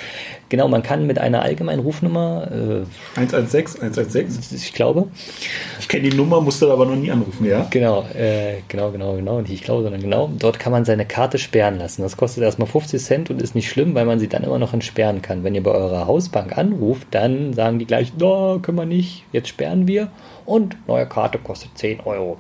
Genau, 0.48 0.68
man 0.68 0.82
kann 0.82 1.06
mit 1.06 1.18
einer 1.18 1.42
allgemeinen 1.42 1.80
Rufnummer, 1.80 2.48
116, 3.16 3.80
116. 3.82 4.42
äh, 4.52 4.56
ich 4.56 4.72
glaube, 4.72 5.08
Ich 5.80 5.88
kenne 5.88 6.10
die 6.10 6.16
Nummer, 6.16 6.40
musste 6.40 6.70
aber 6.70 6.86
noch 6.86 6.96
nie 6.96 7.10
anrufen, 7.10 7.46
ja? 7.46 7.66
genau, 7.70 8.04
äh, 8.14 8.62
genau, 8.68 8.90
genau, 8.90 9.14
genau, 9.14 9.40
nicht 9.40 9.52
ich 9.52 9.62
glaube, 9.62 9.82
sondern 9.82 10.02
genau, 10.02 10.30
dort 10.38 10.58
kann 10.58 10.72
man 10.72 10.84
seine 10.84 11.06
Karte 11.06 11.38
sperren 11.38 11.78
lassen. 11.78 12.02
Das 12.02 12.16
kostet 12.16 12.42
erstmal 12.42 12.68
50 12.68 13.02
Cent 13.02 13.30
und 13.30 13.40
ist 13.40 13.54
nicht 13.54 13.68
schlimm, 13.68 13.94
weil 13.94 14.04
man 14.04 14.18
sie 14.18 14.28
dann 14.28 14.44
immer 14.44 14.58
noch 14.58 14.72
entsperren 14.72 15.22
kann. 15.22 15.44
Wenn 15.44 15.54
ihr 15.54 15.62
bei 15.62 15.72
eurer 15.72 16.06
Hausbank 16.06 16.56
anruft, 16.56 17.08
dann 17.12 17.52
sagen 17.54 17.78
die 17.78 17.86
gleich, 17.86 18.12
no, 18.18 18.58
können 18.60 18.78
wir 18.78 18.86
nicht, 18.86 19.24
jetzt 19.32 19.48
sperren 19.48 19.86
wir 19.86 20.10
und 20.46 20.76
neue 20.86 21.06
Karte 21.06 21.38
kostet 21.38 21.76
10 21.76 22.00
Euro. 22.00 22.38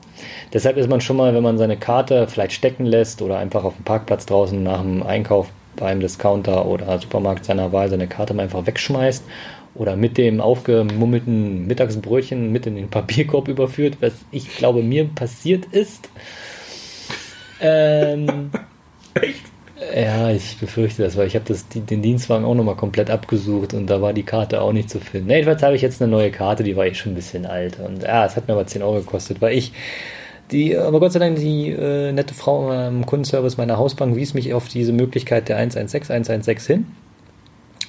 Deshalb 0.52 0.76
ist 0.76 0.88
man 0.88 1.00
schon 1.00 1.16
mal, 1.16 1.34
wenn 1.34 1.42
man 1.42 1.58
seine 1.58 1.76
Karte 1.76 2.26
vielleicht 2.28 2.52
stecken 2.52 2.86
lässt 2.86 3.22
oder 3.22 3.38
einfach 3.38 3.64
auf 3.64 3.76
dem 3.76 3.84
Parkplatz 3.84 4.26
draußen 4.26 4.62
nach 4.62 4.82
dem 4.82 5.02
Einkauf 5.02 5.48
beim 5.76 6.00
Discounter 6.00 6.66
oder 6.66 6.98
Supermarkt 6.98 7.44
seiner 7.44 7.72
Wahl 7.72 7.88
seine 7.88 8.06
Karte 8.06 8.34
mal 8.34 8.44
einfach 8.44 8.66
wegschmeißt 8.66 9.24
oder 9.74 9.96
mit 9.96 10.18
dem 10.18 10.40
aufgemummelten 10.40 11.66
Mittagsbrötchen 11.66 12.52
mit 12.52 12.66
in 12.66 12.76
den 12.76 12.90
Papierkorb 12.90 13.48
überführt, 13.48 13.98
was 14.00 14.12
ich 14.30 14.54
glaube 14.56 14.82
mir 14.82 15.06
passiert 15.06 15.66
ist. 15.66 16.08
Ähm, 17.60 18.50
Echt? 19.14 19.51
Ja, 19.94 20.30
ich 20.30 20.58
befürchte 20.58 21.02
das, 21.02 21.16
weil 21.16 21.26
ich 21.26 21.34
habe 21.34 21.54
den 21.74 22.02
Dienstwagen 22.02 22.44
auch 22.44 22.54
nochmal 22.54 22.76
komplett 22.76 23.10
abgesucht 23.10 23.74
und 23.74 23.86
da 23.88 24.02
war 24.02 24.12
die 24.12 24.22
Karte 24.22 24.60
auch 24.60 24.72
nicht 24.72 24.90
zu 24.90 25.00
finden. 25.00 25.30
Jedenfalls 25.30 25.62
habe 25.62 25.76
ich 25.76 25.82
jetzt 25.82 26.02
eine 26.02 26.10
neue 26.10 26.30
Karte, 26.30 26.62
die 26.62 26.76
war 26.76 26.86
eh 26.86 26.94
schon 26.94 27.12
ein 27.12 27.14
bisschen 27.16 27.46
alt. 27.46 27.78
Und 27.78 28.02
ja, 28.02 28.24
es 28.24 28.36
hat 28.36 28.48
mir 28.48 28.54
aber 28.54 28.66
10 28.66 28.82
Euro 28.82 28.96
gekostet, 28.96 29.40
weil 29.40 29.56
ich 29.56 29.72
die, 30.50 30.76
aber 30.76 31.00
Gott 31.00 31.12
sei 31.12 31.18
Dank, 31.18 31.36
die 31.36 31.70
äh, 31.70 32.12
nette 32.12 32.34
Frau 32.34 32.72
im 32.88 33.06
Kundenservice 33.06 33.56
meiner 33.56 33.78
Hausbank 33.78 34.16
wies 34.16 34.34
mich 34.34 34.52
auf 34.52 34.68
diese 34.68 34.92
Möglichkeit 34.92 35.48
der 35.48 35.56
116 35.56 36.14
116 36.14 36.76
hin, 36.76 36.86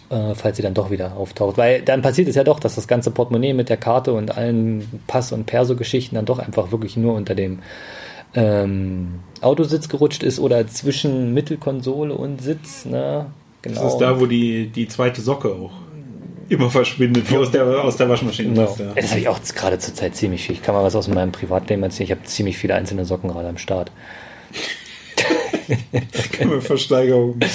äh, 0.10 0.36
falls 0.36 0.58
sie 0.58 0.64
dann 0.64 0.74
doch 0.74 0.90
wieder 0.90 1.18
auftaucht. 1.18 1.58
Weil 1.58 1.82
dann 1.82 2.02
passiert 2.02 2.28
es 2.30 2.36
ja 2.36 2.44
doch, 2.44 2.60
dass 2.60 2.76
das 2.76 2.88
ganze 2.88 3.12
Portemonnaie 3.12 3.54
mit 3.54 3.70
der 3.70 3.78
Karte 3.78 4.14
und 4.14 4.38
allen 4.38 5.02
Pass- 5.08 5.34
und 5.34 5.46
Perso-Geschichten 5.46 6.16
dann 6.16 6.26
doch 6.26 6.40
einfach 6.40 6.72
wirklich 6.72 6.96
nur 6.96 7.16
unter 7.16 7.36
dem 7.36 7.60
ähm, 8.36 9.20
Autositz 9.42 9.90
gerutscht 9.90 10.24
ist 10.24 10.40
oder 10.40 10.68
zwischen 10.68 11.34
Mittelkonsole 11.34 12.14
und 12.14 12.42
Sitz. 12.42 12.86
Ne? 12.86 13.28
Genau. 13.62 13.84
Das 13.84 13.94
ist 13.94 14.00
da, 14.00 14.20
wo 14.20 14.26
die, 14.26 14.68
die 14.68 14.88
zweite 14.88 15.22
Socke 15.22 15.50
auch 15.50 15.72
immer 16.50 16.70
verschwindet, 16.70 17.30
wie 17.32 17.38
aus 17.38 17.52
der, 17.52 17.66
aus 17.84 17.98
der 17.98 18.10
Waschmaschine. 18.10 18.50
Genau. 18.50 18.66
Das, 18.66 18.78
ja. 18.78 18.94
Das 18.96 19.10
habe 19.12 19.20
ich 19.20 19.28
auch 19.28 19.40
gerade 19.56 19.80
zur 19.80 19.94
Zeit 19.94 20.16
ziemlich 20.16 20.44
viel. 20.44 20.56
Ich 20.56 20.62
kann 20.62 20.76
mal 20.76 20.84
was 20.84 20.96
aus 20.96 21.08
meinem 21.08 21.32
Privatleben 21.32 21.84
erzählen. 21.84 22.06
Ich 22.06 22.12
habe 22.12 22.24
ziemlich 22.24 22.58
viele 22.58 22.76
einzelne 22.76 23.06
Socken 23.06 23.30
gerade 23.30 23.48
am 23.48 23.58
Start. 23.58 23.92
Keine 26.32 26.62
Versteigerung. 26.62 27.40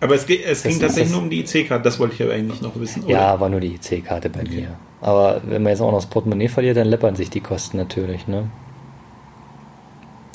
Aber 0.00 0.14
es, 0.14 0.26
geht, 0.26 0.44
es 0.44 0.62
Das 0.62 0.72
ging 0.72 0.80
tatsächlich 0.80 1.12
nur 1.12 1.22
um 1.22 1.30
die 1.30 1.40
IC-Karte, 1.40 1.82
das 1.82 1.98
wollte 1.98 2.14
ich 2.14 2.22
aber 2.22 2.32
eigentlich 2.32 2.62
noch 2.62 2.78
wissen. 2.78 3.04
oder? 3.04 3.12
Ja, 3.12 3.40
war 3.40 3.48
nur 3.48 3.60
die 3.60 3.74
IC-Karte 3.74 4.30
bei 4.30 4.44
mir. 4.44 4.76
Aber 5.00 5.40
wenn 5.44 5.62
man 5.62 5.70
jetzt 5.70 5.80
auch 5.80 5.90
noch 5.90 5.98
das 5.98 6.06
Portemonnaie 6.06 6.48
verliert, 6.48 6.76
dann 6.76 6.88
läppern 6.88 7.16
sich 7.16 7.30
die 7.30 7.40
Kosten 7.40 7.76
natürlich. 7.76 8.26
Ne? 8.26 8.50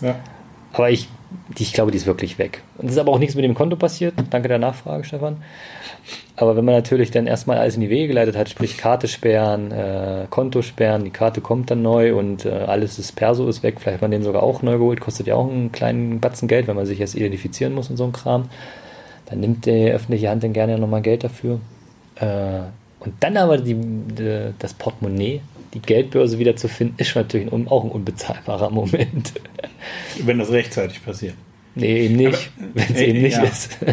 ja. 0.02 0.16
Aber 0.74 0.90
ich, 0.90 1.08
ich 1.58 1.72
glaube, 1.72 1.92
die 1.92 1.98
ist 1.98 2.08
wirklich 2.08 2.40
weg. 2.40 2.64
Und 2.80 2.88
es 2.88 2.94
ist 2.94 2.98
aber 2.98 3.12
auch 3.12 3.20
nichts 3.20 3.36
mit 3.36 3.46
dem 3.46 3.54
Konto 3.54 3.76
passiert. 3.76 4.16
Danke 4.32 4.48
der 4.48 4.58
Nachfrage, 4.58 5.04
Stefan. 5.04 5.38
Aber 6.36 6.56
wenn 6.56 6.66
man 6.66 6.74
natürlich 6.74 7.12
dann 7.12 7.28
erstmal 7.28 7.60
alles 7.60 7.76
in 7.76 7.82
die 7.82 7.92
Wege 7.92 8.08
geleitet 8.08 8.36
hat, 8.36 8.50
sprich 8.50 8.78
Karte 8.78 9.08
sperren, 9.08 9.72
äh, 9.72 10.26
Konto 10.32 10.64
sperren, 10.64 11.04
die 11.04 11.12
Karte 11.12 11.42
kommt 11.42 11.70
dann 11.70 11.84
neu 11.84 12.16
und 12.16 12.46
äh, 12.46 12.50
alles 12.50 12.98
ist 12.98 13.16
Perso 13.16 13.48
ist 13.48 13.62
weg, 13.62 13.76
vielleicht 13.80 13.96
hat 13.96 14.02
man 14.02 14.10
den 14.10 14.24
sogar 14.24 14.42
auch 14.42 14.64
neu 14.64 14.80
geholt, 14.80 15.00
kostet 15.00 15.28
ja 15.28 15.36
auch 15.36 15.48
einen 15.48 15.72
kleinen 15.72 16.20
Batzen 16.20 16.48
Geld, 16.48 16.66
wenn 16.66 16.76
man 16.76 16.88
sich 16.88 16.98
jetzt 16.98 17.14
identifizieren 17.14 17.74
muss 17.74 17.92
und 17.92 17.98
so 17.98 18.06
ein 18.06 18.12
Kram. 18.12 18.50
Dann 19.34 19.40
nimmt 19.40 19.66
die 19.66 19.90
öffentliche 19.90 20.30
Hand 20.30 20.44
dann 20.44 20.54
gerne 20.54 20.78
nochmal 20.78 21.02
Geld 21.02 21.24
dafür. 21.24 21.60
Äh, 22.18 22.60
und 23.00 23.16
dann 23.20 23.36
aber 23.36 23.58
die, 23.58 23.74
die, 23.74 24.54
das 24.60 24.76
Portemonnaie, 24.76 25.42
die 25.74 25.80
Geldbörse 25.80 26.38
wieder 26.38 26.56
zu 26.56 26.68
finden, 26.68 26.94
ist 26.98 27.08
schon 27.08 27.24
natürlich 27.24 27.52
ein, 27.52 27.68
auch 27.68 27.84
ein 27.84 27.90
unbezahlbarer 27.90 28.70
Moment. 28.70 29.34
Wenn 30.24 30.38
das 30.38 30.52
rechtzeitig 30.52 31.04
passiert. 31.04 31.34
Nee, 31.74 32.06
eben 32.06 32.16
nicht, 32.18 32.52
wenn 32.76 32.84
es 32.84 33.00
äh, 33.00 33.06
eben 33.06 33.22
nicht 33.24 33.38
ja. 33.38 33.44
ist. 33.44 33.78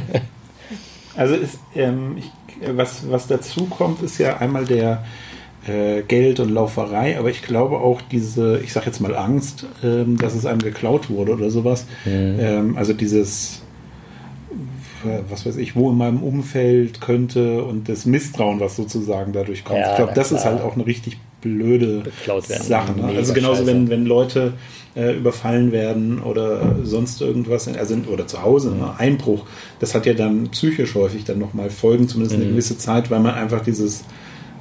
Also 1.16 1.34
ist, 1.34 1.58
ähm, 1.74 2.16
ich, 2.18 2.30
was, 2.74 3.10
was 3.10 3.26
dazu 3.26 3.66
kommt, 3.66 4.00
ist 4.00 4.18
ja 4.18 4.38
einmal 4.38 4.64
der 4.64 5.04
äh, 5.66 6.02
Geld 6.02 6.38
und 6.40 6.50
Lauferei, 6.50 7.18
aber 7.18 7.28
ich 7.30 7.42
glaube 7.42 7.78
auch 7.78 8.00
diese, 8.00 8.60
ich 8.60 8.72
sag 8.72 8.86
jetzt 8.86 9.00
mal 9.00 9.14
Angst, 9.16 9.66
ähm, 9.82 10.16
dass 10.16 10.34
es 10.34 10.46
einem 10.46 10.60
geklaut 10.60 11.10
wurde 11.10 11.32
oder 11.32 11.50
sowas. 11.50 11.86
Mhm. 12.04 12.36
Ähm, 12.38 12.76
also 12.78 12.94
dieses, 12.94 13.59
was 15.28 15.46
weiß 15.46 15.56
ich, 15.56 15.74
wo 15.76 15.90
in 15.90 15.96
meinem 15.96 16.22
Umfeld 16.22 17.00
könnte 17.00 17.64
und 17.64 17.88
das 17.88 18.06
Misstrauen, 18.06 18.60
was 18.60 18.76
sozusagen 18.76 19.32
dadurch 19.32 19.64
kommt. 19.64 19.80
Ja, 19.80 19.90
ich 19.90 19.96
glaube, 19.96 20.12
das 20.14 20.30
ist 20.32 20.42
klar. 20.42 20.54
halt 20.54 20.62
auch 20.62 20.74
eine 20.74 20.86
richtig 20.86 21.18
blöde. 21.40 22.02
Sache. 22.40 22.92
Ne? 22.92 23.04
Also 23.16 23.32
genauso, 23.32 23.56
scheiße. 23.62 23.66
wenn, 23.66 23.88
wenn 23.88 24.04
Leute 24.06 24.52
äh, 24.94 25.16
überfallen 25.16 25.72
werden 25.72 26.20
oder 26.20 26.76
sonst 26.82 27.20
irgendwas, 27.22 27.66
also 27.68 27.96
oder 28.12 28.26
zu 28.26 28.42
Hause, 28.42 28.72
ne? 28.74 28.92
Einbruch, 28.98 29.46
das 29.78 29.94
hat 29.94 30.04
ja 30.04 30.12
dann 30.14 30.48
psychisch 30.50 30.94
häufig 30.94 31.24
dann 31.24 31.38
nochmal 31.38 31.70
Folgen, 31.70 32.08
zumindest 32.08 32.36
eine 32.36 32.44
Mhm. 32.46 32.50
gewisse 32.50 32.76
Zeit, 32.76 33.10
weil 33.10 33.20
man 33.20 33.34
einfach 33.34 33.60
dieses 33.62 34.04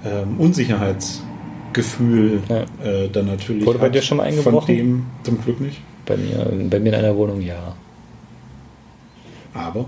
ähm, 0.05 0.39
Unsicherheitsgefühl 0.39 2.41
Ja. 2.47 2.61
äh, 2.85 3.09
dann 3.09 3.25
natürlich 3.25 3.65
Wurde 3.65 3.79
bei 3.79 3.89
dir 3.89 4.01
schon 4.01 4.17
mal 4.17 4.31
Von 4.31 4.39
eingebrochen? 4.39 4.75
dem 4.75 5.05
zum 5.23 5.41
Glück 5.43 5.59
nicht. 5.59 5.81
Bei 6.05 6.15
mir, 6.15 6.49
bei 6.69 6.79
mir 6.79 6.89
in 6.89 6.95
einer 6.95 7.15
Wohnung, 7.17 7.41
ja. 7.41 7.75
Aber 9.53 9.85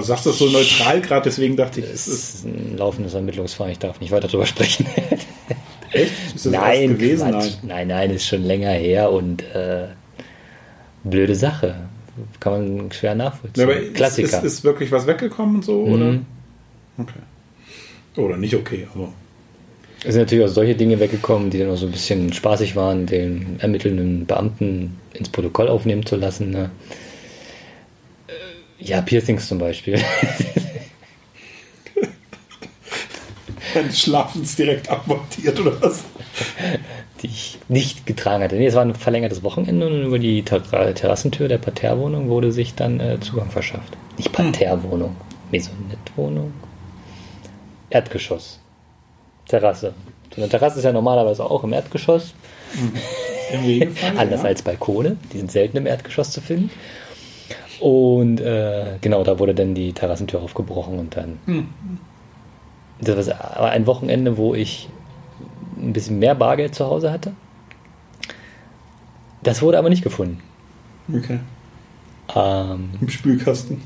sagst 0.00 0.26
das 0.26 0.38
so 0.38 0.46
neutral 0.48 1.00
gerade, 1.00 1.24
deswegen 1.24 1.56
dachte 1.56 1.80
ich, 1.80 1.86
Es 1.86 2.06
ist 2.08 2.34
ist 2.34 2.44
ein 2.46 2.76
laufendes 2.76 3.14
Ermittlungsverfahren, 3.14 3.72
ich 3.72 3.78
darf 3.78 4.00
nicht 4.00 4.10
weiter 4.12 4.28
darüber 4.28 4.46
sprechen. 4.46 4.86
echt 5.92 6.12
ist 6.34 6.46
das 6.46 6.52
nein, 6.52 6.90
gewesen? 6.90 7.30
Nein. 7.30 7.52
nein, 7.62 7.88
nein, 7.88 8.10
ist 8.10 8.26
schon 8.26 8.42
länger 8.42 8.70
her 8.72 9.10
und 9.10 9.42
äh, 9.54 9.86
blöde 11.04 11.34
Sache. 11.34 11.74
Kann 12.40 12.52
man 12.78 12.92
schwer 12.92 13.10
Ja, 13.10 13.16
nachvollziehen. 13.16 13.68
ist, 13.68 13.94
Klassiker. 13.94 14.38
ist, 14.38 14.44
ist 14.44 14.64
wirklich 14.64 14.90
was 14.92 15.06
weggekommen 15.06 15.56
und 15.56 15.64
so, 15.64 15.82
oder? 15.82 16.12
Mhm. 16.12 16.26
Okay. 16.98 18.20
Oder 18.20 18.36
nicht 18.36 18.54
okay, 18.54 18.86
aber. 18.94 19.12
Es 20.06 20.12
sind 20.12 20.22
natürlich 20.22 20.44
auch 20.44 20.52
solche 20.52 20.74
Dinge 20.74 21.00
weggekommen, 21.00 21.50
die 21.50 21.58
dann 21.58 21.70
auch 21.70 21.76
so 21.76 21.86
ein 21.86 21.92
bisschen 21.92 22.32
spaßig 22.32 22.76
waren, 22.76 23.06
den 23.06 23.56
ermittelnden 23.58 24.26
Beamten 24.26 24.98
ins 25.14 25.30
Protokoll 25.30 25.68
aufnehmen 25.68 26.04
zu 26.04 26.16
lassen. 26.16 26.50
Ne? 26.50 26.70
Ja, 28.78 29.00
Piercings 29.00 29.48
zum 29.48 29.58
Beispiel. 29.58 30.00
Dann 33.74 33.92
schlafens 33.92 34.56
direkt 34.56 34.88
abmontiert 34.88 35.58
oder 35.58 35.80
was? 35.82 36.04
die 37.24 37.28
ich 37.28 37.58
nicht 37.68 38.06
getragen 38.06 38.44
hatte. 38.44 38.56
Nee, 38.56 38.66
es 38.66 38.74
war 38.74 38.82
ein 38.82 38.94
verlängertes 38.94 39.42
Wochenende 39.42 39.86
und 39.86 40.04
über 40.04 40.18
die 40.18 40.42
Ter 40.42 40.62
Terrassentür 40.94 41.48
der 41.48 41.58
Parterrewohnung 41.58 42.28
wurde 42.28 42.52
sich 42.52 42.74
dann 42.74 43.00
äh, 43.00 43.18
Zugang 43.20 43.50
verschafft. 43.50 43.96
Nicht 44.18 44.30
Parterrewohnung, 44.32 45.16
Maisonette-Wohnung. 45.50 46.52
Erdgeschoss. 47.88 48.60
Terrasse. 49.48 49.94
So 50.34 50.42
eine 50.42 50.50
Terrasse 50.50 50.78
ist 50.78 50.84
ja 50.84 50.92
normalerweise 50.92 51.44
auch 51.44 51.64
im 51.64 51.72
Erdgeschoss. 51.72 52.34
Im 53.52 53.60
Regelfall. 53.64 54.18
Anders 54.18 54.42
ja. 54.42 54.48
als 54.48 54.62
Balkone. 54.62 55.16
Die 55.32 55.38
sind 55.38 55.50
selten 55.50 55.78
im 55.78 55.86
Erdgeschoss 55.86 56.30
zu 56.30 56.40
finden. 56.40 56.70
Und 57.84 58.40
äh, 58.40 58.96
genau, 59.02 59.24
da 59.24 59.38
wurde 59.38 59.54
dann 59.54 59.74
die 59.74 59.92
Terrassentür 59.92 60.40
aufgebrochen 60.40 60.98
und 60.98 61.18
dann. 61.18 61.38
Das 62.98 63.28
war 63.28 63.68
ein 63.68 63.86
Wochenende, 63.86 64.38
wo 64.38 64.54
ich 64.54 64.88
ein 65.76 65.92
bisschen 65.92 66.18
mehr 66.18 66.34
Bargeld 66.34 66.74
zu 66.74 66.86
Hause 66.86 67.12
hatte. 67.12 67.34
Das 69.42 69.60
wurde 69.60 69.76
aber 69.76 69.90
nicht 69.90 70.02
gefunden. 70.02 70.40
Okay. 71.14 71.40
Ähm, 72.34 72.88
Im 73.02 73.10
Spülkasten. 73.10 73.82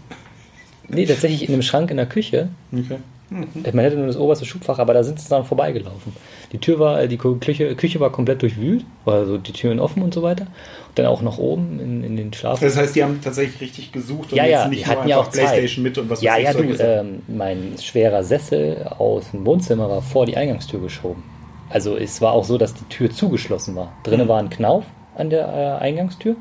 nee, 0.88 1.04
tatsächlich 1.04 1.42
in 1.42 1.50
dem 1.50 1.62
Schrank 1.62 1.90
in 1.90 1.96
der 1.96 2.06
Küche. 2.06 2.50
Okay. 2.70 2.98
Man 3.30 3.84
hätte 3.84 3.96
nur 3.96 4.06
das 4.06 4.16
oberste 4.16 4.46
Schubfach, 4.46 4.78
aber 4.78 4.94
da 4.94 5.04
sind 5.04 5.20
sie 5.20 5.28
dann 5.28 5.44
vorbeigelaufen. 5.44 6.14
Die 6.52 6.58
Tür 6.58 6.78
war, 6.78 7.06
die 7.06 7.18
Küche, 7.18 7.74
Küche 7.76 8.00
war 8.00 8.10
komplett 8.10 8.40
durchwühlt, 8.40 8.84
war 9.04 9.26
so 9.26 9.36
die 9.36 9.52
Türen 9.52 9.80
offen 9.80 10.02
und 10.02 10.14
so 10.14 10.22
weiter. 10.22 10.46
Und 10.88 10.98
dann 10.98 11.06
auch 11.06 11.20
noch 11.20 11.38
oben 11.38 11.78
in, 11.78 12.02
in 12.02 12.16
den 12.16 12.32
Schlaf. 12.32 12.60
Das 12.60 12.76
heißt, 12.76 12.96
die 12.96 13.04
haben 13.04 13.20
tatsächlich 13.22 13.60
richtig 13.60 13.92
gesucht 13.92 14.32
und 14.32 14.38
Ja, 14.38 14.46
ja, 14.46 14.62
jetzt 14.62 14.70
nicht 14.70 14.86
hatten 14.86 15.00
nur 15.02 15.10
ja 15.10 15.18
einfach 15.18 15.28
auch 15.28 15.32
Zeit. 15.32 15.46
Playstation 15.46 15.82
mit 15.82 15.98
und 15.98 16.08
was 16.08 16.22
Ja, 16.22 16.38
ja, 16.38 16.54
du, 16.54 16.62
ähm, 16.62 17.22
mein 17.28 17.74
schwerer 17.80 18.24
Sessel 18.24 18.86
aus 18.98 19.30
dem 19.30 19.44
Wohnzimmer 19.44 19.90
war 19.90 20.00
vor 20.00 20.24
die 20.24 20.36
Eingangstür 20.36 20.80
geschoben. 20.80 21.22
Also 21.68 21.96
es 21.96 22.22
war 22.22 22.32
auch 22.32 22.44
so, 22.44 22.56
dass 22.56 22.72
die 22.72 22.84
Tür 22.84 23.10
zugeschlossen 23.10 23.76
war. 23.76 23.92
Drinnen 24.04 24.24
Mhm. 24.24 24.28
war 24.28 24.38
ein 24.38 24.48
Knauf 24.48 24.84
an 25.16 25.28
der 25.28 25.46
äh, 25.48 25.84
Eingangstür. 25.84 26.36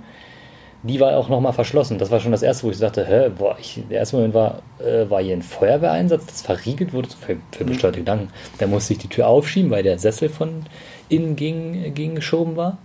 Die 0.88 1.00
war 1.00 1.16
auch 1.18 1.30
nochmal 1.30 1.54
verschlossen. 1.54 1.98
Das 1.98 2.10
war 2.12 2.20
schon 2.20 2.32
das 2.32 2.42
erste, 2.44 2.66
wo 2.66 2.72
ich 2.72 2.78
sagte, 2.78 3.06
hä, 3.06 3.30
boah, 3.38 3.56
ich, 3.60 3.82
der 3.90 4.00
erste 4.00 4.16
Moment 4.16 4.34
war, 4.34 4.62
äh, 4.80 5.10
war 5.10 5.22
hier 5.22 5.34
ein 5.36 5.42
Feuerwehreinsatz, 5.42 6.26
das 6.26 6.42
verriegelt 6.42 6.94
wurde, 6.94 7.10
für, 7.10 7.36
für 7.52 7.64
Mhm. 7.64 7.70
besteuerte 7.70 8.00
Gedanken. 8.00 8.30
Da 8.60 8.68
musste 8.68 8.94
ich 8.94 9.00
die 9.00 9.08
Tür 9.10 9.28
aufschieben, 9.28 9.70
weil 9.72 9.84
der 9.84 10.00
Sessel 10.00 10.30
von 10.30 10.66
innen 11.10 11.36
gegen, 11.36 11.94
gegen 11.94 12.16
geschoben 12.16 12.56
war. 12.56 12.78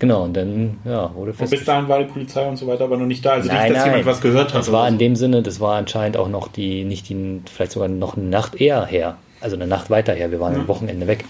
Genau, 0.00 0.24
und 0.24 0.36
dann 0.36 0.78
ja, 0.84 1.14
wurde 1.14 1.32
Und 1.38 1.50
bis 1.50 1.64
dahin 1.64 1.88
war 1.88 2.00
die 2.00 2.06
Polizei 2.12 2.46
und 2.48 2.56
so 2.56 2.66
weiter 2.66 2.84
aber 2.84 2.96
noch 2.96 3.06
nicht 3.06 3.24
da. 3.24 3.32
Also 3.34 3.48
Nein, 3.48 3.62
nicht, 3.62 3.70
dass 3.70 3.78
nein. 3.84 3.86
jemand 3.92 4.06
was 4.06 4.20
gehört 4.20 4.52
hat. 4.52 4.60
Das 4.60 4.72
war 4.72 4.86
in 4.88 4.98
dem 4.98 5.14
Sinne, 5.16 5.42
das 5.42 5.60
war 5.60 5.76
anscheinend 5.76 6.16
auch 6.16 6.28
noch 6.28 6.48
die, 6.48 6.84
nicht 6.84 7.08
die, 7.08 7.40
vielleicht 7.50 7.72
sogar 7.72 7.88
noch 7.88 8.16
eine 8.16 8.26
Nacht 8.26 8.56
eher 8.56 8.84
her. 8.86 9.16
Also 9.40 9.56
eine 9.56 9.66
Nacht 9.68 9.90
weiter 9.90 10.12
her. 10.12 10.30
Wir 10.30 10.40
waren 10.40 10.54
Ja. 10.54 10.60
am 10.60 10.68
Wochenende 10.68 11.06
weg. 11.06 11.24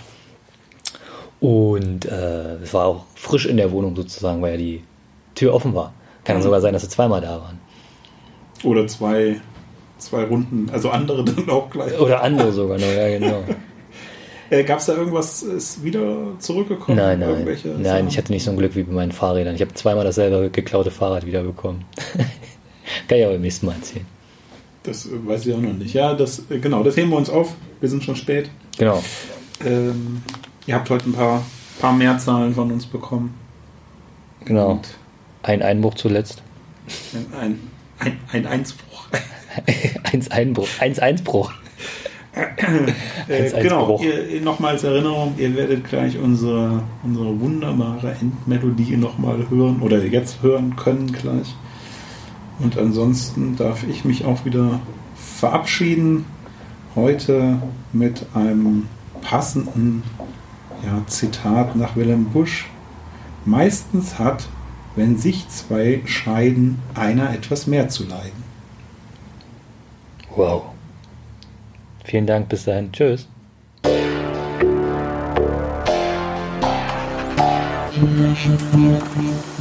Und 1.41 2.07
äh, 2.07 2.55
es 2.63 2.73
war 2.73 2.87
auch 2.87 3.05
frisch 3.15 3.47
in 3.47 3.59
der 3.59 3.71
Wohnung 3.71 3.95
sozusagen, 3.95 4.41
weil 4.41 4.53
ja 4.53 4.57
die 4.57 4.83
Tür 5.35 5.55
offen 5.55 5.75
war. 5.75 5.93
Kann 6.25 6.39
Mhm. 6.39 6.43
sogar 6.43 6.61
sein, 6.61 6.73
dass 6.73 6.83
sie 6.83 6.89
zweimal 6.89 7.21
da 7.21 7.41
waren. 7.41 7.59
Oder 8.63 8.87
zwei, 8.87 9.41
zwei 9.99 10.25
Runden, 10.25 10.71
also 10.73 10.91
andere 10.91 11.25
dann 11.25 11.49
auch 11.51 11.71
gleich. 11.71 11.99
Oder 12.01 12.23
andere 12.23 12.53
sogar 12.53 12.79
noch, 12.79 12.87
ja 12.87 13.09
genau. 13.19 13.43
Äh, 14.51 14.63
Gab 14.63 14.79
es 14.79 14.87
da 14.87 14.95
irgendwas, 14.95 15.43
ist 15.43 15.83
wieder 15.83 16.39
zurückgekommen? 16.39 16.99
Nein, 16.99 17.19
nein. 17.19 17.45
Nein, 17.47 17.83
Sachen? 17.83 18.09
ich 18.09 18.19
hatte 18.19 18.31
nicht 18.31 18.45
so 18.45 18.51
ein 18.51 18.59
Glück 18.59 18.77
wie 18.77 18.83
bei 18.83 18.93
meinen 18.93 19.11
Fahrrädern. 19.11 19.55
Ich 19.55 19.63
habe 19.63 19.73
zweimal 19.73 20.05
dasselbe 20.05 20.51
geklaute 20.51 20.91
Fahrrad 20.91 21.25
wiederbekommen. 21.25 21.87
Kann 23.09 23.19
ich 23.19 23.25
aber 23.25 23.33
beim 23.33 23.41
nächsten 23.41 23.65
Mal 23.65 23.73
erzählen. 23.77 24.05
Das 24.83 25.09
weiß 25.11 25.47
ich 25.47 25.55
auch 25.55 25.61
noch 25.61 25.73
nicht. 25.73 25.95
Ja, 25.95 26.13
das, 26.13 26.43
äh, 26.51 26.59
genau, 26.59 26.83
das 26.83 26.95
heben 26.99 27.09
wir 27.09 27.17
uns 27.17 27.31
auf. 27.31 27.55
Wir 27.81 27.89
sind 27.89 28.05
schon 28.05 28.17
spät. 28.17 28.51
Genau. 28.77 29.03
Ähm, 29.65 30.23
ihr 30.67 30.75
habt 30.75 30.91
heute 30.91 31.09
ein 31.09 31.15
paar, 31.15 31.43
paar 31.81 31.95
Mehrzahlen 31.95 32.55
von 32.55 32.71
uns 32.71 32.85
bekommen. 32.85 33.35
Genau. 34.45 34.73
Und 34.73 34.89
Ein 35.45 35.63
Einbruch 35.63 35.95
zuletzt. 35.95 36.43
ein, 37.39 37.61
ein, 37.99 38.19
ein 38.33 38.47
Einspruch. 38.47 39.09
Eins 40.13 40.31
Einbruch. 40.31 40.69
Eins 40.81 40.99
Einsbruch. 40.99 41.53
Äh, 43.29 43.63
genau, 43.63 44.01
ihr, 44.01 44.41
nochmal 44.41 44.73
als 44.73 44.83
Erinnerung, 44.83 45.35
ihr 45.39 45.55
werdet 45.55 45.89
gleich 45.89 46.19
unsere, 46.19 46.83
unsere 47.05 47.41
wunderbare 47.41 48.17
Endmelodie 48.21 48.97
nochmal 48.97 49.49
hören 49.51 49.81
oder 49.83 50.03
jetzt 50.03 50.43
hören 50.43 50.75
können 50.75 51.13
gleich. 51.13 51.55
Und 52.59 52.77
ansonsten 52.79 53.57
darf 53.57 53.85
ich 53.85 54.05
mich 54.05 54.25
auch 54.25 54.45
wieder 54.45 54.81
verabschieden. 55.15 56.25
Heute 56.97 57.61
mit 57.93 58.27
einem 58.35 58.89
passenden 59.21 60.03
ja, 60.85 61.03
Zitat 61.07 61.77
nach 61.77 61.97
Willem 61.97 62.27
Busch. 62.27 62.67
Meistens 63.45 64.19
hat, 64.19 64.49
wenn 64.97 65.17
sich 65.17 65.49
zwei 65.49 66.03
scheiden, 66.07 66.79
einer 66.95 67.33
etwas 67.33 67.67
mehr 67.67 67.89
zu 67.89 68.05
leiden. 68.05 68.45
Wow. 70.35 70.65
Vielen 72.05 72.27
Dank, 72.27 72.49
bis 72.49 72.65
dahin. 72.65 72.93
Tschüss. 72.93 73.29
Thank 78.75 79.17
you. 79.17 79.54